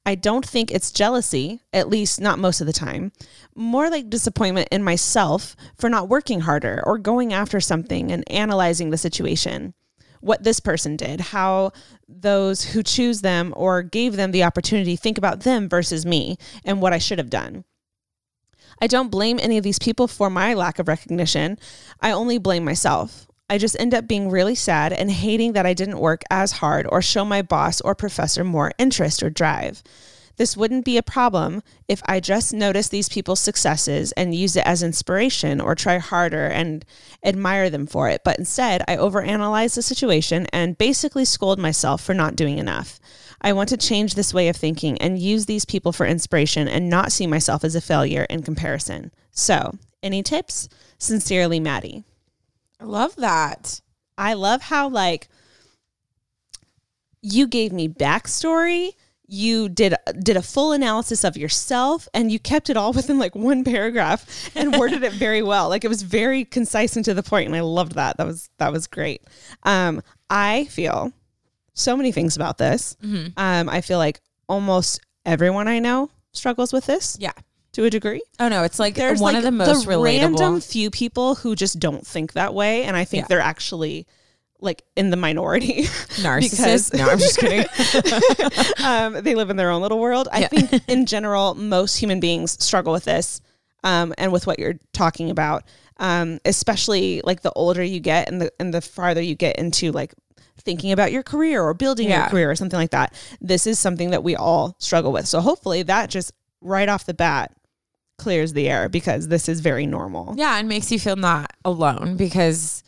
I 0.07 0.15
don't 0.15 0.47
think 0.47 0.71
it's 0.71 0.93
jealousy, 0.93 1.61
at 1.73 1.89
least 1.89 2.21
not 2.21 2.39
most 2.39 2.61
of 2.61 2.67
the 2.67 2.73
time. 2.73 3.13
More 3.55 3.91
like 3.91 4.09
disappointment 4.09 4.69
in 4.71 4.83
myself 4.83 5.55
for 5.77 5.91
not 5.91 6.09
working 6.09 6.41
harder 6.41 6.83
or 6.87 6.99
going 6.99 7.33
after 7.33 7.61
something 7.61 8.11
and 8.11 8.25
analyzing 8.31 8.91
the 8.91 8.97
situation. 8.97 9.75
What 10.21 10.45
this 10.45 10.61
person 10.61 10.97
did, 10.97 11.21
how 11.21 11.73
those 12.09 12.65
who 12.65 12.83
choose 12.83 13.21
them 13.21 13.53
or 13.57 13.83
gave 13.83 14.17
them 14.17 14.33
the 14.33 14.45
opportunity 14.45 14.97
think 14.97 15.19
about 15.19 15.41
them 15.41 15.69
versus 15.69 16.07
me, 16.07 16.39
and 16.65 16.81
what 16.81 16.93
I 16.93 16.99
should 16.99 17.19
have 17.19 17.31
done. 17.31 17.65
I 18.81 18.87
don't 18.87 19.11
blame 19.11 19.39
any 19.41 19.59
of 19.59 19.65
these 19.65 19.79
people 19.79 20.09
for 20.09 20.31
my 20.31 20.55
lack 20.55 20.79
of 20.79 20.89
recognition. 20.89 21.59
I 22.01 22.13
only 22.13 22.39
blame 22.39 22.65
myself. 22.65 23.27
I 23.51 23.59
just 23.59 23.79
end 23.81 23.95
up 23.95 24.07
being 24.07 24.31
really 24.31 24.55
sad 24.55 24.93
and 24.93 25.11
hating 25.11 25.55
that 25.55 25.67
I 25.67 25.75
didn't 25.75 26.01
work 26.01 26.23
as 26.31 26.53
hard 26.53 26.87
or 26.91 27.01
show 27.01 27.25
my 27.25 27.43
boss 27.43 27.81
or 27.81 27.95
professor 27.95 28.45
more 28.45 28.73
interest 28.79 29.23
or 29.23 29.31
drive. 29.31 29.83
This 30.37 30.57
wouldn't 30.57 30.85
be 30.85 30.97
a 30.97 31.03
problem 31.03 31.65
if 31.89 32.01
I 32.07 32.21
just 32.21 32.55
noticed 32.55 32.93
these 32.93 33.09
people's 33.09 33.41
successes 33.41 34.13
and 34.13 34.35
use 34.35 34.55
it 34.55 34.65
as 34.65 34.85
inspiration 34.85 35.61
or 35.61 35.75
try 35.75 35.99
harder 35.99 36.47
and 36.47 36.85
admire 37.25 37.71
them 37.71 37.89
for 37.89 38.09
it. 38.09 38.23
But 38.25 38.39
instead, 38.39 38.83
I 38.87 38.97
overanalyze 38.97 39.75
the 39.75 39.83
situation 39.83 40.47
and 40.53 40.79
basically 40.79 41.25
scold 41.25 41.59
myself 41.59 42.03
for 42.03 42.15
not 42.15 42.37
doing 42.37 42.59
enough. 42.59 43.01
I 43.41 43.53
want 43.53 43.69
to 43.71 43.77
change 43.77 44.15
this 44.15 44.35
way 44.35 44.49
of 44.49 44.57
thinking 44.57 44.99
and 44.99 45.19
use 45.19 45.47
these 45.47 45.65
people 45.65 45.93
for 45.93 46.07
inspiration 46.07 46.69
and 46.69 46.91
not 46.91 47.13
see 47.13 47.27
myself 47.27 47.65
as 47.65 47.75
a 47.75 47.81
failure 47.81 48.27
in 48.29 48.43
comparison. 48.43 49.13
So, 49.31 49.79
any 50.03 50.23
tips? 50.23 50.69
Sincerely, 50.99 51.61
Maddie. 51.61 52.05
I 52.81 52.85
love 52.85 53.15
that. 53.17 53.81
I 54.17 54.35
love 54.35 54.63
how 54.63 54.89
like 54.89 55.29
you 57.23 57.47
gave 57.47 57.73
me 57.73 57.89
backstory. 57.89 58.93
You 59.27 59.69
did 59.69 59.95
did 60.23 60.37
a 60.37 60.43
full 60.43 60.73
analysis 60.73 61.23
of 61.23 61.37
yourself, 61.37 62.09
and 62.15 62.33
you 62.33 62.39
kept 62.39 62.71
it 62.71 62.77
all 62.77 62.93
within 62.95 63.19
like 63.19 63.35
one 63.35 63.63
paragraph 63.63 64.51
and 64.57 64.77
worded 64.77 65.03
it 65.05 65.13
very 65.13 65.43
well. 65.43 65.69
Like 65.69 65.85
it 65.85 65.89
was 65.89 66.03
very 66.03 66.45
concise 66.45 66.97
and 66.97 67.05
to 67.05 67.15
the 67.15 67.23
point, 67.23 67.47
and 67.47 67.57
I 67.57 67.61
loved 67.61 67.93
that. 67.93 68.17
That 68.17 68.27
was 68.27 68.49
that 68.59 68.73
was 68.73 68.87
great. 68.87 69.23
Um, 69.65 70.03
I 70.31 70.65
feel 70.67 71.13
so 71.79 71.97
many 71.97 72.13
things 72.13 72.37
about 72.37 72.59
this. 72.59 72.97
Um, 73.37 73.69
I 73.69 73.81
feel 73.81 73.99
like 73.99 74.21
almost 74.49 75.01
everyone 75.27 75.69
I 75.69 75.79
know 75.79 76.11
struggles 76.33 76.73
with 76.73 76.87
this 76.87 77.17
Yeah. 77.21 77.33
to 77.73 77.85
a 77.85 77.91
degree 77.91 78.23
Oh 78.41 78.49
no, 78.49 78.63
it's 78.65 78.79
like 78.79 78.95
there's 78.95 79.21
one 79.21 79.35
like 79.35 79.39
of 79.39 79.45
the 79.45 79.51
most 79.53 79.87
relatable. 79.87 80.05
random 80.05 80.61
few 80.61 80.91
people 80.91 81.35
who 81.37 81.55
just 81.57 81.79
don't 81.79 82.07
think 82.07 82.33
that 82.35 82.55
way, 82.55 82.85
and 82.85 82.97
I 82.97 83.05
think 83.05 83.23
Yeah. 83.23 83.27
they're 83.29 83.41
actually 83.41 84.07
like 84.61 84.83
in 84.97 85.11
the 85.11 85.17
minority. 85.17 85.83
Narcissists. 86.23 86.93
no, 86.93 87.09
I'm 87.09 87.19
just 87.19 87.39
kidding. 87.39 87.65
um, 88.85 89.23
they 89.23 89.35
live 89.35 89.51
in 89.51 89.57
their 89.57 89.71
own 89.71 89.83
little 89.83 90.01
world. 90.01 90.29
I 90.33 90.41
Yeah. 90.41 90.49
think 90.49 90.83
in 90.89 91.07
general, 91.07 91.55
most 91.55 91.97
human 91.97 92.19
beings 92.21 92.63
struggle 92.63 92.93
with 92.93 93.05
this, 93.05 93.41
um, 93.85 94.15
and 94.19 94.33
with 94.33 94.47
what 94.47 94.59
you're 94.59 94.79
talking 94.93 95.31
about. 95.31 95.65
um, 96.01 96.39
especially 96.45 97.21
like 97.25 97.43
the 97.43 97.53
older 97.55 97.83
you 97.83 97.99
get 97.99 98.29
and 98.29 98.41
the 98.41 98.53
and 98.61 98.73
the 98.73 98.81
farther 98.81 99.21
you 99.21 99.35
get 99.35 99.57
into 99.57 99.91
like 99.91 100.15
thinking 100.69 100.93
about 100.93 101.13
your 101.13 101.23
career 101.23 101.63
or 101.63 101.73
building 101.73 102.11
your 102.11 102.27
career 102.27 102.51
or 102.51 102.55
something 102.55 102.79
like 102.79 102.91
that. 102.91 103.15
This 103.41 103.67
is 103.67 103.79
something 103.79 104.11
that 104.11 104.23
we 104.23 104.37
all 104.37 104.77
struggle 104.79 105.13
with. 105.13 105.27
So 105.27 105.41
hopefully 105.41 105.83
that 105.85 106.11
just 106.11 106.31
right 106.61 106.91
off 106.91 107.07
the 107.07 107.15
bat 107.15 107.57
clears 108.19 108.53
the 108.53 108.69
air 108.69 108.91
because 108.91 109.29
this 109.29 109.49
is 109.49 109.61
very 109.61 109.87
normal. 109.87 110.35
Yeah, 110.37 110.59
and 110.59 110.69
makes 110.69 110.93
you 110.93 110.99
feel 110.99 111.17
not 111.17 111.55
alone 111.65 112.19
because 112.19 112.83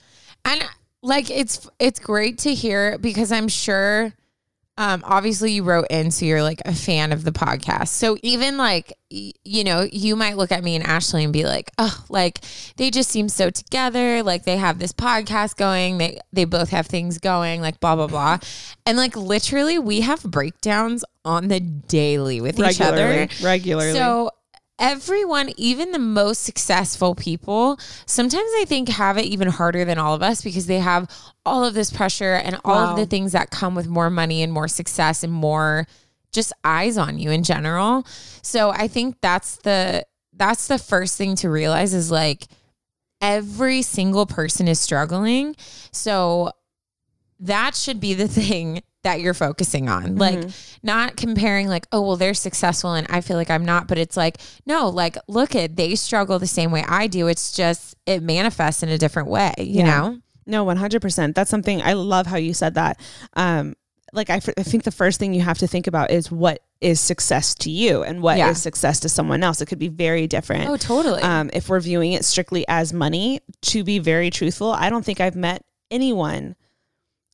and 0.45 0.63
like 1.03 1.31
it's 1.31 1.71
it's 1.79 1.99
great 1.99 2.37
to 2.41 2.53
hear 2.53 2.99
because 2.99 3.33
I'm 3.33 3.49
sure 3.49 4.13
um 4.81 5.03
obviously 5.05 5.53
you 5.53 5.63
wrote 5.63 5.87
in 5.91 6.11
so 6.11 6.25
you're 6.25 6.43
like 6.43 6.63
a 6.65 6.75
fan 6.75 7.13
of 7.13 7.23
the 7.23 7.33
podcast. 7.33 7.89
So 7.89 8.17
even 8.23 8.57
like 8.57 8.95
y- 9.11 9.33
you 9.45 9.63
know, 9.63 9.87
you 9.93 10.17
might 10.17 10.39
look 10.39 10.51
at 10.51 10.65
me 10.65 10.75
and 10.75 10.85
Ashley 10.85 11.23
and 11.23 11.33
be 11.35 11.45
like, 11.45 11.71
"Oh, 11.77 12.03
like 12.09 12.41
they 12.77 12.91
just 12.91 13.11
seem 13.11 13.29
so 13.29 13.51
together, 13.51 14.23
like 14.23 14.45
they 14.45 14.57
have 14.57 14.79
this 14.79 14.93
podcast 14.93 15.57
going, 15.57 15.99
they 15.99 16.19
they 16.33 16.47
both 16.47 16.71
have 16.71 16.87
things 16.87 17.19
going, 17.19 17.61
like 17.61 17.79
blah 17.79 17.95
blah 17.95 18.07
blah." 18.07 18.39
And 18.87 18.97
like 18.97 19.15
literally 19.17 19.79
we 19.79 20.01
have 20.01 20.23
breakdowns 20.23 21.05
on 21.27 21.49
the 21.49 21.61
daily 21.61 22.41
with 22.41 22.59
each 22.59 22.81
other. 22.81 22.97
Regularly. 23.05 23.29
Regularly. 23.43 23.93
So 23.93 24.31
everyone, 24.81 25.51
even 25.57 25.93
the 25.93 25.99
most 25.99 26.43
successful 26.43 27.15
people, 27.15 27.79
sometimes 28.07 28.51
I 28.57 28.65
think 28.67 28.89
have 28.89 29.19
it 29.19 29.27
even 29.27 29.49
harder 29.49 29.85
than 29.85 29.99
all 29.99 30.15
of 30.15 30.23
us 30.23 30.43
because 30.43 30.67
they 30.67 30.81
have 30.81 31.09
all 31.45 31.65
of 31.65 31.75
this 31.75 31.93
pressure 31.93 32.33
and 32.35 32.59
all 32.65 32.75
Wow. 32.75 32.91
of 32.91 32.97
the 32.97 33.07
things 33.07 33.33
that 33.33 33.51
come 33.51 33.75
with 33.75 33.87
more 33.87 34.11
money 34.11 34.43
and 34.43 34.53
more 34.53 34.67
success 34.69 35.23
and 35.23 35.33
more 35.33 35.87
just 36.33 36.53
eyes 36.65 36.97
on 36.97 37.19
you 37.19 37.31
in 37.31 37.43
general. 37.45 38.05
So 38.43 38.71
I 38.71 38.89
think 38.89 39.17
that's 39.21 39.57
the 39.59 40.07
that's 40.33 40.69
the 40.69 40.79
first 40.79 41.19
thing 41.19 41.35
to 41.37 41.51
realize 41.51 41.93
is 41.93 42.11
like 42.11 42.47
every 43.21 43.83
single 43.83 44.25
person 44.25 44.67
is 44.67 44.81
struggling. 44.81 45.55
So 45.93 46.53
that 47.41 47.75
should 47.75 48.01
be 48.01 48.15
the 48.15 48.29
thing 48.41 48.83
that 49.03 49.21
you're 49.21 49.35
focusing 49.35 49.89
on. 49.89 50.17
Like 50.17 50.45
not 50.83 51.17
comparing 51.17 51.69
like, 51.69 51.87
oh, 51.93 52.03
well, 52.03 52.17
they're 52.17 52.35
successful 52.35 52.93
and 52.93 53.07
I 53.11 53.21
feel 53.23 53.37
like 53.37 53.51
I'm 53.51 53.65
not, 53.65 53.89
but 53.89 53.97
it's 53.99 54.17
like, 54.17 54.39
no, 54.67 54.89
like 54.89 55.17
look 55.29 55.55
at 55.55 55.77
they 55.77 55.95
struggle 55.95 56.39
the 56.39 56.47
same 56.47 56.71
way 56.71 56.85
I 56.87 57.07
do. 57.07 57.27
It's 57.27 57.53
just 57.53 57.97
it 58.07 58.23
manifests 58.23 58.83
in 58.83 58.89
a 58.91 58.99
different 58.99 59.29
way, 59.29 59.55
you 59.59 59.79
Yeah. 59.79 59.85
know? 60.01 60.19
No, 60.47 60.65
100%. 60.67 61.35
That's 61.35 61.51
something 61.51 61.81
I 61.83 61.93
love 61.95 62.27
how 62.27 62.37
you 62.37 62.53
said 62.55 62.75
that. 62.75 62.99
Um, 63.35 63.75
like, 64.13 64.29
I, 64.29 64.37
f- 64.37 64.49
I 64.59 64.65
think 64.65 64.83
the 64.83 64.91
first 64.91 65.21
thing 65.21 65.33
you 65.35 65.43
have 65.43 65.59
to 65.59 65.69
think 65.69 65.87
about 65.87 66.11
is 66.11 66.33
what 66.33 66.63
is 66.81 66.99
success 67.01 67.55
to 67.57 67.71
you 67.71 68.03
and 68.03 68.21
what 68.21 68.35
is 68.35 68.39
Yeah. 68.39 68.53
success 68.55 68.99
to 69.01 69.09
someone 69.09 69.45
else. 69.45 69.61
It 69.61 69.67
could 69.67 69.79
be 69.79 69.87
very 69.89 70.27
different. 70.27 70.69
Oh, 70.69 70.77
totally. 70.77 71.23
Um, 71.23 71.51
if 71.53 71.69
we're 71.69 71.79
viewing 71.79 72.13
it 72.15 72.25
strictly 72.25 72.65
as 72.67 72.93
money, 72.93 73.41
to 73.63 73.85
be 73.85 74.01
very 74.01 74.29
truthful, 74.31 74.73
I 74.73 74.91
don't 74.91 75.05
think 75.05 75.21
I've 75.21 75.37
met 75.37 75.63
anyone 75.91 76.57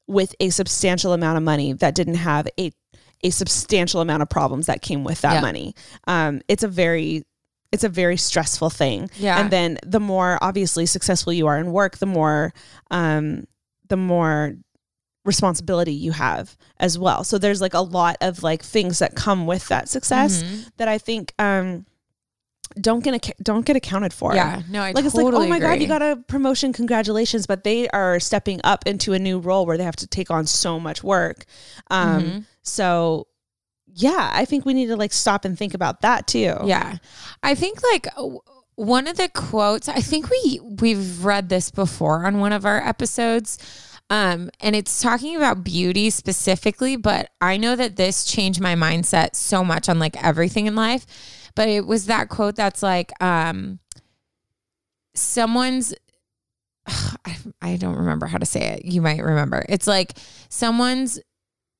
with 0.07 0.35
a 0.41 0.51
substantial 0.51 1.13
amount 1.13 1.37
of 1.37 1.43
money 1.43 1.73
that 1.75 1.95
didn't 1.95 2.17
have 2.17 2.47
a 2.59 2.73
a 3.25 3.31
substantial 3.31 4.03
amount 4.03 4.23
of 4.23 4.29
problems 4.29 4.67
that 4.67 4.83
came 4.83 5.03
with 5.03 5.23
that 5.23 5.35
Yeah. 5.35 5.41
money. 5.41 5.75
Um, 6.07 6.43
it's 6.49 6.63
a 6.63 6.69
very 6.69 7.25
it's 7.73 7.83
a 7.83 7.89
very 7.89 8.17
stressful 8.17 8.71
thing. 8.71 9.11
Yeah. 9.19 9.41
And 9.41 9.51
then 9.51 9.79
the 9.85 9.99
more 10.01 10.39
obviously 10.43 10.87
successful 10.87 11.33
you 11.33 11.47
are 11.47 11.59
in 11.59 11.73
work, 11.73 11.99
the 11.99 12.07
more 12.07 12.53
um, 12.91 13.45
the 13.89 13.97
more 13.97 14.55
responsibility 15.25 15.93
you 15.93 16.13
have 16.13 16.57
as 16.79 16.99
well. 16.99 17.25
So 17.25 17.39
there's 17.39 17.61
like 17.61 17.75
a 17.75 17.81
lot 17.81 18.17
of 18.21 18.43
like 18.43 18.63
things 18.63 19.01
that 19.01 19.17
come 19.17 19.47
with 19.47 19.67
that 19.69 19.89
success 19.89 20.43
Mhm. 20.43 20.69
that 20.77 20.89
I 20.89 20.99
think 20.99 21.33
um, 21.39 21.85
don't 22.81 23.03
get 23.05 23.15
ac- 23.15 23.35
don't 23.43 23.65
get 23.65 23.77
accounted 23.77 24.13
for. 24.13 24.35
Yeah. 24.35 24.63
No, 24.69 24.83
I 24.83 24.93
like 24.93 25.05
it's 25.05 25.15
totally 25.15 25.33
like, 25.33 25.47
oh 25.47 25.49
my 25.49 25.59
god, 25.61 25.81
you 25.81 25.87
got 25.89 26.03
a 26.03 26.17
promotion, 26.29 26.73
congratulations! 26.73 27.47
But 27.47 27.65
they 27.65 27.89
are 27.89 28.19
stepping 28.21 28.61
up 28.65 28.87
into 28.87 29.13
a 29.13 29.19
new 29.19 29.39
role 29.39 29.67
where 29.67 29.77
they 29.79 29.85
have 29.85 29.97
to 29.97 30.07
take 30.07 30.31
on 30.31 30.47
so 30.47 30.79
much 30.81 31.03
work. 31.03 31.45
Um, 31.91 32.23
Mhm. 32.23 32.45
So, 32.63 33.29
yeah, 33.95 34.31
I 34.33 34.45
think 34.45 34.67
we 34.67 34.75
need 34.75 34.87
to 34.87 34.97
like 34.97 35.13
stop 35.13 35.45
and 35.45 35.57
think 35.59 35.73
about 35.75 36.01
that 36.03 36.27
too. 36.27 36.55
Yeah. 36.65 36.99
I 37.43 37.55
think 37.55 37.83
like 37.93 38.13
w- 38.17 38.41
one 38.75 39.07
of 39.07 39.17
the 39.17 39.29
quotes, 39.29 39.89
I 39.89 40.01
think 40.01 40.29
we 40.31 40.61
we've 40.81 41.25
read 41.25 41.49
this 41.49 41.71
before 41.71 42.27
on 42.27 42.41
one 42.41 42.53
of 42.53 42.67
our 42.67 42.79
episodes. 42.87 43.59
Um, 44.09 44.51
and 44.61 44.77
it's 44.77 45.01
talking 45.03 45.35
about 45.35 45.65
beauty 45.65 46.11
specifically, 46.11 46.95
but 46.95 47.31
I 47.41 47.57
know 47.57 47.75
that 47.75 47.97
this 47.97 48.25
changed 48.25 48.61
my 48.61 48.75
mindset 48.77 49.35
so 49.35 49.65
much 49.65 49.89
on 49.89 49.99
like 49.99 50.23
everything 50.23 50.67
in 50.67 50.77
life. 50.77 51.07
But 51.57 51.69
it 51.69 51.87
was 51.87 52.07
that 52.07 52.29
quote 52.29 52.55
that's 52.55 52.83
like, 52.83 53.11
um, 53.21 53.81
someone's 55.15 55.93
I, 56.87 57.37
I 57.61 57.77
don't 57.77 57.97
remember 57.97 58.27
how 58.27 58.39
to 58.39 58.47
say 58.47 58.61
it. 58.75 58.85
You 58.85 59.03
might 59.03 59.23
remember. 59.23 59.65
It's 59.69 59.87
like 59.87 60.13
someone's 60.49 61.19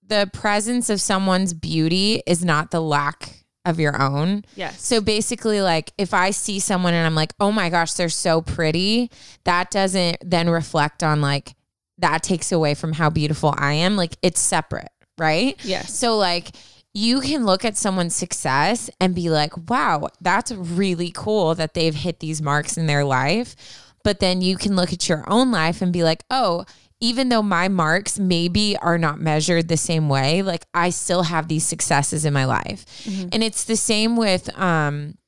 the 0.05 0.31
presence 0.33 0.91
of 0.91 1.01
someone's 1.01 1.53
beauty 1.53 2.23
is 2.27 2.45
not 2.45 2.71
the 2.71 2.81
lack 2.81 3.45
of 3.65 3.81
your 3.81 4.01
own. 4.01 4.45
Yes. 4.55 4.81
So 4.81 5.01
basically, 5.01 5.61
like 5.61 5.93
if 5.99 6.15
I 6.15 6.31
see 6.31 6.61
someone 6.61 6.95
and 6.95 7.05
I'm 7.05 7.15
like, 7.15 7.33
oh 7.41 7.53
my 7.53 7.69
gosh, 7.69 7.95
they're 7.95 8.09
so 8.09 8.41
pretty, 8.41 9.11
that 9.45 9.71
doesn't 9.71 10.19
then 10.25 10.49
reflect 10.49 11.03
on 11.03 11.21
like 11.21 11.55
that 11.99 12.23
takes 12.23 12.53
away 12.53 12.75
from 12.75 12.93
how 12.93 13.11
beautiful 13.11 13.55
I 13.57 13.75
am. 13.75 13.97
Like 13.97 14.17
it's 14.23 14.41
separate, 14.41 14.91
right? 15.19 15.57
Yes. 15.65 15.93
So 15.93 16.17
like 16.17 16.55
you 16.97 17.21
can 17.21 17.45
look 17.45 17.63
at 17.63 17.77
someone's 17.77 18.17
success 18.17 18.89
and 18.99 19.15
be 19.15 19.29
like, 19.29 19.69
wow, 19.69 20.09
that's 20.23 20.51
really 20.51 21.13
cool 21.15 21.55
that 21.55 21.75
they've 21.75 21.95
hit 21.95 22.21
these 22.21 22.41
marks 22.41 22.79
in 22.79 22.87
their 22.87 23.05
life. 23.05 23.55
But 24.03 24.21
then 24.21 24.41
you 24.41 24.57
can 24.57 24.77
look 24.77 24.95
at 24.95 25.07
your 25.07 25.23
own 25.29 25.51
life 25.51 25.83
and 25.83 25.93
be 25.93 26.03
like, 26.03 26.25
oh, 26.31 26.65
even 26.99 27.29
though 27.29 27.43
my 27.43 27.69
marks 27.69 28.19
maybe 28.19 28.79
are 28.79 28.97
not 28.97 29.21
measured 29.21 29.69
the 29.69 29.77
same 29.77 30.09
way, 30.09 30.41
like 30.41 30.65
I 30.73 30.89
still 30.89 31.25
have 31.25 31.49
these 31.49 31.67
successes 31.67 32.25
in 32.25 32.33
my 32.33 32.47
life. 32.47 32.87
And 33.31 33.45
it's 33.45 33.65
the 33.65 33.77
same 33.77 34.17
with, 34.17 34.49
um, 34.59 35.19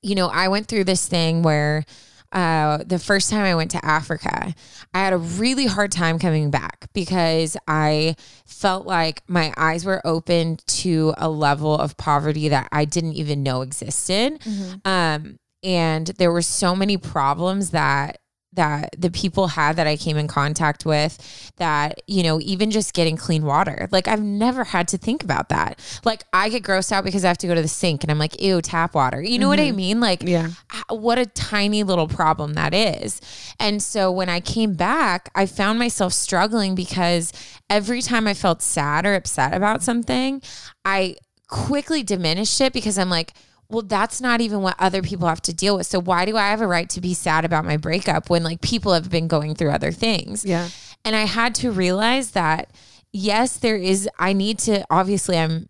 you 0.00 0.14
know, 0.14 0.28
I 0.28 0.48
went 0.48 0.66
through 0.66 0.84
this 0.84 1.06
thing 1.06 1.42
where 1.42 1.84
uh, 2.32 2.78
the 2.84 2.98
first 2.98 3.28
time 3.30 3.44
I 3.44 3.54
went 3.54 3.70
to 3.72 3.84
Africa, 3.84 4.54
I 4.94 4.98
had 4.98 5.12
a 5.12 5.18
really 5.18 5.66
hard 5.66 5.92
time 5.92 6.18
coming 6.18 6.50
back 6.50 6.88
because 6.94 7.56
I 7.68 8.16
felt 8.46 8.86
like 8.86 9.22
my 9.28 9.52
eyes 9.56 9.84
were 9.84 10.00
open 10.06 10.58
to 10.66 11.14
a 11.18 11.28
level 11.28 11.76
of 11.76 11.96
poverty 11.96 12.48
that 12.48 12.68
I 12.72 12.86
didn't 12.86 13.14
even 13.14 13.42
know 13.42 13.60
existed. 13.60 14.40
Um, 14.84 15.38
and 15.62 16.06
there 16.06 16.32
were 16.32 16.42
so 16.42 16.74
many 16.74 16.96
problems 16.96 17.70
that 17.70 18.18
that 18.54 18.94
the 18.98 19.10
people 19.10 19.48
had 19.48 19.76
that 19.76 19.86
I 19.86 19.96
came 19.96 20.16
in 20.16 20.28
contact 20.28 20.84
with 20.84 21.52
that, 21.56 22.02
you 22.06 22.22
know, 22.22 22.40
even 22.40 22.70
just 22.70 22.92
getting 22.92 23.16
clean 23.16 23.44
water. 23.44 23.88
Like 23.90 24.08
I've 24.08 24.22
never 24.22 24.64
had 24.64 24.88
to 24.88 24.98
think 24.98 25.24
about 25.24 25.48
that. 25.48 25.80
Like 26.04 26.24
I 26.32 26.48
get 26.48 26.62
grossed 26.62 26.92
out 26.92 27.04
because 27.04 27.24
I 27.24 27.28
have 27.28 27.38
to 27.38 27.46
go 27.46 27.54
to 27.54 27.62
the 27.62 27.68
sink 27.68 28.04
and 28.04 28.10
I'm 28.10 28.18
like, 28.18 28.40
ew, 28.42 28.60
tap 28.60 28.94
water. 28.94 29.22
You 29.22 29.38
know 29.38 29.48
what 29.48 29.58
I 29.58 29.68
mm-hmm. 29.68 29.76
mean? 29.76 30.00
Like 30.00 30.22
Yeah. 30.22 30.50
what 30.90 31.18
a 31.18 31.26
tiny 31.26 31.82
little 31.82 32.08
problem 32.08 32.54
that 32.54 32.74
is. 32.74 33.20
And 33.58 33.82
so 33.82 34.10
when 34.12 34.28
I 34.28 34.40
came 34.40 34.74
back, 34.74 35.30
I 35.34 35.46
found 35.46 35.78
myself 35.78 36.12
struggling 36.12 36.74
because 36.74 37.32
every 37.70 38.02
time 38.02 38.26
I 38.26 38.34
felt 38.34 38.60
sad 38.60 39.06
or 39.06 39.14
upset 39.14 39.54
about 39.54 39.82
something, 39.82 40.42
I 40.84 41.16
quickly 41.48 42.02
diminished 42.02 42.60
it 42.60 42.72
because 42.72 42.98
I'm 42.98 43.10
like, 43.10 43.34
well, 43.72 43.82
that's 43.82 44.20
not 44.20 44.40
even 44.42 44.60
what 44.60 44.76
other 44.78 45.00
people 45.00 45.26
have 45.26 45.40
to 45.42 45.54
deal 45.54 45.76
with. 45.76 45.86
So 45.86 45.98
why 45.98 46.26
do 46.26 46.36
I 46.36 46.50
have 46.50 46.60
a 46.60 46.66
right 46.66 46.88
to 46.90 47.00
be 47.00 47.14
sad 47.14 47.44
about 47.44 47.64
my 47.64 47.78
breakup 47.78 48.28
when 48.28 48.42
like 48.42 48.60
people 48.60 48.92
have 48.92 49.10
been 49.10 49.28
going 49.28 49.54
through 49.54 49.70
other 49.70 49.92
things? 49.92 50.44
Yeah. 50.44 50.68
And 51.04 51.16
I 51.16 51.24
had 51.24 51.54
to 51.56 51.72
realize 51.72 52.32
that 52.32 52.70
yes, 53.12 53.56
there 53.56 53.76
is 53.76 54.08
I 54.18 54.34
need 54.34 54.58
to 54.60 54.84
obviously 54.90 55.38
I'm 55.38 55.68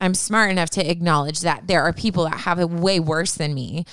I'm 0.00 0.14
smart 0.14 0.50
enough 0.50 0.70
to 0.70 0.90
acknowledge 0.90 1.40
that 1.40 1.66
there 1.66 1.82
are 1.82 1.92
people 1.92 2.24
that 2.24 2.40
have 2.40 2.58
it 2.58 2.70
way 2.70 2.98
worse 3.00 3.34
than 3.34 3.52
me. 3.52 3.84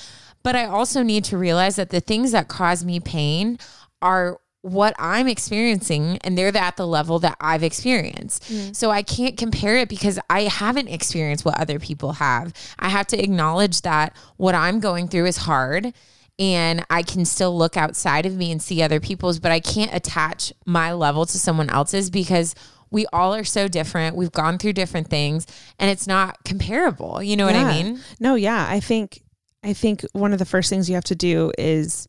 But 0.41 0.55
I 0.55 0.65
also 0.65 1.03
need 1.03 1.25
to 1.25 1.37
realize 1.37 1.75
that 1.75 1.89
the 1.89 1.99
things 1.99 2.31
that 2.31 2.47
cause 2.47 2.85
me 2.85 3.01
pain 3.01 3.59
are 4.01 4.39
what 4.67 4.93
I'm 4.99 5.27
experiencing 5.27 6.17
and 6.21 6.37
they're 6.37 6.55
at 6.55 6.75
the 6.75 6.87
level 6.87 7.19
that 7.19 7.37
I've 7.39 7.63
experienced. 7.63 8.43
Mm. 8.43 8.75
So 8.75 8.91
I 8.91 9.01
can't 9.01 9.37
compare 9.37 9.77
it 9.77 9.89
because 9.89 10.19
I 10.29 10.43
haven't 10.43 10.89
experienced 10.89 11.45
what 11.45 11.59
other 11.59 11.79
people 11.79 12.13
have. 12.13 12.53
I 12.77 12.89
have 12.89 13.07
to 13.07 13.23
acknowledge 13.23 13.81
that 13.81 14.15
what 14.35 14.55
I'm 14.55 14.79
going 14.79 15.07
through 15.07 15.27
is 15.27 15.37
hard 15.37 15.93
and 16.37 16.85
I 16.89 17.01
can 17.01 17.25
still 17.25 17.57
look 17.57 17.77
outside 17.77 18.25
of 18.25 18.35
me 18.35 18.51
and 18.51 18.61
see 18.61 18.81
other 18.81 18.99
people's, 18.99 19.39
but 19.39 19.51
I 19.51 19.59
can't 19.59 19.93
attach 19.93 20.53
my 20.65 20.93
level 20.93 21.25
to 21.25 21.37
someone 21.37 21.69
else's 21.69 22.09
because 22.09 22.53
we 22.91 23.05
all 23.11 23.33
are 23.33 23.43
so 23.43 23.67
different. 23.67 24.15
We've 24.15 24.31
gone 24.31 24.57
through 24.57 24.73
different 24.73 25.07
things 25.07 25.47
and 25.79 25.89
it's 25.89 26.07
not 26.07 26.43
comparable. 26.43 27.23
You 27.23 27.37
know 27.37 27.45
what 27.45 27.55
I 27.55 27.71
mean? 27.71 28.01
No, 28.19 28.35
yeah. 28.35 28.65
I 28.69 28.79
think 28.79 29.23
I 29.63 29.73
think 29.73 30.05
one 30.13 30.33
of 30.33 30.39
the 30.39 30.45
first 30.45 30.69
things 30.69 30.89
you 30.89 30.95
have 30.95 31.03
to 31.05 31.15
do 31.15 31.51
is 31.57 32.07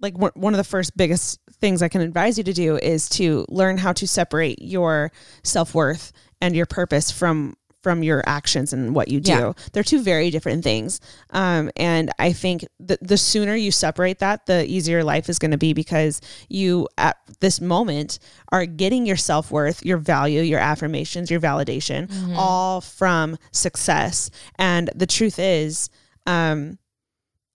like 0.00 0.14
one 0.18 0.54
of 0.54 0.58
the 0.58 0.64
first 0.64 0.96
biggest 0.96 1.38
things 1.60 1.82
I 1.82 1.88
can 1.88 2.00
advise 2.00 2.38
you 2.38 2.44
to 2.44 2.52
do 2.52 2.76
is 2.76 3.08
to 3.10 3.44
learn 3.48 3.76
how 3.78 3.92
to 3.92 4.06
separate 4.06 4.60
your 4.62 5.12
self-worth 5.44 6.12
and 6.40 6.56
your 6.56 6.66
purpose 6.66 7.10
from 7.10 7.56
from 7.82 8.02
your 8.02 8.22
actions 8.26 8.74
and 8.74 8.94
what 8.94 9.08
you 9.08 9.20
do. 9.20 9.32
Yeah. 9.32 9.52
They're 9.72 9.82
two 9.82 10.02
very 10.02 10.30
different 10.30 10.62
things. 10.62 11.00
Um, 11.30 11.70
and 11.78 12.10
I 12.18 12.34
think 12.34 12.66
the, 12.78 12.98
the 13.00 13.16
sooner 13.16 13.54
you 13.54 13.70
separate 13.72 14.18
that, 14.18 14.44
the 14.44 14.66
easier 14.66 15.02
life 15.02 15.30
is 15.30 15.38
going 15.38 15.52
to 15.52 15.56
be 15.56 15.72
because 15.72 16.20
you, 16.50 16.88
at 16.98 17.16
this 17.40 17.58
moment, 17.58 18.18
are 18.52 18.66
getting 18.66 19.06
your 19.06 19.16
self 19.16 19.50
worth, 19.50 19.82
your 19.82 19.96
value, 19.96 20.42
your 20.42 20.60
affirmations, 20.60 21.30
your 21.30 21.40
validation, 21.40 22.08
Mm-hmm. 22.08 22.36
all 22.36 22.82
from 22.82 23.38
success. 23.50 24.30
And 24.58 24.90
the 24.94 25.06
truth 25.06 25.38
is, 25.38 25.88
um, 26.26 26.78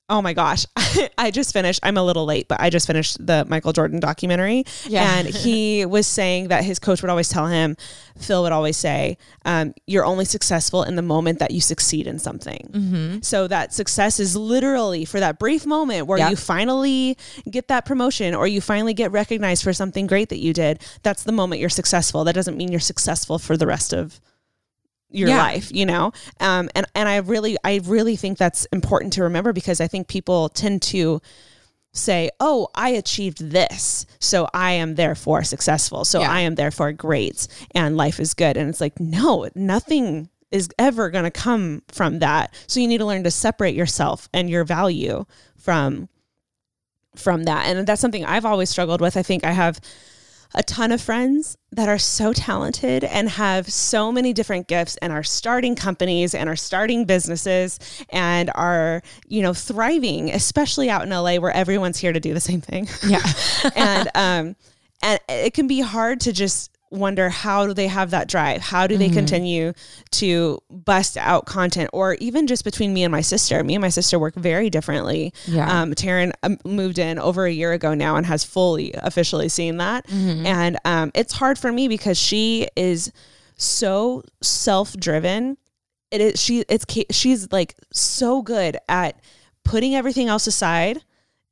Oh 0.08 0.22
my 0.22 0.34
gosh. 0.34 0.66
I 1.18 1.32
just 1.32 1.52
finished. 1.52 1.80
I'm 1.82 1.98
a 1.98 2.04
little 2.04 2.26
late, 2.26 2.48
but 2.48 2.62
I 2.62 2.70
just 2.70 2.86
finished 2.86 3.26
the 3.26 3.44
Michael 3.46 3.74
Jordan 3.74 4.00
documentary. 4.00 4.64
Yeah. 4.86 5.18
And 5.18 5.28
he 5.28 5.84
was 5.88 6.06
saying 6.06 6.50
that 6.50 6.64
his 6.64 6.78
coach 6.78 7.02
would 7.02 7.10
always 7.10 7.28
tell 7.28 7.48
him, 7.48 7.76
Phil 8.20 8.44
would 8.44 8.52
always 8.52 8.78
say, 8.78 9.18
um, 9.46 9.74
you're 9.88 10.06
only 10.06 10.26
successful 10.26 10.84
in 10.84 10.96
the 10.96 11.02
moment 11.02 11.40
that 11.40 11.52
you 11.52 11.60
succeed 11.60 12.06
in 12.06 12.20
something. 12.20 12.70
Mm-hmm. 12.72 13.22
So 13.22 13.48
that 13.48 13.74
success 13.74 14.20
is 14.20 14.36
literally 14.36 15.06
for 15.06 15.20
that 15.20 15.40
brief 15.40 15.66
moment 15.66 16.06
where 16.06 16.20
Yep. 16.20 16.30
you 16.30 16.36
finally 16.36 17.18
get 17.50 17.68
that 17.70 17.86
promotion 17.86 18.36
or 18.36 18.48
you 18.48 18.62
finally 18.62 18.94
get 18.94 19.12
recognized 19.12 19.64
for 19.64 19.74
something 19.74 20.06
great 20.06 20.30
that 20.30 20.40
you 20.40 20.54
did. 20.54 20.84
That's 21.02 21.24
the 21.24 21.32
moment 21.32 21.62
you're 21.62 21.70
successful. 21.70 22.24
That 22.26 22.36
doesn't 22.36 22.56
mean 22.58 22.72
you're 22.72 22.80
successful 22.80 23.40
for 23.40 23.58
the 23.58 23.66
rest 23.66 23.92
of 23.92 24.22
your 25.10 25.30
Yeah. 25.30 25.38
life, 25.38 25.72
you 25.72 25.86
know? 25.86 26.12
Um, 26.40 26.70
and, 26.76 26.86
and 26.96 27.08
I 27.08 27.18
really, 27.18 27.58
I 27.64 27.82
really 27.86 28.16
think 28.16 28.38
that's 28.38 28.66
important 28.66 29.14
to 29.14 29.24
remember 29.24 29.54
because 29.54 29.80
I 29.80 29.88
think 29.88 30.08
people 30.08 30.50
tend 30.50 30.82
to 30.84 31.22
say, 31.94 32.30
oh, 32.42 32.68
I 32.76 32.90
achieved 32.90 33.52
this. 33.52 34.06
So 34.20 34.48
I 34.54 34.72
am 34.74 34.96
therefore 34.96 35.44
successful. 35.44 36.04
So 36.04 36.20
Yeah. 36.20 36.32
I 36.32 36.42
am 36.42 36.56
therefore 36.56 36.92
great 36.92 37.48
and 37.72 37.96
life 37.96 38.20
is 38.20 38.34
good. 38.34 38.58
And 38.58 38.70
it's 38.70 38.82
like, 38.82 39.00
no, 39.00 39.48
nothing 39.56 40.30
is 40.52 40.70
ever 40.78 41.10
going 41.10 41.24
to 41.24 41.32
come 41.32 41.84
from 41.88 42.20
that. 42.20 42.54
So 42.68 42.80
you 42.80 42.88
need 42.88 42.98
to 43.00 43.06
learn 43.06 43.24
to 43.24 43.32
separate 43.32 43.76
yourself 43.76 44.28
and 44.34 44.50
your 44.50 44.64
value 44.66 45.26
from 45.58 46.10
from 47.16 47.44
that. 47.46 47.68
And 47.68 47.88
that's 47.88 48.02
something 48.02 48.26
I've 48.26 48.44
always 48.46 48.70
struggled 48.70 49.00
with. 49.00 49.16
I 49.16 49.24
think 49.24 49.46
I 49.46 49.52
have 49.54 49.80
a 50.56 50.64
ton 50.64 50.92
of 50.92 51.02
friends 51.02 51.58
that 51.72 51.90
are 51.90 51.98
so 51.98 52.32
talented 52.32 53.04
and 53.04 53.30
have 53.30 53.72
so 53.72 54.12
many 54.12 54.32
different 54.32 54.68
gifts 54.68 54.96
and 54.98 55.12
are 55.12 55.24
starting 55.24 55.76
companies 55.76 56.34
and 56.34 56.50
are 56.50 56.56
starting 56.56 57.04
businesses 57.06 57.78
and 58.10 58.50
are, 58.56 59.04
you 59.28 59.42
know, 59.42 59.54
thriving, 59.54 60.32
especially 60.32 60.90
out 60.90 61.04
in 61.04 61.10
LA 61.10 61.36
where 61.36 61.52
everyone's 61.52 62.00
here 62.00 62.14
to 62.14 62.20
do 62.20 62.34
the 62.34 62.40
same 62.40 62.62
thing. 62.62 62.88
Yeah. 63.06 63.22
and 63.76 64.10
um 64.16 64.56
and 65.04 65.20
it 65.30 65.54
can 65.54 65.68
be 65.68 65.82
hard 65.82 66.22
to 66.22 66.32
just 66.34 66.75
wonder 66.92 67.30
how 67.30 67.66
do 67.68 67.74
they 67.74 67.88
have 67.88 68.12
that 68.12 68.28
drive 68.28 68.62
how 68.62 68.88
do 68.88 68.98
they 68.98 69.06
Mm-hmm. 69.08 69.16
continue 69.16 69.74
to 70.12 70.60
bust 70.70 71.18
out 71.18 71.46
content 71.46 71.90
or 71.94 72.14
even 72.16 72.48
just 72.48 72.64
between 72.64 72.94
me 72.94 73.04
and 73.04 73.12
my 73.12 73.22
sister 73.22 73.64
me 73.64 73.76
and 73.76 73.82
my 73.82 73.90
sister 73.90 74.18
work 74.20 74.36
very 74.36 74.70
differently 74.70 75.34
Yeah. 75.48 75.82
um 75.82 75.94
taryn 75.94 76.32
um, 76.44 76.58
moved 76.64 77.00
in 77.00 77.20
over 77.20 77.46
a 77.46 77.52
year 77.52 77.74
ago 77.74 77.94
now 77.94 78.16
and 78.16 78.26
has 78.26 78.44
fully 78.44 78.94
officially 78.98 79.50
seen 79.50 79.78
that 79.78 80.08
Mm-hmm. 80.08 80.46
and 80.46 80.78
um 80.86 81.12
it's 81.16 81.34
hard 81.34 81.58
for 81.60 81.72
me 81.72 81.88
because 81.88 82.18
she 82.18 82.68
is 82.76 83.12
so 83.58 84.24
self-driven 84.42 85.58
it 86.12 86.22
is 86.22 86.42
she 86.42 86.64
it's 86.70 86.86
she's 87.12 87.52
like 87.52 87.76
so 87.92 88.42
good 88.42 88.78
at 88.90 89.20
putting 89.64 89.96
everything 89.96 90.28
else 90.28 90.46
aside 90.48 91.02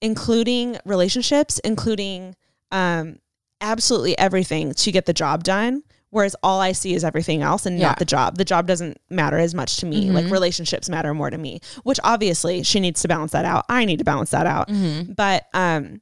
including 0.01 0.77
relationships 0.85 1.59
including 1.63 2.35
um 2.71 3.17
absolutely 3.63 4.15
everything 4.19 4.73
to 4.73 4.91
get 4.91 5.05
the 5.05 5.13
job 5.13 5.43
done 5.43 5.81
whereas 6.11 6.35
all 6.43 6.59
i 6.61 6.71
see 6.71 6.93
is 6.93 7.03
everything 7.03 7.41
else 7.41 7.65
and 7.65 7.79
Yeah. 7.79 7.87
not 7.87 7.97
the 7.99 8.05
job. 8.05 8.37
The 8.37 8.45
job 8.45 8.67
doesn't 8.67 8.99
matter 9.09 9.39
as 9.39 9.55
much 9.55 9.77
to 9.77 9.87
me. 9.87 10.11
Like 10.11 10.29
relationships 10.29 10.87
matter 10.89 11.11
more 11.15 11.31
to 11.31 11.37
me 11.39 11.59
which 11.83 11.99
obviously 12.03 12.61
she 12.61 12.79
needs 12.79 13.01
to 13.01 13.07
balance 13.07 13.31
that 13.31 13.45
out. 13.45 13.65
I 13.69 13.85
need 13.85 13.97
to 13.97 14.03
balance 14.05 14.29
that 14.31 14.45
out. 14.45 14.69
But 15.15 15.45
um 15.55 16.01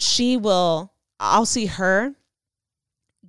she 0.00 0.36
will 0.36 0.92
i'll 1.20 1.46
see 1.46 1.66
her 1.66 2.14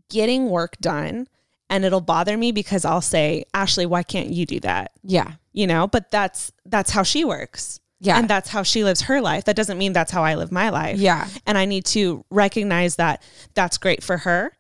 getting 0.10 0.50
work 0.50 0.78
done 0.82 1.28
and 1.70 1.86
it'll 1.86 2.02
bother 2.02 2.36
me 2.38 2.52
because 2.52 2.86
i'll 2.86 3.02
say 3.02 3.44
ashley 3.54 3.86
why 3.86 4.02
can't 4.04 4.30
you 4.30 4.46
do 4.46 4.60
that? 4.62 4.92
Yeah. 5.04 5.34
you 5.54 5.68
know 5.68 5.88
but 5.88 6.10
that's 6.12 6.52
that's 6.66 6.92
how 6.92 7.04
she 7.04 7.24
works 7.26 7.80
Yeah. 8.00 8.18
and 8.18 8.30
that's 8.30 8.50
how 8.50 8.64
she 8.64 8.84
lives 8.84 9.02
her 9.02 9.20
life 9.22 9.44
that 9.46 9.56
doesn't 9.56 9.78
mean 9.78 9.94
that's 9.94 10.12
how 10.12 10.24
i 10.24 10.36
live 10.36 10.52
my 10.52 10.70
life 10.70 10.98
Yeah. 11.00 11.28
and 11.46 11.58
i 11.58 11.66
need 11.66 11.86
to 11.88 12.24
recognize 12.30 12.96
that 12.96 13.22
that's 13.56 13.78
great 13.78 14.04
for 14.04 14.18
her 14.18 14.56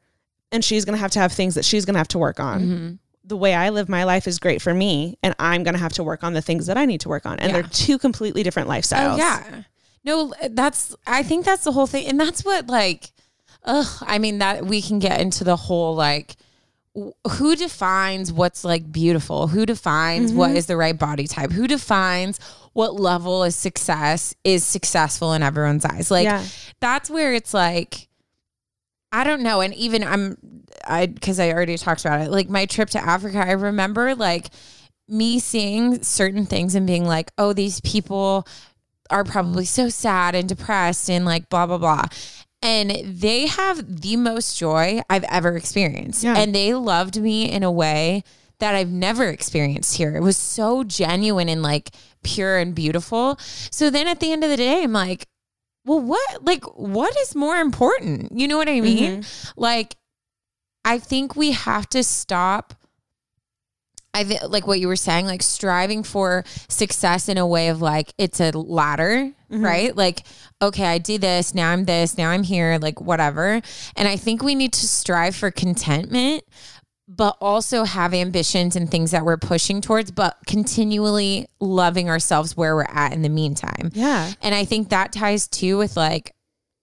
and 0.52 0.64
she's 0.66 0.84
going 0.86 0.96
to 0.96 1.00
have 1.02 1.12
to 1.12 1.20
have 1.20 1.32
things 1.32 1.56
that 1.56 1.64
she's 1.66 1.86
going 1.86 1.94
to 1.94 2.00
have 2.00 2.08
to 2.10 2.18
work 2.20 2.40
on 2.40 2.62
Mm-hmm. 2.62 2.94
the 3.24 3.38
way 3.38 3.54
i 3.56 3.70
live 3.70 3.88
my 3.90 4.04
life 4.04 4.28
is 4.28 4.40
great 4.40 4.62
for 4.62 4.74
me 4.74 5.18
and 5.24 5.36
i'm 5.40 5.64
going 5.64 5.74
to 5.76 5.80
have 5.80 5.94
to 5.94 6.04
work 6.04 6.24
on 6.24 6.34
the 6.34 6.42
things 6.42 6.66
that 6.68 6.78
i 6.78 6.86
need 6.86 7.00
to 7.02 7.10
work 7.10 7.26
on 7.26 7.40
and 7.40 7.52
Yeah. 7.52 7.62
they're 7.62 7.70
two 7.72 7.98
completely 7.98 8.44
different 8.44 8.68
lifestyles 8.70 9.14
Oh 9.14 9.18
yeah. 9.18 9.64
No, 10.06 10.34
that's 10.52 10.96
I 11.06 11.24
think 11.24 11.44
that's 11.46 11.66
the 11.66 11.74
whole 11.74 11.86
thing. 11.86 12.08
And 12.08 12.18
that's 12.18 12.46
what 12.46 12.68
like 12.68 13.12
ugh, 13.66 13.86
I 14.02 14.18
mean 14.18 14.38
that 14.40 14.66
we 14.66 14.82
can 14.82 14.98
get 15.00 15.20
into 15.20 15.44
the 15.44 15.58
whole 15.58 15.94
like 15.94 16.38
who 16.96 17.56
defines 17.56 18.34
what's 18.34 18.64
like 18.64 18.92
beautiful? 18.92 19.48
Who 19.48 19.66
defines 19.66 20.34
what 20.34 20.50
mm-hmm. 20.50 20.58
is 20.58 20.66
the 20.66 20.78
right 20.78 20.98
body 20.98 21.28
type? 21.28 21.52
Who 21.52 21.68
defines 21.68 22.40
what 22.74 23.00
level 23.00 23.44
of 23.44 23.54
success 23.54 24.34
is 24.44 24.64
successful 24.64 25.34
in 25.34 25.44
everyone's 25.44 25.86
eyes? 25.86 26.10
Like 26.10 26.26
Yeah. 26.26 26.44
that's 26.80 27.10
where 27.10 27.34
it's 27.34 27.54
like 27.54 28.08
I 29.12 29.24
don't 29.24 29.42
know. 29.42 29.62
And 29.62 29.74
even 29.74 30.04
I'm 30.04 30.38
I 30.86 31.08
because 31.08 31.40
I 31.40 31.52
already 31.52 31.78
talked 31.78 32.06
about 32.06 32.22
it. 32.22 32.32
Like 32.32 32.50
my 32.50 32.66
trip 32.66 32.90
to 32.92 33.00
Africa, 33.00 33.40
I 33.40 33.52
remember 33.52 34.16
like 34.16 34.50
me 35.08 35.40
seeing 35.40 36.04
certain 36.04 36.46
things 36.46 36.76
and 36.76 36.86
being 36.86 37.06
like, 37.06 37.32
oh, 37.38 37.54
these 37.54 37.82
people 37.82 38.48
are 39.10 39.24
probably 39.24 39.66
so 39.66 39.90
sad 39.90 40.36
and 40.36 40.48
depressed 40.48 41.10
and 41.10 41.26
like 41.26 41.50
blah 41.50 41.66
blah 41.66 41.78
blah. 41.78 42.06
And 42.62 42.91
they 43.05 43.47
have 43.47 44.01
the 44.01 44.18
most 44.18 44.57
joy 44.57 45.01
I've 45.10 45.24
ever 45.26 45.55
experienced. 45.55 46.24
Yeah. 46.24 46.38
And 46.38 46.53
they 46.53 46.74
loved 46.74 47.20
me 47.20 47.49
in 47.49 47.64
a 47.64 47.72
way 47.72 48.24
that 48.60 48.76
I've 48.76 48.89
never 48.89 49.26
experienced 49.30 49.95
here. 49.95 50.16
It 50.16 50.22
was 50.22 50.36
so 50.36 50.84
genuine 50.84 51.47
and 51.47 51.64
like 51.64 51.91
pure 52.24 52.57
and 52.57 52.76
beautiful. 52.76 53.38
So 53.72 53.89
then 53.89 54.07
at 54.07 54.20
the 54.20 54.32
end 54.32 54.43
of 54.43 54.49
the 54.49 54.57
day, 54.57 54.84
I'm 54.84 54.91
like, 54.91 55.28
well, 55.86 56.01
what 56.01 56.43
like 56.43 56.66
what 56.78 57.16
is 57.18 57.34
more 57.36 57.57
important? 57.57 58.38
You 58.38 58.47
know 58.47 58.57
what 58.57 58.68
I 58.68 58.82
mean? 58.82 59.22
Mm-hmm. 59.22 59.60
Like 59.60 59.95
I 60.84 60.99
think 60.99 61.36
we 61.36 61.51
have 61.51 61.88
to 61.89 62.03
stop 62.03 62.74
I 64.14 64.39
like 64.47 64.66
what 64.66 64.80
you 64.80 64.88
were 64.88 64.95
saying, 64.95 65.28
like 65.28 65.43
striving 65.43 66.03
for 66.03 66.43
success 66.68 67.30
in 67.30 67.38
a 67.38 67.45
way 67.45 67.68
of 67.70 67.82
like 67.82 68.14
it's 68.18 68.39
a 68.39 68.51
ladder, 68.51 69.32
right? 69.50 69.95
Like, 69.95 70.24
okay, 70.62 70.86
I 70.86 70.97
do 70.97 71.18
this, 71.18 71.54
now 71.56 71.72
I'm 71.72 71.86
this, 71.86 72.18
now 72.18 72.30
I'm 72.30 72.43
here, 72.43 72.78
like 72.82 73.02
whatever. 73.02 73.62
And 73.95 74.08
I 74.08 74.16
think 74.16 74.43
we 74.43 74.56
need 74.56 74.74
to 74.74 74.88
strive 74.88 75.36
for 75.36 75.52
contentment, 75.52 76.43
but 77.08 77.38
also 77.41 77.86
have 77.86 78.14
ambitions 78.14 78.76
and 78.76 78.89
things 78.89 79.12
that 79.12 79.26
we're 79.26 79.38
pushing 79.38 79.82
towards, 79.82 80.12
but 80.12 80.38
continually 80.45 81.47
loving 81.60 82.10
ourselves 82.10 82.56
where 82.56 82.76
we're 82.76 82.84
at 82.84 83.14
in 83.14 83.24
the 83.24 83.30
meantime. 83.30 83.91
yeah 83.93 84.32
And 84.41 84.54
I 84.54 84.66
think 84.66 84.89
that 84.89 85.12
ties 85.12 85.47
too 85.47 85.78
with 85.78 85.97
like, 85.97 86.34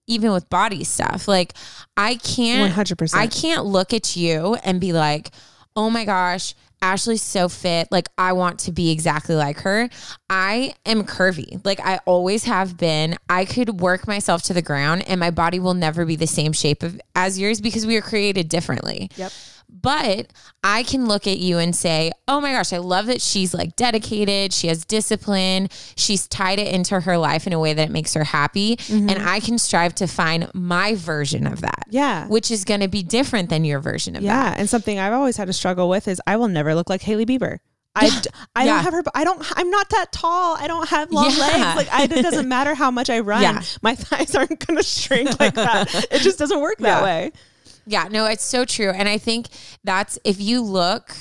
even 0.07 0.31
with 0.31 0.49
body 0.49 0.83
stuff. 0.83 1.27
Like, 1.27 1.53
I 1.97 2.15
can't 2.15 2.73
100%. 2.73 3.13
I 3.13 3.27
can't 3.27 3.65
look 3.65 3.93
at 3.93 4.15
you 4.15 4.55
and 4.63 4.79
be 4.79 4.93
like, 4.93 5.31
oh 5.75 5.89
my 5.89 6.05
gosh, 6.05 6.55
Ashley's 6.81 7.21
so 7.21 7.49
fit. 7.49 7.87
Like, 7.91 8.07
I 8.17 8.33
want 8.33 8.59
to 8.59 8.71
be 8.71 8.91
exactly 8.91 9.35
like 9.35 9.59
her. 9.61 9.89
I 10.29 10.73
am 10.85 11.03
curvy. 11.03 11.63
Like, 11.65 11.79
I 11.79 11.99
always 12.05 12.43
have 12.45 12.77
been. 12.77 13.17
I 13.29 13.45
could 13.45 13.79
work 13.81 14.07
myself 14.07 14.43
to 14.43 14.53
the 14.53 14.61
ground 14.61 15.07
and 15.07 15.19
my 15.19 15.31
body 15.31 15.59
will 15.59 15.73
never 15.73 16.05
be 16.05 16.15
the 16.15 16.27
same 16.27 16.53
shape 16.53 16.83
of, 16.83 16.99
as 17.15 17.39
yours 17.39 17.61
because 17.61 17.85
we 17.85 17.97
are 17.97 18.01
created 18.01 18.49
differently. 18.49 19.09
Yep. 19.15 19.31
But 19.69 20.31
I 20.63 20.83
can 20.83 21.07
look 21.07 21.27
at 21.27 21.37
you 21.39 21.57
and 21.57 21.75
say, 21.75 22.11
oh 22.27 22.39
my 22.41 22.51
gosh, 22.53 22.73
I 22.73 22.77
love 22.77 23.05
that 23.07 23.21
she's 23.21 23.53
like 23.53 23.75
dedicated. 23.75 24.53
She 24.53 24.67
has 24.67 24.85
discipline. 24.85 25.69
She's 25.95 26.27
tied 26.27 26.59
it 26.59 26.73
into 26.73 26.99
her 27.01 27.17
life 27.17 27.47
in 27.47 27.53
a 27.53 27.59
way 27.59 27.73
that 27.73 27.89
it 27.89 27.91
makes 27.91 28.13
her 28.13 28.23
happy. 28.23 28.77
Mm-hmm. 28.77 29.09
And 29.09 29.27
I 29.27 29.39
can 29.39 29.57
strive 29.59 29.93
to 29.95 30.07
find 30.07 30.49
my 30.53 30.95
version 30.95 31.45
of 31.47 31.61
that. 31.61 31.83
Yeah. 31.89 32.27
Which 32.27 32.49
is 32.49 32.65
going 32.65 32.79
to 32.81 32.87
be 32.87 33.03
different 33.03 33.49
than 33.49 33.65
your 33.65 33.79
version 33.79 34.15
of 34.15 34.23
Yeah, 34.23 34.33
that. 34.35 34.55
Yeah. 34.55 34.59
And 34.61 34.69
something 34.69 34.99
I've 34.99 35.13
always 35.13 35.37
had 35.37 35.45
to 35.47 35.53
struggle 35.53 35.89
with 35.89 36.07
is 36.07 36.21
I 36.25 36.37
will 36.37 36.47
never 36.47 36.73
look 36.73 36.89
like 36.89 37.01
Hailey 37.01 37.25
Bieber. 37.25 37.59
I 37.95 38.05
Yeah. 38.05 38.21
don't 38.75 38.83
have 38.83 38.93
her. 38.93 39.03
I 39.15 39.23
don't. 39.23 39.43
I'm 39.57 39.71
not 39.71 39.89
that 39.89 40.11
tall. 40.11 40.55
I 40.55 40.67
don't 40.67 40.87
have 40.89 41.11
long 41.11 41.31
Yeah. 41.31 41.39
legs. 41.39 41.75
Like 41.77 41.93
I, 41.93 42.03
it 42.03 42.21
doesn't 42.23 42.47
matter 42.57 42.75
how 42.75 42.91
much 42.91 43.09
I 43.09 43.19
run. 43.21 43.41
Yeah. 43.41 43.61
My 43.81 43.95
thighs 43.95 44.35
aren't 44.35 44.65
going 44.65 44.77
to 44.77 44.83
shrink 44.83 45.39
like 45.39 45.55
that. 45.55 45.93
It 46.11 46.21
just 46.21 46.37
doesn't 46.39 46.59
work 46.61 46.77
that 46.79 46.99
Yeah. 46.99 47.03
way. 47.03 47.31
Yeah, 47.87 48.07
no, 48.11 48.25
it's 48.25 48.43
so 48.43 48.65
true. 48.65 48.89
And 48.89 49.07
I 49.09 49.17
think 49.17 49.47
that's 49.83 50.19
if 50.23 50.39
you 50.39 50.61
look, 50.61 51.15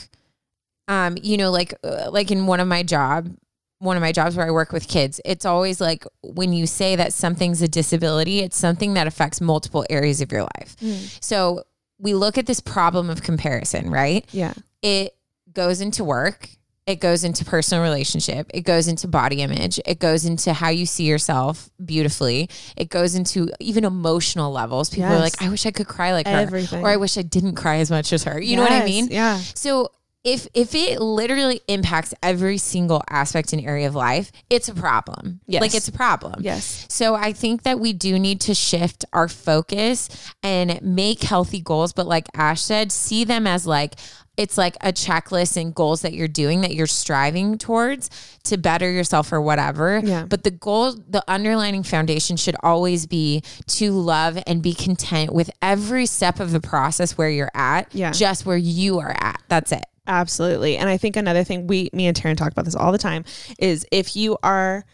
um, 0.89 1.17
you 1.23 1.37
know, 1.37 1.51
like 1.51 1.75
uh, 1.83 2.11
like 2.11 2.31
in 2.31 2.47
one 2.47 2.61
of 2.61 2.69
my 2.69 2.83
job, 2.83 3.35
one 3.79 3.97
of 3.97 4.01
my 4.01 4.13
jobs 4.13 4.37
where 4.37 4.47
I 4.47 4.51
work 4.51 4.73
with 4.73 4.89
kids, 4.89 5.21
it's 5.25 5.45
always 5.45 5.81
like 5.81 6.05
when 6.23 6.53
you 6.53 6.67
say 6.67 6.97
that 6.97 7.13
something's 7.13 7.63
a 7.63 7.69
disability, 7.69 8.41
it's 8.41 8.57
something 8.57 8.95
that 8.95 9.07
affects 9.07 9.41
multiple 9.41 9.85
areas 9.89 10.21
of 10.21 10.33
your 10.33 10.43
life. 10.43 10.77
So 11.21 11.63
we 11.99 12.15
look 12.15 12.37
at 12.37 12.47
this 12.47 12.61
problem 12.61 13.09
of 13.11 13.23
comparison, 13.23 13.91
right? 13.91 14.25
Yeah. 14.33 14.55
It 14.83 15.17
goes 15.53 15.81
into 15.81 16.05
work. 16.05 16.51
It 16.87 17.01
goes 17.01 17.25
into 17.25 17.45
personal 17.45 17.83
relationship. 17.83 18.49
It 18.55 18.61
goes 18.61 18.87
into 18.87 19.09
body 19.09 19.43
image. 19.43 19.81
It 19.85 19.99
goes 19.99 20.25
into 20.25 20.53
how 20.53 20.69
you 20.69 20.87
see 20.87 21.03
yourself 21.05 21.69
beautifully. 21.85 22.49
It 22.77 22.91
goes 22.91 23.17
into 23.17 23.51
even 23.59 23.85
emotional 23.85 24.53
levels. 24.53 24.89
People 24.91 25.11
are 25.11 25.19
like, 25.19 25.43
I 25.43 25.49
wish 25.49 25.67
I 25.67 25.73
could 25.73 25.89
cry 25.89 26.13
like 26.13 26.29
Everything. 26.29 26.81
her. 26.81 26.87
Or 26.87 26.91
I 26.91 26.97
wish 26.97 27.19
I 27.19 27.23
didn't 27.23 27.57
cry 27.57 27.79
as 27.79 27.91
much 27.91 28.13
as 28.13 28.23
her. 28.23 28.41
You 28.41 28.57
know 28.57 28.63
what 28.63 28.71
I 28.73 28.85
mean? 28.85 29.09
yeah. 29.11 29.39
So 29.55 29.91
if 30.23 30.49
if 30.55 30.75
it 30.75 31.01
literally 31.01 31.61
impacts 31.69 32.13
every 32.23 32.59
single 32.59 33.03
aspect 33.09 33.53
and 33.53 33.65
area 33.65 33.87
of 33.87 33.95
life, 33.95 34.33
it's 34.51 34.69
a 34.69 34.75
problem. 34.75 35.41
Yes. 35.47 35.61
Like 35.63 35.75
it's 35.75 35.87
a 35.89 35.93
problem. 35.93 36.41
Yes. 36.41 36.85
So 36.89 37.15
I 37.15 37.33
think 37.33 37.63
that 37.63 37.79
we 37.79 37.93
do 37.93 38.19
need 38.19 38.41
to 38.43 38.55
shift 38.55 39.05
our 39.13 39.29
focus 39.29 40.09
and 40.43 40.81
make 40.83 41.23
healthy 41.23 41.61
goals, 41.61 41.93
but 41.93 42.07
like 42.07 42.27
Ash 42.35 42.61
said, 42.61 42.91
see 42.91 43.23
them 43.25 43.47
as 43.47 43.67
like 43.69 43.95
it's 44.37 44.59
like 44.59 44.77
a 44.81 44.93
checklist 44.93 45.57
and 45.57 45.75
goals 45.75 46.03
that 46.03 46.13
you're 46.13 46.29
doing 46.29 46.61
that 46.61 46.75
you're 46.75 46.87
striving 46.87 47.59
towards 47.59 48.11
to 48.45 48.57
better 48.57 48.91
yourself 48.91 49.33
or 49.33 49.41
whatever. 49.41 50.01
Yeah. 50.05 50.27
But 50.29 50.45
the 50.45 50.51
goal, 50.51 50.93
the 50.93 51.25
underlining 51.29 51.83
foundation 51.83 52.37
should 52.37 52.57
always 52.63 53.07
be 53.07 53.43
to 53.69 53.93
love 53.93 54.39
and 54.47 54.63
be 54.63 54.75
content 54.75 55.33
with 55.33 55.51
every 55.63 56.07
step 56.07 56.41
of 56.41 56.53
the 56.53 56.61
process 56.61 57.17
where 57.17 57.31
you're 57.31 57.51
at, 57.55 57.95
Yeah. 57.95 58.13
just 58.13 58.47
where 58.47 58.57
you 58.57 58.99
are 58.99 59.15
at. 59.19 59.43
That's 59.49 59.73
it. 59.73 59.85
Absolutely. 60.07 60.77
And 60.77 60.89
I 60.89 60.99
think 60.99 61.17
another 61.17 61.43
thing 61.43 61.67
we, 61.67 61.91
me 61.93 62.07
and 62.07 62.17
Taryn 62.17 62.37
talk 62.37 62.53
about 62.53 62.65
this 62.65 62.77
all 62.77 62.93
the 62.93 62.99
time 62.99 63.25
is 63.59 63.87
if 63.91 64.15
you 64.15 64.39
are 64.43 64.85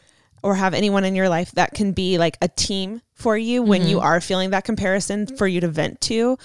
or 0.43 0.55
have 0.55 0.75
anyone 0.75 1.05
in 1.05 1.15
your 1.15 1.29
life 1.29 1.53
that 1.53 1.75
can 1.75 1.93
be 1.93 2.19
like 2.19 2.37
a 2.43 2.49
team 2.49 3.01
for 3.15 3.37
you 3.37 3.63
when 3.63 3.83
mm-hmm. 3.83 3.91
you 3.91 4.01
are 4.01 4.21
feeling 4.21 4.51
that 4.51 4.65
comparison 4.65 5.27
for 5.37 5.47
you 5.47 5.61
to 5.61 5.69
vent 5.69 6.01
to. 6.01 6.37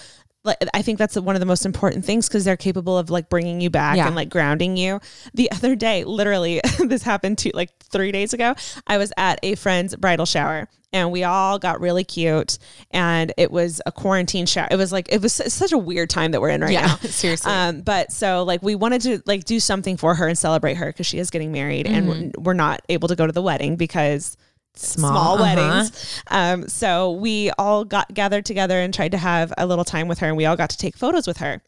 Like, 0.48 0.58
I 0.74 0.82
think 0.82 0.98
that's 0.98 1.16
one 1.16 1.36
of 1.36 1.40
the 1.40 1.46
most 1.46 1.64
important 1.64 2.04
things 2.04 2.28
because 2.28 2.44
they're 2.44 2.56
capable 2.56 2.98
of 2.98 3.10
like 3.10 3.28
bringing 3.28 3.60
you 3.60 3.70
back 3.70 3.96
Yeah. 3.96 4.06
and 4.06 4.16
like 4.16 4.28
grounding 4.30 4.76
you. 4.76 5.00
The 5.34 5.50
other 5.52 5.76
day, 5.76 6.04
literally, 6.04 6.60
this 6.84 7.02
happened 7.02 7.38
to 7.38 7.50
like 7.54 7.70
three 7.84 8.12
days 8.12 8.32
ago. 8.32 8.54
I 8.86 8.98
was 8.98 9.12
at 9.16 9.38
a 9.42 9.54
friend's 9.54 9.94
bridal 9.96 10.26
shower 10.26 10.68
and 10.92 11.12
we 11.12 11.22
all 11.22 11.58
got 11.58 11.80
really 11.82 12.02
cute. 12.04 12.58
And 12.90 13.32
it 13.36 13.50
was 13.50 13.80
a 13.84 13.92
quarantine 13.92 14.46
shower. 14.46 14.68
It 14.70 14.76
was 14.76 14.90
like, 14.90 15.12
it 15.12 15.20
was 15.20 15.32
such 15.34 15.72
a 15.72 15.78
weird 15.78 16.08
time 16.10 16.30
that 16.32 16.40
we're 16.40 16.48
in 16.48 16.62
right 16.62 16.72
Yeah, 16.72 16.86
now. 16.86 16.96
seriously. 17.02 17.52
Um, 17.52 17.82
but 17.82 18.10
so 18.10 18.42
like 18.44 18.62
we 18.62 18.74
wanted 18.74 19.02
to 19.02 19.22
like 19.26 19.44
do 19.44 19.60
something 19.60 19.96
for 19.98 20.14
her 20.14 20.26
and 20.28 20.38
celebrate 20.38 20.74
her 20.78 20.86
because 20.86 21.06
she 21.06 21.18
is 21.18 21.30
getting 21.30 21.52
married 21.52 21.86
and 21.86 22.08
we're- 22.08 22.32
we're 22.38 22.54
not 22.54 22.80
able 22.88 23.08
to 23.08 23.16
go 23.16 23.26
to 23.26 23.32
the 23.32 23.42
wedding 23.42 23.76
because 23.76 24.36
small, 24.78 25.10
Small, 25.10 25.34
uh-huh. 25.42 25.42
weddings. 25.42 26.22
Um, 26.28 26.68
so 26.68 27.12
we 27.12 27.50
all 27.58 27.84
got 27.84 28.12
gathered 28.14 28.44
together 28.44 28.78
and 28.80 28.92
tried 28.92 29.12
to 29.12 29.18
have 29.18 29.52
a 29.58 29.66
little 29.66 29.84
time 29.84 30.08
with 30.08 30.18
her 30.20 30.28
and 30.28 30.36
we 30.36 30.46
all 30.46 30.56
got 30.56 30.70
to 30.70 30.76
take 30.76 30.96
photos 30.96 31.26
with 31.26 31.38
her. 31.38 31.62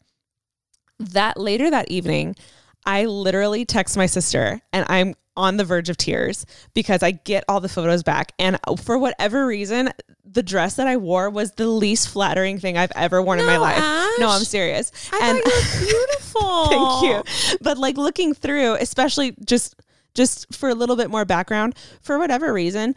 That 0.99 1.37
later 1.39 1.69
that 1.69 1.89
evening, 1.89 2.35
I 2.85 3.05
literally 3.05 3.65
text 3.65 3.97
my 3.97 4.05
sister 4.05 4.61
and 4.71 4.85
I'm 4.89 5.15
on 5.37 5.57
the 5.57 5.63
verge 5.63 5.89
of 5.89 5.97
tears 5.97 6.45
because 6.73 7.01
I 7.03 7.11
get 7.11 7.43
all 7.47 7.59
the 7.59 7.69
photos 7.69 8.03
back. 8.03 8.33
And 8.37 8.59
for 8.79 8.97
whatever 8.97 9.47
reason, 9.47 9.89
the 10.25 10.43
dress 10.43 10.75
that 10.75 10.87
I 10.87 10.97
wore 10.97 11.29
was 11.29 11.53
the 11.53 11.67
least 11.67 12.09
flattering 12.09 12.59
thing 12.59 12.77
I've 12.77 12.91
ever 12.95 13.21
worn 13.21 13.39
in 13.39 13.45
my 13.45 13.55
No, 13.55 13.61
life. 13.61 14.13
No, 14.19 14.29
I'm 14.29 14.43
serious. 14.43 14.91
I 15.13 15.19
thought 15.19 15.35
you 15.35 15.85
were 15.85 15.85
beautiful. 15.85 16.65
Thank 16.69 17.03
you. 17.49 17.57
But 17.61 17.77
like 17.77 17.97
looking 17.97 18.33
through, 18.33 18.75
especially 18.75 19.33
just 19.45 19.75
just 20.15 20.53
for 20.53 20.69
a 20.69 20.75
little 20.75 20.95
bit 20.95 21.09
more 21.09 21.25
background, 21.25 21.75
for 22.01 22.17
whatever 22.19 22.51
reason, 22.53 22.95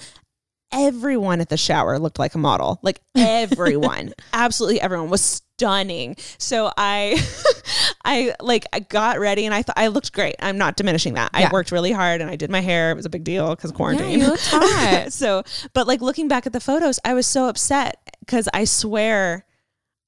everyone 0.72 1.40
at 1.40 1.48
the 1.48 1.56
shower 1.56 1.98
looked 1.98 2.18
like 2.18 2.34
a 2.34 2.38
model. 2.38 2.78
Like 2.82 3.00
everyone, 3.16 4.12
absolutely 4.32 4.80
everyone 4.80 5.10
was 5.10 5.20
stunning. 5.22 6.16
So 6.38 6.72
I 6.76 7.22
I 8.04 8.34
like 8.40 8.66
I 8.72 8.80
got 8.80 9.18
ready 9.20 9.46
and 9.46 9.54
I 9.54 9.62
thought 9.62 9.78
I 9.78 9.86
looked 9.88 10.12
great. 10.12 10.34
I'm 10.40 10.58
not 10.58 10.76
diminishing 10.76 11.14
that. 11.14 11.30
I 11.32 11.48
worked 11.52 11.70
really 11.72 11.92
hard 11.92 12.20
and 12.20 12.28
I 12.30 12.36
did 12.36 12.50
my 12.50 12.60
hair. 12.60 12.90
It 12.90 12.94
was 12.96 13.06
a 13.06 13.10
big 13.10 13.24
deal 13.24 13.54
cuz 13.56 13.70
Yeah, 13.70 13.76
quarantine. 13.76 14.18
you 14.20 14.26
looked 14.26 14.46
hot. 14.50 15.12
so, 15.12 15.44
but 15.72 15.86
like 15.86 16.00
looking 16.00 16.28
back 16.28 16.46
at 16.46 16.52
the 16.52 16.60
photos, 16.60 16.98
I 17.04 17.14
was 17.14 17.26
so 17.26 17.46
upset 17.48 17.96
cuz 18.26 18.48
I 18.52 18.64
swear 18.64 19.44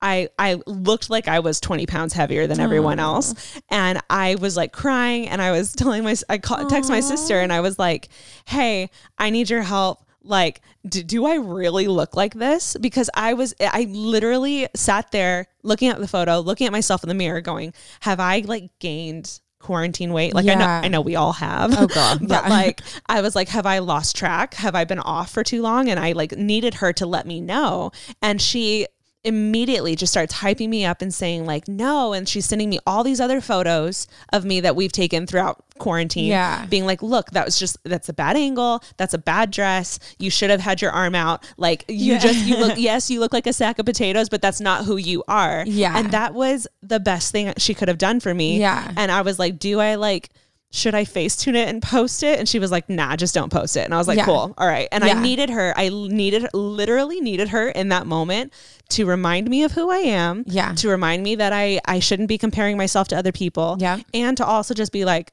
I 0.03 0.29
I 0.39 0.61
looked 0.67 1.09
like 1.11 1.27
I 1.29 1.39
was 1.41 1.59
20 1.61 1.87
pounds 1.87 2.13
heavier 2.13 2.47
than 2.47 2.61
everyone 2.61 2.99
else 2.99 3.59
and 3.71 4.01
I 4.11 4.35
was 4.37 4.57
like 4.57 4.73
crying 4.73 5.29
and 5.29 5.41
I 5.41 5.53
was 5.53 5.73
telling 5.77 6.05
my 6.05 6.15
I 6.29 6.39
called 6.39 6.69
text 6.69 6.91
my 6.91 7.01
sister 7.01 7.41
and 7.41 7.53
I 7.53 7.61
was 7.61 7.79
like, 7.79 8.09
"Hey, 8.47 8.91
I 9.19 9.31
need 9.31 9.49
your 9.49 9.63
help. 9.63 10.05
Like, 10.23 10.61
do, 10.87 11.03
do 11.03 11.25
I 11.25 11.37
really 11.37 11.87
look 11.89 12.15
like 12.17 12.35
this?" 12.35 12.77
Because 12.81 13.09
I 13.15 13.33
was 13.35 13.55
eh, 13.61 13.71
I 13.73 13.87
literally 13.91 14.69
sat 14.75 15.13
there 15.13 15.47
looking 15.63 15.89
at 15.89 15.99
the 15.99 16.09
photo, 16.09 16.41
looking 16.41 16.67
at 16.67 16.73
myself 16.73 17.03
in 17.03 17.09
the 17.09 17.15
mirror 17.15 17.41
going, 17.41 17.73
"Have 18.01 18.21
I 18.21 18.41
like 18.41 18.71
gained 18.81 19.41
quarantine 19.61 20.13
weight?" 20.13 20.35
Like 20.35 20.47
I 20.47 20.55
know 20.55 20.67
I 20.67 20.89
know 20.89 21.01
we 21.01 21.17
all 21.17 21.33
have. 21.33 21.75
Oh, 21.79 21.87
God. 21.87 22.19
but 22.29 22.43
Yeah. 22.45 22.49
like 22.49 22.81
I 23.07 23.21
was 23.23 23.35
like, 23.35 23.49
"Have 23.49 23.67
I 23.67 23.79
lost 23.79 24.15
track? 24.17 24.55
Have 24.55 24.75
I 24.75 24.85
been 24.85 24.99
off 24.99 25.31
for 25.31 25.43
too 25.45 25.63
long?" 25.63 25.89
And 25.89 25.99
I 25.99 26.13
like 26.13 26.33
needed 26.33 26.75
her 26.75 26.93
to 26.95 27.07
let 27.07 27.27
me 27.27 27.41
know 27.41 27.93
and 28.21 28.43
she 28.43 28.87
immediately 29.27 29.97
just 29.97 30.13
starts 30.13 30.35
hyping 30.35 30.69
me 30.69 30.85
up 30.85 31.03
and 31.03 31.13
saying 31.13 31.45
like 31.47 31.69
no. 31.69 32.13
And 32.13 32.29
she's 32.29 32.47
sending 32.47 32.71
me 32.71 32.79
all 32.87 33.05
these 33.05 33.21
other 33.21 33.41
photos 33.41 34.07
of 34.33 34.45
me 34.45 34.61
that 34.61 34.77
we've 34.77 34.93
taken 34.93 35.27
throughout 35.27 35.63
quarantine 35.79 36.29
Yeah. 36.29 36.65
being 36.67 36.87
like 36.87 37.03
look 37.03 37.31
that 37.33 37.45
was 37.45 37.59
just 37.59 37.77
that's 37.85 38.09
a 38.09 38.13
bad 38.15 38.37
angle. 38.37 38.83
That's 38.97 39.13
a 39.15 39.19
bad 39.19 39.51
dress. 39.51 39.99
You 40.19 40.31
should 40.31 40.49
have 40.51 40.61
had 40.61 40.81
your 40.81 40.91
arm 40.93 41.15
out. 41.15 41.45
Like 41.59 41.85
you 41.89 42.19
just 42.19 42.47
you 42.47 42.57
look 42.57 42.75
yes 42.79 43.11
you 43.11 43.21
look 43.21 43.33
like 43.33 43.47
a 43.47 43.53
sack 43.53 43.79
of 43.79 43.85
potatoes 43.87 44.29
but 44.29 44.41
that's 44.41 44.61
not 44.61 44.85
who 44.85 44.97
you 44.97 45.23
are. 45.29 45.65
Yeah. 45.67 45.99
and 45.99 46.11
that 46.13 46.33
was 46.35 46.67
the 46.83 47.01
best 47.01 47.33
thing 47.33 47.53
she 47.59 47.75
could 47.75 47.89
have 47.89 47.99
done 47.99 48.21
for 48.21 48.33
me. 48.33 48.59
Yeah. 48.61 48.91
and 48.97 49.11
i 49.11 49.21
was 49.23 49.39
like 49.39 49.59
do 49.59 49.81
i 49.81 49.97
like 49.97 50.31
should 50.77 50.95
I 50.95 51.05
Facetune 51.05 51.55
it 51.55 51.69
and 51.69 51.83
post 51.83 52.23
it? 52.23 52.39
And 52.39 52.49
she 52.49 52.59
was 52.59 52.71
like, 52.71 52.89
nah, 52.89 53.17
just 53.17 53.35
don't 53.35 53.51
post 53.51 53.77
it. 53.77 53.85
And 53.87 53.95
I 53.95 53.97
was 53.99 54.07
like, 54.07 54.19
Yeah. 54.19 54.27
cool. 54.27 54.55
All 54.59 54.67
right. 54.67 54.89
And 54.93 55.03
Yeah. 55.05 55.15
I 55.15 55.21
needed 55.23 55.49
her. 55.51 55.73
I 55.77 55.89
needed, 55.89 56.47
literally 56.53 57.21
needed 57.21 57.49
her 57.49 57.69
in 57.71 57.89
that 57.89 58.07
moment 58.07 58.53
to 58.91 59.07
remind 59.07 59.49
me 59.49 59.65
of 59.65 59.73
who 59.73 59.91
I 59.91 59.99
am. 59.99 60.45
Yeah. 60.47 60.75
To 60.75 60.89
remind 60.89 61.23
me 61.23 61.35
that 61.37 61.53
I, 61.53 61.81
I 61.87 61.99
shouldn't 62.01 62.29
be 62.29 62.37
comparing 62.39 62.77
myself 62.77 63.09
to 63.09 63.17
other 63.17 63.33
people. 63.33 63.77
Yeah. 63.81 63.99
And 64.13 64.37
to 64.37 64.45
also 64.45 64.75
just 64.75 64.93
be 64.93 65.05
like, 65.05 65.33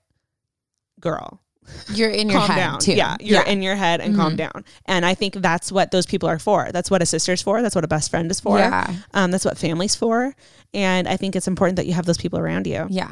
girl, 0.99 1.41
You're 1.93 2.09
in 2.09 2.29
your 2.29 2.39
calm 2.39 2.49
head 2.49 2.55
down. 2.55 2.79
too. 2.79 2.93
Yeah. 2.93 3.17
You're 3.19 3.33
Yeah. 3.33 3.41
Mm-hmm. 3.41 3.49
in 3.51 3.61
your 3.61 3.75
head 3.75 4.01
and 4.01 4.15
calm 4.15 4.35
down. 4.35 4.63
And 4.85 5.05
I 5.05 5.13
think 5.13 5.35
that's 5.35 5.71
what 5.71 5.91
those 5.91 6.05
people 6.05 6.29
are 6.29 6.39
for. 6.39 6.69
That's 6.71 6.89
what 6.89 7.01
a 7.01 7.05
sister's 7.05 7.41
for. 7.41 7.61
That's 7.61 7.75
what 7.75 7.83
a 7.83 7.87
best 7.87 8.09
friend 8.09 8.31
is 8.31 8.39
for. 8.39 8.57
Yeah. 8.59 8.93
Um, 9.13 9.31
that's 9.31 9.45
what 9.45 9.57
family's 9.57 9.95
for. 9.95 10.33
And 10.73 11.07
I 11.07 11.17
think 11.17 11.35
it's 11.35 11.47
important 11.47 11.75
that 11.75 11.85
you 11.85 11.93
have 11.93 12.05
those 12.05 12.17
people 12.17 12.39
around 12.39 12.65
you. 12.67 12.87
Yeah. 12.89 13.11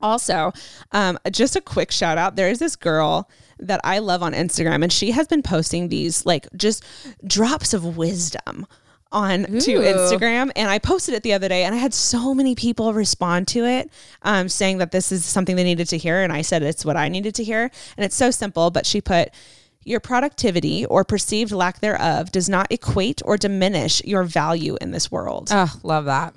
Also, 0.00 0.52
um, 0.92 1.18
just 1.30 1.56
a 1.56 1.60
quick 1.60 1.90
shout 1.90 2.18
out. 2.18 2.36
There 2.36 2.48
is 2.48 2.58
this 2.58 2.76
girl 2.76 3.28
that 3.58 3.80
I 3.84 3.98
love 3.98 4.22
on 4.22 4.32
Instagram, 4.32 4.82
and 4.82 4.92
she 4.92 5.10
has 5.10 5.26
been 5.28 5.42
posting 5.42 5.88
these 5.88 6.24
like 6.24 6.46
just 6.56 6.84
drops 7.26 7.74
of 7.74 7.96
wisdom 7.96 8.66
on 9.12 9.42
to 9.42 9.80
Instagram. 9.80 10.50
And 10.56 10.70
I 10.70 10.78
posted 10.78 11.14
it 11.14 11.22
the 11.22 11.32
other 11.32 11.48
day, 11.48 11.64
and 11.64 11.74
I 11.74 11.78
had 11.78 11.92
so 11.92 12.32
many 12.32 12.54
people 12.54 12.92
respond 12.94 13.48
to 13.48 13.64
it, 13.66 13.90
um, 14.22 14.48
saying 14.48 14.78
that 14.78 14.92
this 14.92 15.12
is 15.12 15.24
something 15.24 15.56
they 15.56 15.64
needed 15.64 15.88
to 15.88 15.98
hear. 15.98 16.22
And 16.22 16.32
I 16.32 16.42
said 16.42 16.62
it's 16.62 16.84
what 16.84 16.96
I 16.96 17.08
needed 17.08 17.34
to 17.36 17.44
hear. 17.44 17.70
And 17.96 18.04
it's 18.04 18.16
so 18.16 18.30
simple, 18.30 18.70
but 18.70 18.86
she 18.86 19.00
put, 19.00 19.30
your 19.84 20.00
productivity 20.00 20.84
or 20.86 21.04
perceived 21.04 21.52
lack 21.52 21.80
thereof 21.80 22.30
does 22.30 22.48
not 22.48 22.70
equate 22.70 23.22
or 23.24 23.36
diminish 23.36 24.02
your 24.04 24.24
value 24.24 24.76
in 24.80 24.90
this 24.90 25.10
world. 25.10 25.48
Oh, 25.50 25.72
love 25.82 26.04
that. 26.04 26.34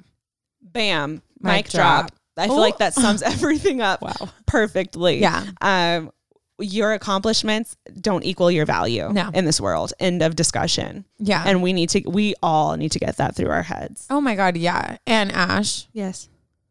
Bam, 0.61 1.22
Mic 1.39 1.66
mic, 1.66 1.70
drop. 1.70 2.07
drop. 2.07 2.11
I 2.38 2.48
feel 2.48 2.56
Ooh. 2.58 2.60
like 2.60 2.78
that 2.80 2.94
sums 2.94 3.22
everything 3.34 3.82
up 3.82 4.02
Wow. 4.02 4.30
perfectly. 4.46 5.20
Yeah. 5.20 5.46
Um, 5.62 6.12
your 6.60 6.94
accomplishments 6.94 7.76
don't 8.00 8.24
equal 8.24 8.50
your 8.52 8.66
value 8.66 9.10
No. 9.12 9.30
in 9.34 9.46
this 9.46 9.60
world. 9.60 9.92
End 10.00 10.22
of 10.22 10.36
discussion. 10.36 11.04
Yeah. 11.18 11.44
And 11.46 11.62
we 11.64 11.74
need 11.74 11.90
to, 11.90 12.02
we 12.08 12.36
all 12.44 12.76
need 12.78 12.92
to 12.94 13.00
get 13.00 13.18
that 13.18 13.36
through 13.36 13.50
our 13.50 13.64
heads. 13.64 14.08
oh 14.10 14.22
my 14.22 14.36
God. 14.36 14.56
Yeah. 14.58 14.98
And 15.08 15.32
Ash, 15.32 15.88
Yes. 15.94 16.30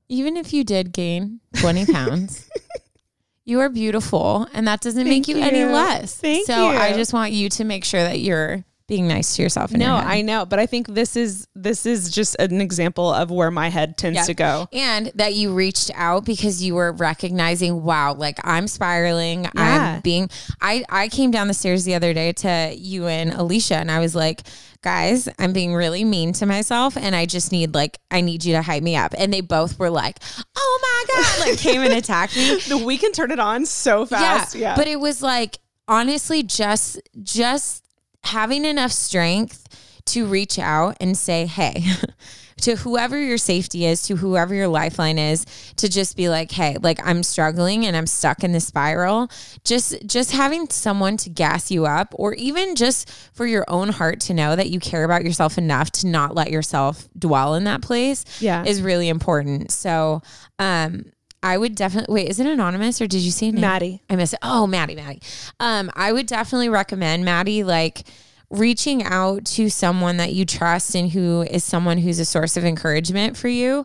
even 0.08 0.36
if 0.36 0.52
you 0.52 0.64
did 0.64 0.92
gain 0.92 1.40
20 1.56 1.86
pounds, 1.86 2.48
you 3.44 3.60
are 3.60 3.68
beautiful 3.68 4.46
and 4.54 4.66
that 4.68 4.80
doesn't 4.80 5.04
make 5.04 5.26
Thank 5.26 5.28
you, 5.28 5.38
any 5.42 5.64
less. 5.64 6.14
Thank 6.16 6.46
so 6.46 6.68
I 6.68 6.92
just 6.94 7.12
want 7.12 7.32
you 7.32 7.48
to 7.50 7.64
make 7.64 7.84
sure 7.84 8.02
that 8.02 8.20
you're 8.20 8.64
being 8.88 9.06
nice 9.08 9.36
to 9.36 9.42
yourself. 9.42 9.72
in 9.72 9.78
No, 9.80 9.96
your. 9.96 10.04
I 10.04 10.22
know, 10.22 10.44
but 10.44 10.58
I 10.58 10.66
think 10.66 10.88
this 10.88 11.16
is 11.16 11.46
this 11.54 11.86
is 11.86 12.10
just 12.10 12.36
an 12.38 12.60
example 12.60 13.12
of 13.12 13.30
where 13.30 13.50
my 13.50 13.68
head 13.68 13.96
tends 13.96 14.16
Yeah. 14.16 14.24
to 14.24 14.34
go. 14.34 14.68
And 14.72 15.12
that 15.14 15.34
you 15.34 15.54
reached 15.54 15.90
out 15.94 16.24
because 16.24 16.62
you 16.62 16.74
were 16.74 16.92
recognizing, 16.92 17.82
wow, 17.82 18.14
like 18.14 18.38
I'm 18.44 18.66
spiraling. 18.68 19.44
Yeah. 19.44 19.50
I'm 19.96 20.00
being 20.00 20.28
I 20.60 20.84
I 20.88 21.08
came 21.08 21.30
down 21.30 21.48
the 21.48 21.54
stairs 21.54 21.84
the 21.84 21.94
other 21.94 22.12
day 22.12 22.32
to 22.32 22.74
you 22.76 23.06
and 23.06 23.32
Alicia 23.32 23.76
and 23.76 23.90
I 23.90 24.00
was 24.00 24.14
like, 24.14 24.42
guys, 24.82 25.28
I'm 25.38 25.52
being 25.52 25.74
really 25.74 26.04
mean 26.04 26.32
to 26.34 26.46
myself 26.46 26.96
and 26.96 27.14
I 27.14 27.26
just 27.26 27.52
need 27.52 27.74
like 27.74 27.98
I 28.10 28.20
need 28.20 28.44
you 28.44 28.54
to 28.54 28.62
hype 28.62 28.82
me 28.82 28.96
up. 28.96 29.14
And 29.16 29.32
they 29.32 29.40
both 29.40 29.78
were 29.78 29.90
like, 29.90 30.18
Oh 30.56 30.78
my 30.82 31.14
God, 31.22 31.48
like 31.48 31.58
came 31.58 31.80
and 31.82 31.92
attacked 31.94 32.36
me. 32.36 32.58
The 32.68 32.78
we 32.78 32.98
can 32.98 33.12
turn 33.12 33.30
it 33.30 33.38
on 33.38 33.64
so 33.66 34.04
fast. 34.06 34.54
yeah. 34.54 34.60
Yeah. 34.70 34.76
But 34.76 34.88
it 34.88 34.98
was 35.00 35.22
like 35.22 35.58
honestly 35.88 36.42
just 36.42 37.00
just 37.22 37.81
having 38.24 38.64
enough 38.64 38.92
strength 38.92 39.68
to 40.06 40.26
reach 40.26 40.58
out 40.58 40.96
and 41.00 41.16
say, 41.16 41.46
"Hey, 41.46 41.84
to 42.62 42.76
whoever 42.76 43.20
your 43.20 43.38
safety 43.38 43.86
is, 43.86 44.02
to 44.02 44.16
whoever 44.16 44.54
your 44.54 44.68
lifeline 44.68 45.18
is, 45.18 45.44
to 45.76 45.88
just 45.88 46.16
be 46.16 46.28
like, 46.28 46.50
hey, 46.52 46.76
like 46.80 47.04
I'm 47.04 47.22
struggling 47.24 47.86
and 47.86 47.96
I'm 47.96 48.06
stuck 48.06 48.44
in 48.44 48.52
the 48.52 48.60
spiral. 48.60 49.28
Just 49.64 49.96
just 50.06 50.30
having 50.32 50.68
someone 50.70 51.16
to 51.18 51.30
gas 51.30 51.70
you 51.70 51.86
up, 51.86 52.14
or 52.16 52.34
even 52.34 52.74
just 52.76 53.10
for 53.32 53.46
your 53.46 53.64
own 53.68 53.88
heart 53.90 54.20
to 54.22 54.34
know 54.34 54.54
that 54.56 54.70
you 54.70 54.78
care 54.80 55.04
about 55.04 55.24
yourself 55.24 55.58
enough 55.58 55.90
to 55.92 56.06
not 56.06 56.34
let 56.34 56.50
yourself 56.50 57.08
dwell 57.18 57.54
in 57.54 57.64
that 57.64 57.82
place 57.82 58.24
Yeah. 58.40 58.64
is 58.64 58.82
really 58.82 59.08
important. 59.08 59.70
So 59.72 60.22
um 60.58 61.06
I 61.42 61.58
would 61.58 61.74
definitely 61.74 62.14
wait, 62.14 62.28
is 62.28 62.38
it 62.38 62.46
anonymous 62.46 63.00
or 63.00 63.06
did 63.06 63.20
you 63.20 63.30
see? 63.30 63.50
Maddie. 63.50 64.02
I 64.08 64.16
missed 64.16 64.34
it. 64.34 64.38
Oh, 64.42 64.66
Maddie, 64.66 64.94
Maddie. 64.94 65.22
Um, 65.58 65.90
I 65.94 66.12
would 66.12 66.26
definitely 66.26 66.68
recommend 66.68 67.24
Maddie 67.24 67.64
like 67.64 68.04
reaching 68.50 69.02
out 69.02 69.44
to 69.46 69.68
someone 69.70 70.18
that 70.18 70.32
you 70.32 70.44
trust 70.44 70.94
and 70.94 71.10
who 71.10 71.42
is 71.42 71.64
someone 71.64 71.98
who's 71.98 72.18
a 72.18 72.24
source 72.24 72.56
of 72.56 72.64
encouragement 72.64 73.36
for 73.36 73.48
you. 73.48 73.84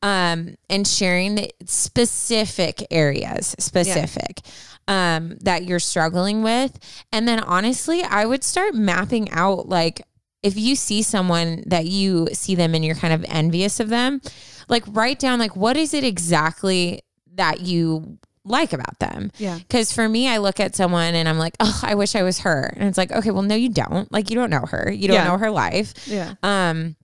Um, 0.00 0.54
and 0.70 0.86
sharing 0.86 1.34
the 1.34 1.50
specific 1.64 2.86
areas, 2.90 3.56
specific, 3.58 4.40
um, 4.86 5.36
that 5.40 5.64
you're 5.64 5.80
struggling 5.80 6.44
with. 6.44 6.78
And 7.10 7.26
then 7.26 7.40
honestly, 7.40 8.04
I 8.04 8.24
would 8.24 8.44
start 8.44 8.74
mapping 8.74 9.28
out 9.32 9.68
like 9.68 10.02
if 10.44 10.56
you 10.56 10.76
see 10.76 11.02
someone 11.02 11.64
that 11.66 11.86
you 11.86 12.28
see 12.32 12.54
them 12.54 12.76
and 12.76 12.84
you're 12.84 12.94
kind 12.94 13.12
of 13.12 13.24
envious 13.28 13.80
of 13.80 13.88
them, 13.88 14.20
like 14.68 14.84
write 14.88 15.18
down 15.18 15.38
like 15.38 15.56
what 15.56 15.76
is 15.76 15.94
it 15.94 16.04
exactly 16.04 17.00
that 17.34 17.60
you 17.60 18.18
like 18.44 18.72
about 18.72 18.98
them. 18.98 19.30
Yeah. 19.36 19.58
Because 19.58 19.92
for 19.92 20.08
me, 20.08 20.26
I 20.28 20.38
look 20.38 20.58
at 20.58 20.74
someone 20.74 21.14
and 21.14 21.28
I'm 21.28 21.38
like, 21.38 21.54
oh, 21.60 21.80
I 21.82 21.94
wish 21.94 22.14
I 22.16 22.22
was 22.22 22.38
her. 22.40 22.72
And 22.76 22.88
it's 22.88 22.96
like, 22.96 23.12
okay, 23.12 23.30
well, 23.30 23.42
no, 23.42 23.54
you 23.54 23.68
don't. 23.68 24.10
Like, 24.10 24.30
you 24.30 24.36
don't 24.36 24.48
know 24.48 24.64
her. 24.66 24.90
You 24.90 25.06
don't 25.08 25.16
Yeah. 25.16 25.24
know 25.28 25.36
her 25.36 25.50
life. 25.50 25.92
Yeah. 26.06 26.34
Um, 26.42 26.96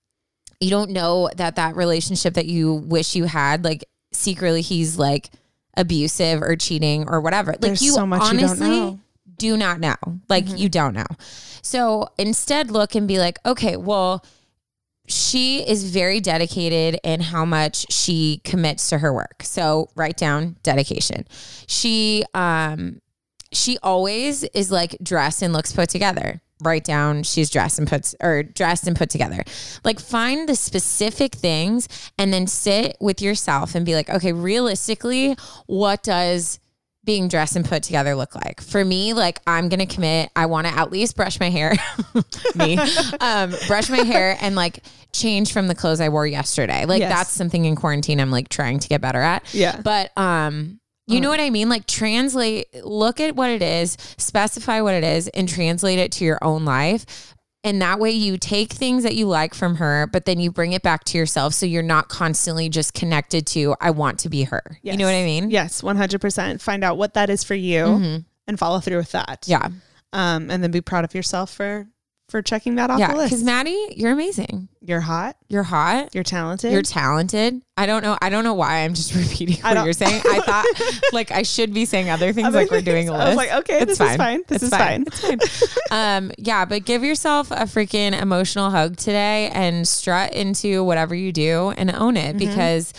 you 0.60 0.70
don't 0.70 0.90
know 0.90 1.28
that 1.36 1.56
that 1.56 1.76
relationship 1.76 2.34
that 2.34 2.46
you 2.46 2.72
wish 2.74 3.14
you 3.14 3.24
had, 3.24 3.62
like, 3.64 3.84
secretly 4.12 4.62
he's 4.62 4.96
like 4.96 5.30
abusive 5.76 6.40
or 6.40 6.56
cheating 6.56 7.08
or 7.08 7.20
whatever. 7.20 7.52
Like, 7.52 7.60
There's 7.60 7.82
you 7.82 7.92
so 7.92 8.06
much 8.06 8.22
you 8.32 8.38
don't 8.38 8.48
honestly 8.50 8.68
know. 8.68 9.00
do 9.36 9.56
not 9.56 9.80
know. 9.80 9.96
Like, 10.28 10.46
you 10.58 10.68
don't 10.70 10.94
know. 10.94 11.04
So 11.62 12.08
instead, 12.16 12.70
look 12.70 12.94
and 12.94 13.06
be 13.06 13.18
like, 13.18 13.38
okay, 13.44 13.76
well, 13.76 14.24
she 15.06 15.66
is 15.68 15.84
very 15.84 16.20
dedicated 16.20 16.98
in 17.04 17.20
how 17.20 17.44
much 17.44 17.92
she 17.92 18.40
commits 18.44 18.88
to 18.88 18.98
her 18.98 19.12
work. 19.12 19.42
So 19.42 19.90
write 19.94 20.16
down 20.16 20.56
dedication. 20.62 21.26
She 21.66 22.24
um 22.34 23.00
she 23.52 23.78
always 23.82 24.44
is 24.44 24.70
like 24.70 24.96
dressed 25.02 25.42
and 25.42 25.52
looks 25.52 25.72
put 25.72 25.88
together. 25.88 26.40
Write 26.62 26.84
down 26.84 27.22
she's 27.22 27.50
dressed 27.50 27.78
and 27.78 27.86
puts 27.86 28.14
or 28.20 28.42
dressed 28.42 28.86
and 28.86 28.96
put 28.96 29.10
together. 29.10 29.44
Like 29.84 30.00
find 30.00 30.48
the 30.48 30.56
specific 30.56 31.34
things 31.34 31.88
and 32.18 32.32
then 32.32 32.46
sit 32.46 32.96
with 33.00 33.20
yourself 33.20 33.74
and 33.74 33.84
be 33.84 33.94
like, 33.94 34.08
okay, 34.08 34.32
realistically, 34.32 35.36
what 35.66 36.02
does 36.02 36.60
being 37.04 37.28
dressed 37.28 37.54
and 37.56 37.64
put 37.64 37.82
together 37.82 38.14
look 38.14 38.34
like? 38.34 38.60
For 38.60 38.84
me, 38.84 39.12
like 39.12 39.40
I'm 39.46 39.68
gonna 39.68 39.86
commit. 39.86 40.30
I 40.34 40.46
want 40.46 40.66
to 40.66 40.72
at 40.72 40.90
least 40.90 41.16
brush 41.16 41.38
my 41.40 41.50
hair, 41.50 41.74
me, 42.54 42.78
um, 43.20 43.54
brush 43.66 43.90
my 43.90 43.98
hair 43.98 44.36
and 44.40 44.54
like 44.56 44.80
change 45.12 45.52
from 45.52 45.68
the 45.68 45.74
clothes 45.74 46.00
I 46.00 46.08
wore 46.08 46.26
yesterday. 46.26 46.84
Like 46.86 47.00
Yes. 47.00 47.12
that's 47.12 47.30
something 47.30 47.64
in 47.64 47.76
quarantine 47.76 48.20
I'm 48.20 48.30
like 48.30 48.48
trying 48.48 48.78
to 48.80 48.88
get 48.88 49.00
better 49.00 49.20
at. 49.20 49.52
Yeah. 49.54 49.80
But 49.80 50.16
um, 50.18 50.80
you 51.06 51.20
know 51.20 51.28
what 51.28 51.38
I 51.40 51.50
mean? 51.50 51.68
Like 51.68 51.86
translate, 51.86 52.66
look 52.82 53.20
at 53.20 53.36
what 53.36 53.50
it 53.50 53.60
is, 53.62 53.96
specify 54.16 54.80
what 54.80 54.94
it 54.94 55.04
is, 55.04 55.28
and 55.28 55.46
translate 55.48 55.98
it 55.98 56.12
to 56.12 56.24
your 56.24 56.38
own 56.42 56.64
life. 56.64 57.34
And 57.64 57.80
that 57.80 57.98
way 57.98 58.10
you 58.10 58.36
take 58.36 58.72
things 58.72 59.02
that 59.04 59.14
you 59.14 59.26
like 59.26 59.54
from 59.54 59.76
her, 59.76 60.06
but 60.06 60.26
then 60.26 60.38
you 60.38 60.52
bring 60.52 60.74
it 60.74 60.82
back 60.82 61.04
to 61.04 61.18
yourself. 61.18 61.54
So 61.54 61.64
you're 61.64 61.82
not 61.82 62.08
constantly 62.08 62.68
just 62.68 62.92
connected 62.92 63.46
to, 63.48 63.74
I 63.80 63.90
want 63.90 64.18
to 64.20 64.28
be 64.28 64.44
her. 64.44 64.78
You 64.82 64.98
know 64.98 65.06
what 65.06 65.14
I 65.14 65.24
mean? 65.24 65.50
Yes, 65.50 65.80
100%. 65.80 66.60
Find 66.60 66.84
out 66.84 66.98
what 66.98 67.14
that 67.14 67.30
is 67.30 67.42
for 67.42 67.54
you 67.54 68.22
and 68.46 68.58
follow 68.58 68.80
through 68.80 68.98
with 68.98 69.12
that. 69.12 69.44
Yeah. 69.46 69.70
Um, 70.12 70.50
and 70.50 70.62
then 70.62 70.70
be 70.70 70.82
proud 70.82 71.04
of 71.04 71.14
yourself 71.14 71.52
for 71.52 71.88
for 72.34 72.42
checking 72.42 72.74
that 72.74 72.90
off 72.90 72.98
Yeah. 72.98 73.12
the 73.12 73.16
list. 73.16 73.30
Because 73.30 73.44
Maddie, 73.44 73.94
you're 73.96 74.10
amazing. 74.10 74.68
you're 74.80 74.98
hot. 75.00 75.36
You're 75.48 75.62
hot. 75.62 76.12
You're 76.16 76.24
talented. 76.24 76.72
You're 76.72 76.82
talented. 76.82 77.62
I 77.76 77.86
don't 77.86 78.02
know. 78.02 78.18
I 78.20 78.28
don't 78.28 78.42
know 78.42 78.54
why 78.54 78.78
I'm 78.78 78.92
just 78.94 79.14
repeating 79.14 79.58
I 79.62 79.72
what 79.74 79.84
you're 79.84 79.92
saying. 79.92 80.20
I 80.28 80.40
thought 80.44 80.66
like 81.12 81.30
I 81.30 81.44
should 81.44 81.72
be 81.72 81.84
saying 81.84 82.10
other 82.10 82.32
things 82.32 82.48
Other 82.48 82.58
like 82.62 82.72
we're 82.72 82.80
doing 82.82 83.08
a 83.08 83.12
list. 83.12 83.22
I 83.24 83.28
was 83.28 83.36
like, 83.36 83.52
okay, 83.52 83.78
it's 83.82 83.98
this 83.98 84.10
is 84.10 84.16
fine. 84.16 84.42
This 84.48 84.64
It's 84.64 84.64
is 84.64 84.70
fine. 84.70 85.04
It's 85.06 85.20
fine. 85.20 85.38
um, 86.24 86.32
yeah, 86.38 86.64
but 86.64 86.84
give 86.84 87.04
yourself 87.04 87.52
a 87.52 87.66
freaking 87.66 88.20
emotional 88.20 88.70
hug 88.70 88.96
today 88.96 89.48
and 89.54 89.86
strut 89.86 90.32
into 90.34 90.82
whatever 90.82 91.14
you 91.14 91.30
do 91.30 91.72
and 91.76 91.88
own 91.94 92.14
Mm-hmm. 92.16 92.36
it 92.36 92.38
because 92.38 92.92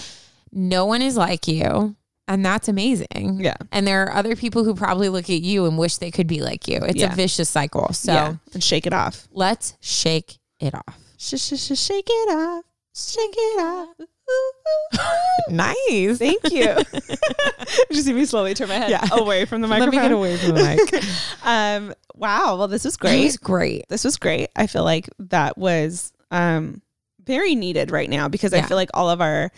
no 0.53 0.85
one 0.85 1.01
is 1.01 1.17
like 1.17 1.45
you. 1.49 1.97
And 2.27 2.43
that's 2.45 2.67
amazing. 2.67 3.39
Yeah. 3.41 3.55
And 3.71 3.85
there 3.85 4.03
are 4.03 4.11
other 4.13 4.35
people 4.35 4.63
who 4.63 4.73
probably 4.73 5.09
look 5.09 5.29
at 5.29 5.41
you 5.41 5.65
and 5.65 5.77
wish 5.77 5.97
they 5.97 6.09
could 6.11 6.25
be 6.27 6.41
like 6.41 6.67
you. 6.67 6.79
It's 6.81 6.95
Yeah. 6.99 7.11
a 7.13 7.15
vicious 7.15 7.49
cycle. 7.49 7.93
So 7.93 8.13
yeah. 8.13 8.35
And 8.53 8.63
shake 8.63 8.87
it 8.87 8.93
off. 8.93 9.27
let's 9.31 9.77
shake 9.79 10.39
it 10.59 10.73
off. 10.73 10.97
Sh- 11.17 11.35
sh- 11.37 11.53
sh- 11.59 11.77
shake 11.79 12.07
it 12.09 12.29
off. 12.35 12.63
Shake 12.95 13.33
it 13.37 13.59
off. 13.61 13.95
Nice. 15.49 16.17
Thank 16.17 16.51
you. 16.51 16.63
Just 17.91 18.05
see 18.05 18.13
me 18.13 18.25
slowly 18.25 18.53
turn 18.55 18.69
my 18.69 18.75
head 18.75 18.89
Yeah. 18.89 19.05
away 19.11 19.45
from 19.45 19.61
the 19.61 19.67
microphone. 19.67 19.93
Let 19.93 20.01
me 20.01 20.09
get 20.09 20.11
away 20.11 20.37
from 20.37 20.55
the 20.55 20.63
mic. 21.01 21.45
um, 21.45 21.93
wow. 22.15 22.57
Well, 22.57 22.67
this 22.67 22.83
was 22.85 22.97
Great. 22.97 23.11
great. 23.11 23.23
was 23.25 23.37
great. 23.37 23.85
this 23.89 24.03
was 24.03 24.17
great. 24.17 24.49
I 24.55 24.65
feel 24.67 24.83
like 24.83 25.09
that 25.19 25.57
was 25.57 26.11
um 26.31 26.81
very 27.23 27.53
needed 27.55 27.91
right 27.91 28.09
now 28.09 28.27
because 28.27 28.53
I 28.53 28.57
Yeah. 28.57 28.65
feel 28.67 28.77
like 28.77 28.89
all 28.93 29.09
of 29.09 29.21
our 29.21 29.51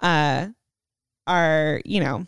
uh 0.00 0.46
our, 1.26 1.80
you 1.84 2.00
know, 2.00 2.26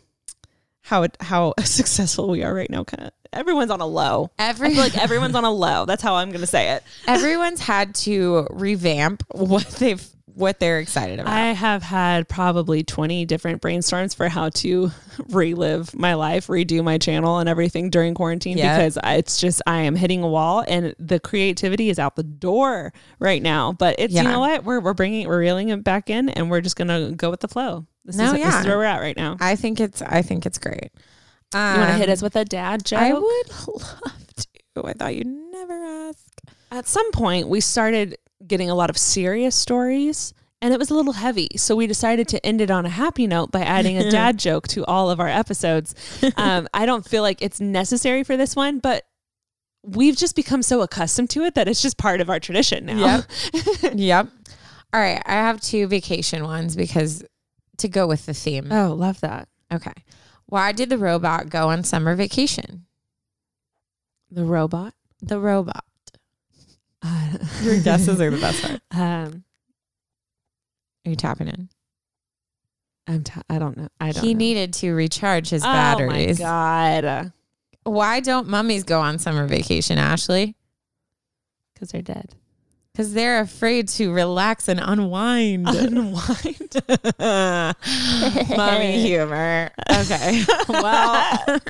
how 0.82 1.06
how 1.20 1.54
successful 1.64 2.28
we 2.28 2.42
are 2.42 2.54
right 2.54 2.70
now 2.70 2.84
kind 2.84 3.04
of 3.08 3.12
everyone's 3.32 3.70
on 3.70 3.80
a 3.80 3.86
low. 3.86 4.30
I 4.38 4.48
Every 4.48 4.70
feel 4.70 4.78
like 4.78 4.96
everyone's 4.96 5.34
on 5.34 5.44
a 5.44 5.50
low. 5.50 5.84
That's 5.84 6.02
how 6.02 6.14
I'm 6.14 6.28
going 6.30 6.40
to 6.40 6.46
say 6.46 6.70
it. 6.70 6.82
everyone's 7.06 7.60
had 7.60 7.94
to 7.96 8.46
revamp 8.50 9.22
what 9.32 9.66
they've 9.78 10.02
what 10.34 10.60
they're 10.60 10.80
excited 10.80 11.18
about. 11.18 11.32
I 11.32 11.52
have 11.52 11.82
had 11.82 12.28
probably 12.28 12.82
20 12.84 13.24
different 13.24 13.62
brainstorms 13.62 14.14
for 14.14 14.28
how 14.28 14.50
to 14.50 14.90
relive 15.30 15.94
my 15.94 16.12
life, 16.12 16.48
redo 16.48 16.84
my 16.84 16.98
channel 16.98 17.38
and 17.38 17.48
everything 17.48 17.88
during 17.88 18.12
quarantine 18.12 18.58
Yeah. 18.58 18.76
because 18.76 18.98
I- 19.02 19.14
it's 19.14 19.40
just, 19.40 19.62
I 19.66 19.80
am 19.82 19.96
hitting 19.96 20.22
a 20.22 20.28
wall 20.28 20.62
and 20.68 20.94
the 20.98 21.18
creativity 21.20 21.88
is 21.88 21.98
out 21.98 22.16
the 22.16 22.22
door 22.22 22.92
right 23.18 23.40
now. 23.42 23.72
But 23.72 23.96
it's, 23.98 24.12
Yeah. 24.12 24.24
you 24.24 24.28
know 24.28 24.40
what? 24.40 24.64
We're, 24.64 24.80
we're 24.80 24.92
bringing, 24.92 25.26
we're 25.26 25.40
reeling 25.40 25.70
it 25.70 25.82
back 25.82 26.10
in 26.10 26.28
and 26.28 26.50
we're 26.50 26.60
just 26.60 26.76
going 26.76 26.88
to 26.88 27.16
go 27.16 27.30
with 27.30 27.40
the 27.40 27.48
flow. 27.48 27.86
This, 28.06 28.16
No, 28.16 28.32
is, 28.34 28.42
this 28.42 28.54
is 28.60 28.66
where 28.66 28.78
we're 28.78 28.84
at 28.84 29.00
right 29.00 29.16
now. 29.16 29.36
I 29.40 29.56
think 29.56 29.80
it's 29.80 30.00
I 30.00 30.22
think 30.22 30.46
it's 30.46 30.58
great. 30.58 30.90
you 31.54 31.60
want 31.60 31.90
to 31.90 31.94
hit 31.98 32.08
Um, 32.08 32.12
us 32.12 32.22
with 32.22 32.36
a 32.36 32.44
dad 32.44 32.84
joke? 32.84 33.00
I 33.00 33.12
would 33.12 33.22
love 33.68 34.26
to. 34.36 34.86
I 34.86 34.92
thought 34.94 35.14
you'd 35.14 35.26
never 35.26 35.74
ask. 36.08 36.20
At 36.70 36.86
some 36.86 37.10
point, 37.12 37.48
we 37.48 37.60
started 37.60 38.16
getting 38.46 38.70
a 38.70 38.74
lot 38.74 38.90
of 38.90 38.96
serious 38.98 39.54
stories. 39.54 40.32
And 40.62 40.72
it 40.72 40.78
was 40.78 40.90
a 40.90 40.94
little 40.94 41.12
heavy. 41.12 41.48
So 41.56 41.76
we 41.76 41.86
decided 41.86 42.28
to 42.28 42.44
end 42.44 42.62
it 42.62 42.70
on 42.70 42.86
a 42.86 42.88
happy 42.88 43.26
note 43.26 43.50
by 43.52 43.60
adding 43.60 43.98
a 43.98 44.10
dad 44.18 44.38
joke 44.38 44.66
to 44.68 44.86
all 44.86 45.10
of 45.10 45.20
our 45.20 45.28
episodes. 45.28 45.94
Um, 46.36 46.66
I 46.72 46.86
don't 46.86 47.04
feel 47.06 47.22
like 47.22 47.42
it's 47.42 47.60
necessary 47.60 48.24
for 48.24 48.36
this 48.38 48.56
one, 48.56 48.78
but 48.78 49.04
we've 49.82 50.16
just 50.16 50.34
become 50.34 50.62
so 50.62 50.80
accustomed 50.80 51.30
to 51.30 51.44
it 51.44 51.54
that 51.56 51.68
it's 51.68 51.82
just 51.82 51.98
part 51.98 52.20
of 52.22 52.30
our 52.30 52.40
tradition 52.40 52.86
now. 52.86 53.22
Yep. 53.82 53.92
yep. 53.96 54.28
All 54.94 55.00
right, 55.00 55.22
I 55.26 55.32
have 55.34 55.60
two 55.60 55.86
vacation 55.88 56.42
ones 56.44 56.74
because 56.74 57.22
to 57.78 57.88
go 57.88 58.06
with 58.06 58.26
the 58.26 58.34
theme. 58.34 58.68
Oh, 58.70 58.92
love 58.92 59.20
that. 59.20 59.48
Okay. 59.72 59.92
Why 60.46 60.72
did 60.72 60.88
the 60.90 60.98
robot 60.98 61.48
go 61.48 61.68
on 61.70 61.82
summer 61.84 62.14
vacation? 62.14 62.86
The 64.30 64.44
robot. 64.44 64.94
The 65.22 65.38
robot. 65.40 65.84
Your 67.62 67.80
guesses 67.80 68.20
are 68.20 68.30
the 68.30 68.38
best 68.40 68.62
part. 68.62 68.80
Um, 68.92 69.44
Are 71.04 71.10
you 71.10 71.16
tapping 71.16 71.48
in? 71.48 71.68
I'm 73.06 73.22
t- 73.22 73.40
I 73.48 73.58
don't 73.58 73.76
know. 73.76 73.88
I 74.00 74.10
don't 74.12 74.24
He 74.24 74.34
know. 74.34 74.38
needed 74.38 74.72
to 74.74 74.92
recharge 74.92 75.48
his 75.50 75.62
Oh 75.62 75.66
batteries. 75.66 76.40
Oh 76.40 76.44
my 76.44 77.00
God. 77.02 77.32
Why 77.84 78.18
don't 78.20 78.48
mummies 78.48 78.82
go 78.82 79.00
on 79.00 79.18
summer 79.20 79.46
vacation, 79.46 79.98
Ashley? 79.98 80.56
Because 81.74 81.90
they're 81.90 82.02
dead. 82.02 82.34
Because 82.96 83.12
they're 83.12 83.40
afraid 83.42 83.88
to 83.88 84.10
relax 84.10 84.68
and 84.68 84.80
unwind. 84.82 85.68
Unwind. 85.68 86.76
Mommy 88.56 89.02
humor. 89.06 89.70
Okay. 89.90 90.42
well, 90.70 91.60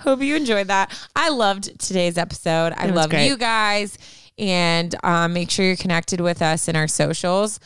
hope 0.00 0.20
you 0.20 0.36
enjoyed 0.36 0.66
that. 0.68 0.92
I 1.16 1.30
loved 1.30 1.80
today's 1.80 2.18
episode. 2.18 2.74
I 2.76 2.88
love 2.88 3.08
great. 3.08 3.28
you 3.28 3.38
guys. 3.38 3.96
And 4.36 4.94
um, 5.02 5.32
make 5.32 5.50
sure 5.50 5.64
you're 5.64 5.76
connected 5.76 6.20
with 6.20 6.42
us 6.42 6.68
in 6.68 6.76
our 6.76 6.86
socials. 6.86 7.60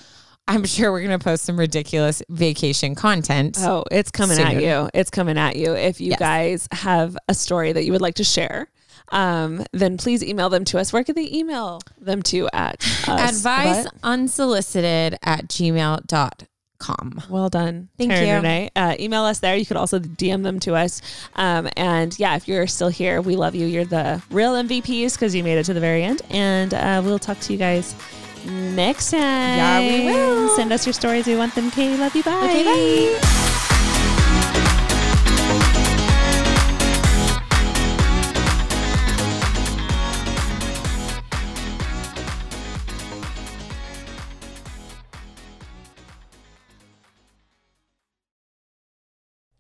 I'm 0.47 0.65
sure 0.65 0.93
we're 0.93 1.03
going 1.03 1.19
to 1.19 1.23
post 1.23 1.43
some 1.43 1.59
ridiculous 1.59 2.23
vacation 2.29 2.95
content. 2.95 3.59
Oh, 3.61 3.83
it's 3.91 4.13
coming 4.13 4.39
at 4.39 4.63
you. 4.63 4.89
It's 4.95 5.11
coming 5.11 5.39
at 5.39 5.57
you. 5.57 5.75
If 5.75 6.01
you 6.01 6.11
Yes. 6.11 6.21
guys 6.21 6.69
have 6.71 7.19
a 7.29 7.35
story 7.35 7.73
that 7.73 7.85
you 7.85 7.91
would 7.91 8.01
like 8.01 8.15
to 8.15 8.25
share, 8.25 8.69
um, 9.11 9.65
then 9.73 9.97
please 9.97 10.23
email 10.23 10.49
them 10.49 10.65
to 10.67 10.79
us. 10.79 10.93
Where 10.93 11.05
can 11.05 11.15
they 11.15 11.31
email 11.33 11.81
them 12.01 12.23
to 12.25 12.49
at 12.53 12.77
us? 13.09 13.31
Advice 13.39 13.85
What? 13.85 13.95
unsolicited 14.03 15.19
at 15.23 15.49
gmail.com. 15.49 17.23
Well 17.29 17.49
done. 17.49 17.89
Thank 17.99 18.13
Taryn 18.13 18.27
you. 18.29 18.35
Renee. 18.35 18.71
Uh, 18.77 18.95
email 19.01 19.23
us 19.25 19.41
there. 19.41 19.57
You 19.57 19.67
could 19.67 19.77
also 19.77 19.99
DM 19.99 20.43
them 20.45 20.61
to 20.61 20.75
us. 20.75 21.03
Um, 21.35 21.69
and 21.77 22.17
yeah, 22.19 22.37
if 22.37 22.47
you're 22.47 22.67
still 22.69 22.89
here, 22.89 23.21
we 23.21 23.35
love 23.35 23.55
you. 23.55 23.67
You're 23.67 23.85
the 23.85 24.23
real 24.31 24.55
MVPs 24.55 25.15
because 25.15 25.35
you 25.35 25.43
made 25.43 25.59
it 25.59 25.65
to 25.65 25.75
the 25.75 25.81
very 25.81 26.05
end. 26.05 26.23
And 26.31 26.75
uh, 26.75 27.03
we'll 27.05 27.19
talk 27.19 27.41
to 27.41 27.53
you 27.53 27.59
guys 27.59 27.97
next 28.47 29.11
time. 29.11 29.21
Yeah, 29.21 29.81
we 29.81 30.05
will. 30.05 30.49
Send 30.55 30.73
us 30.73 30.87
your 30.87 30.93
stories. 30.93 31.27
We 31.27 31.37
want 31.37 31.55
them. 31.55 31.67
Okay, 31.69 31.97
love 31.97 32.15
you. 32.15 32.23
Bye. 32.23 32.45
Okay, 32.45 32.65
bye. 33.19 33.48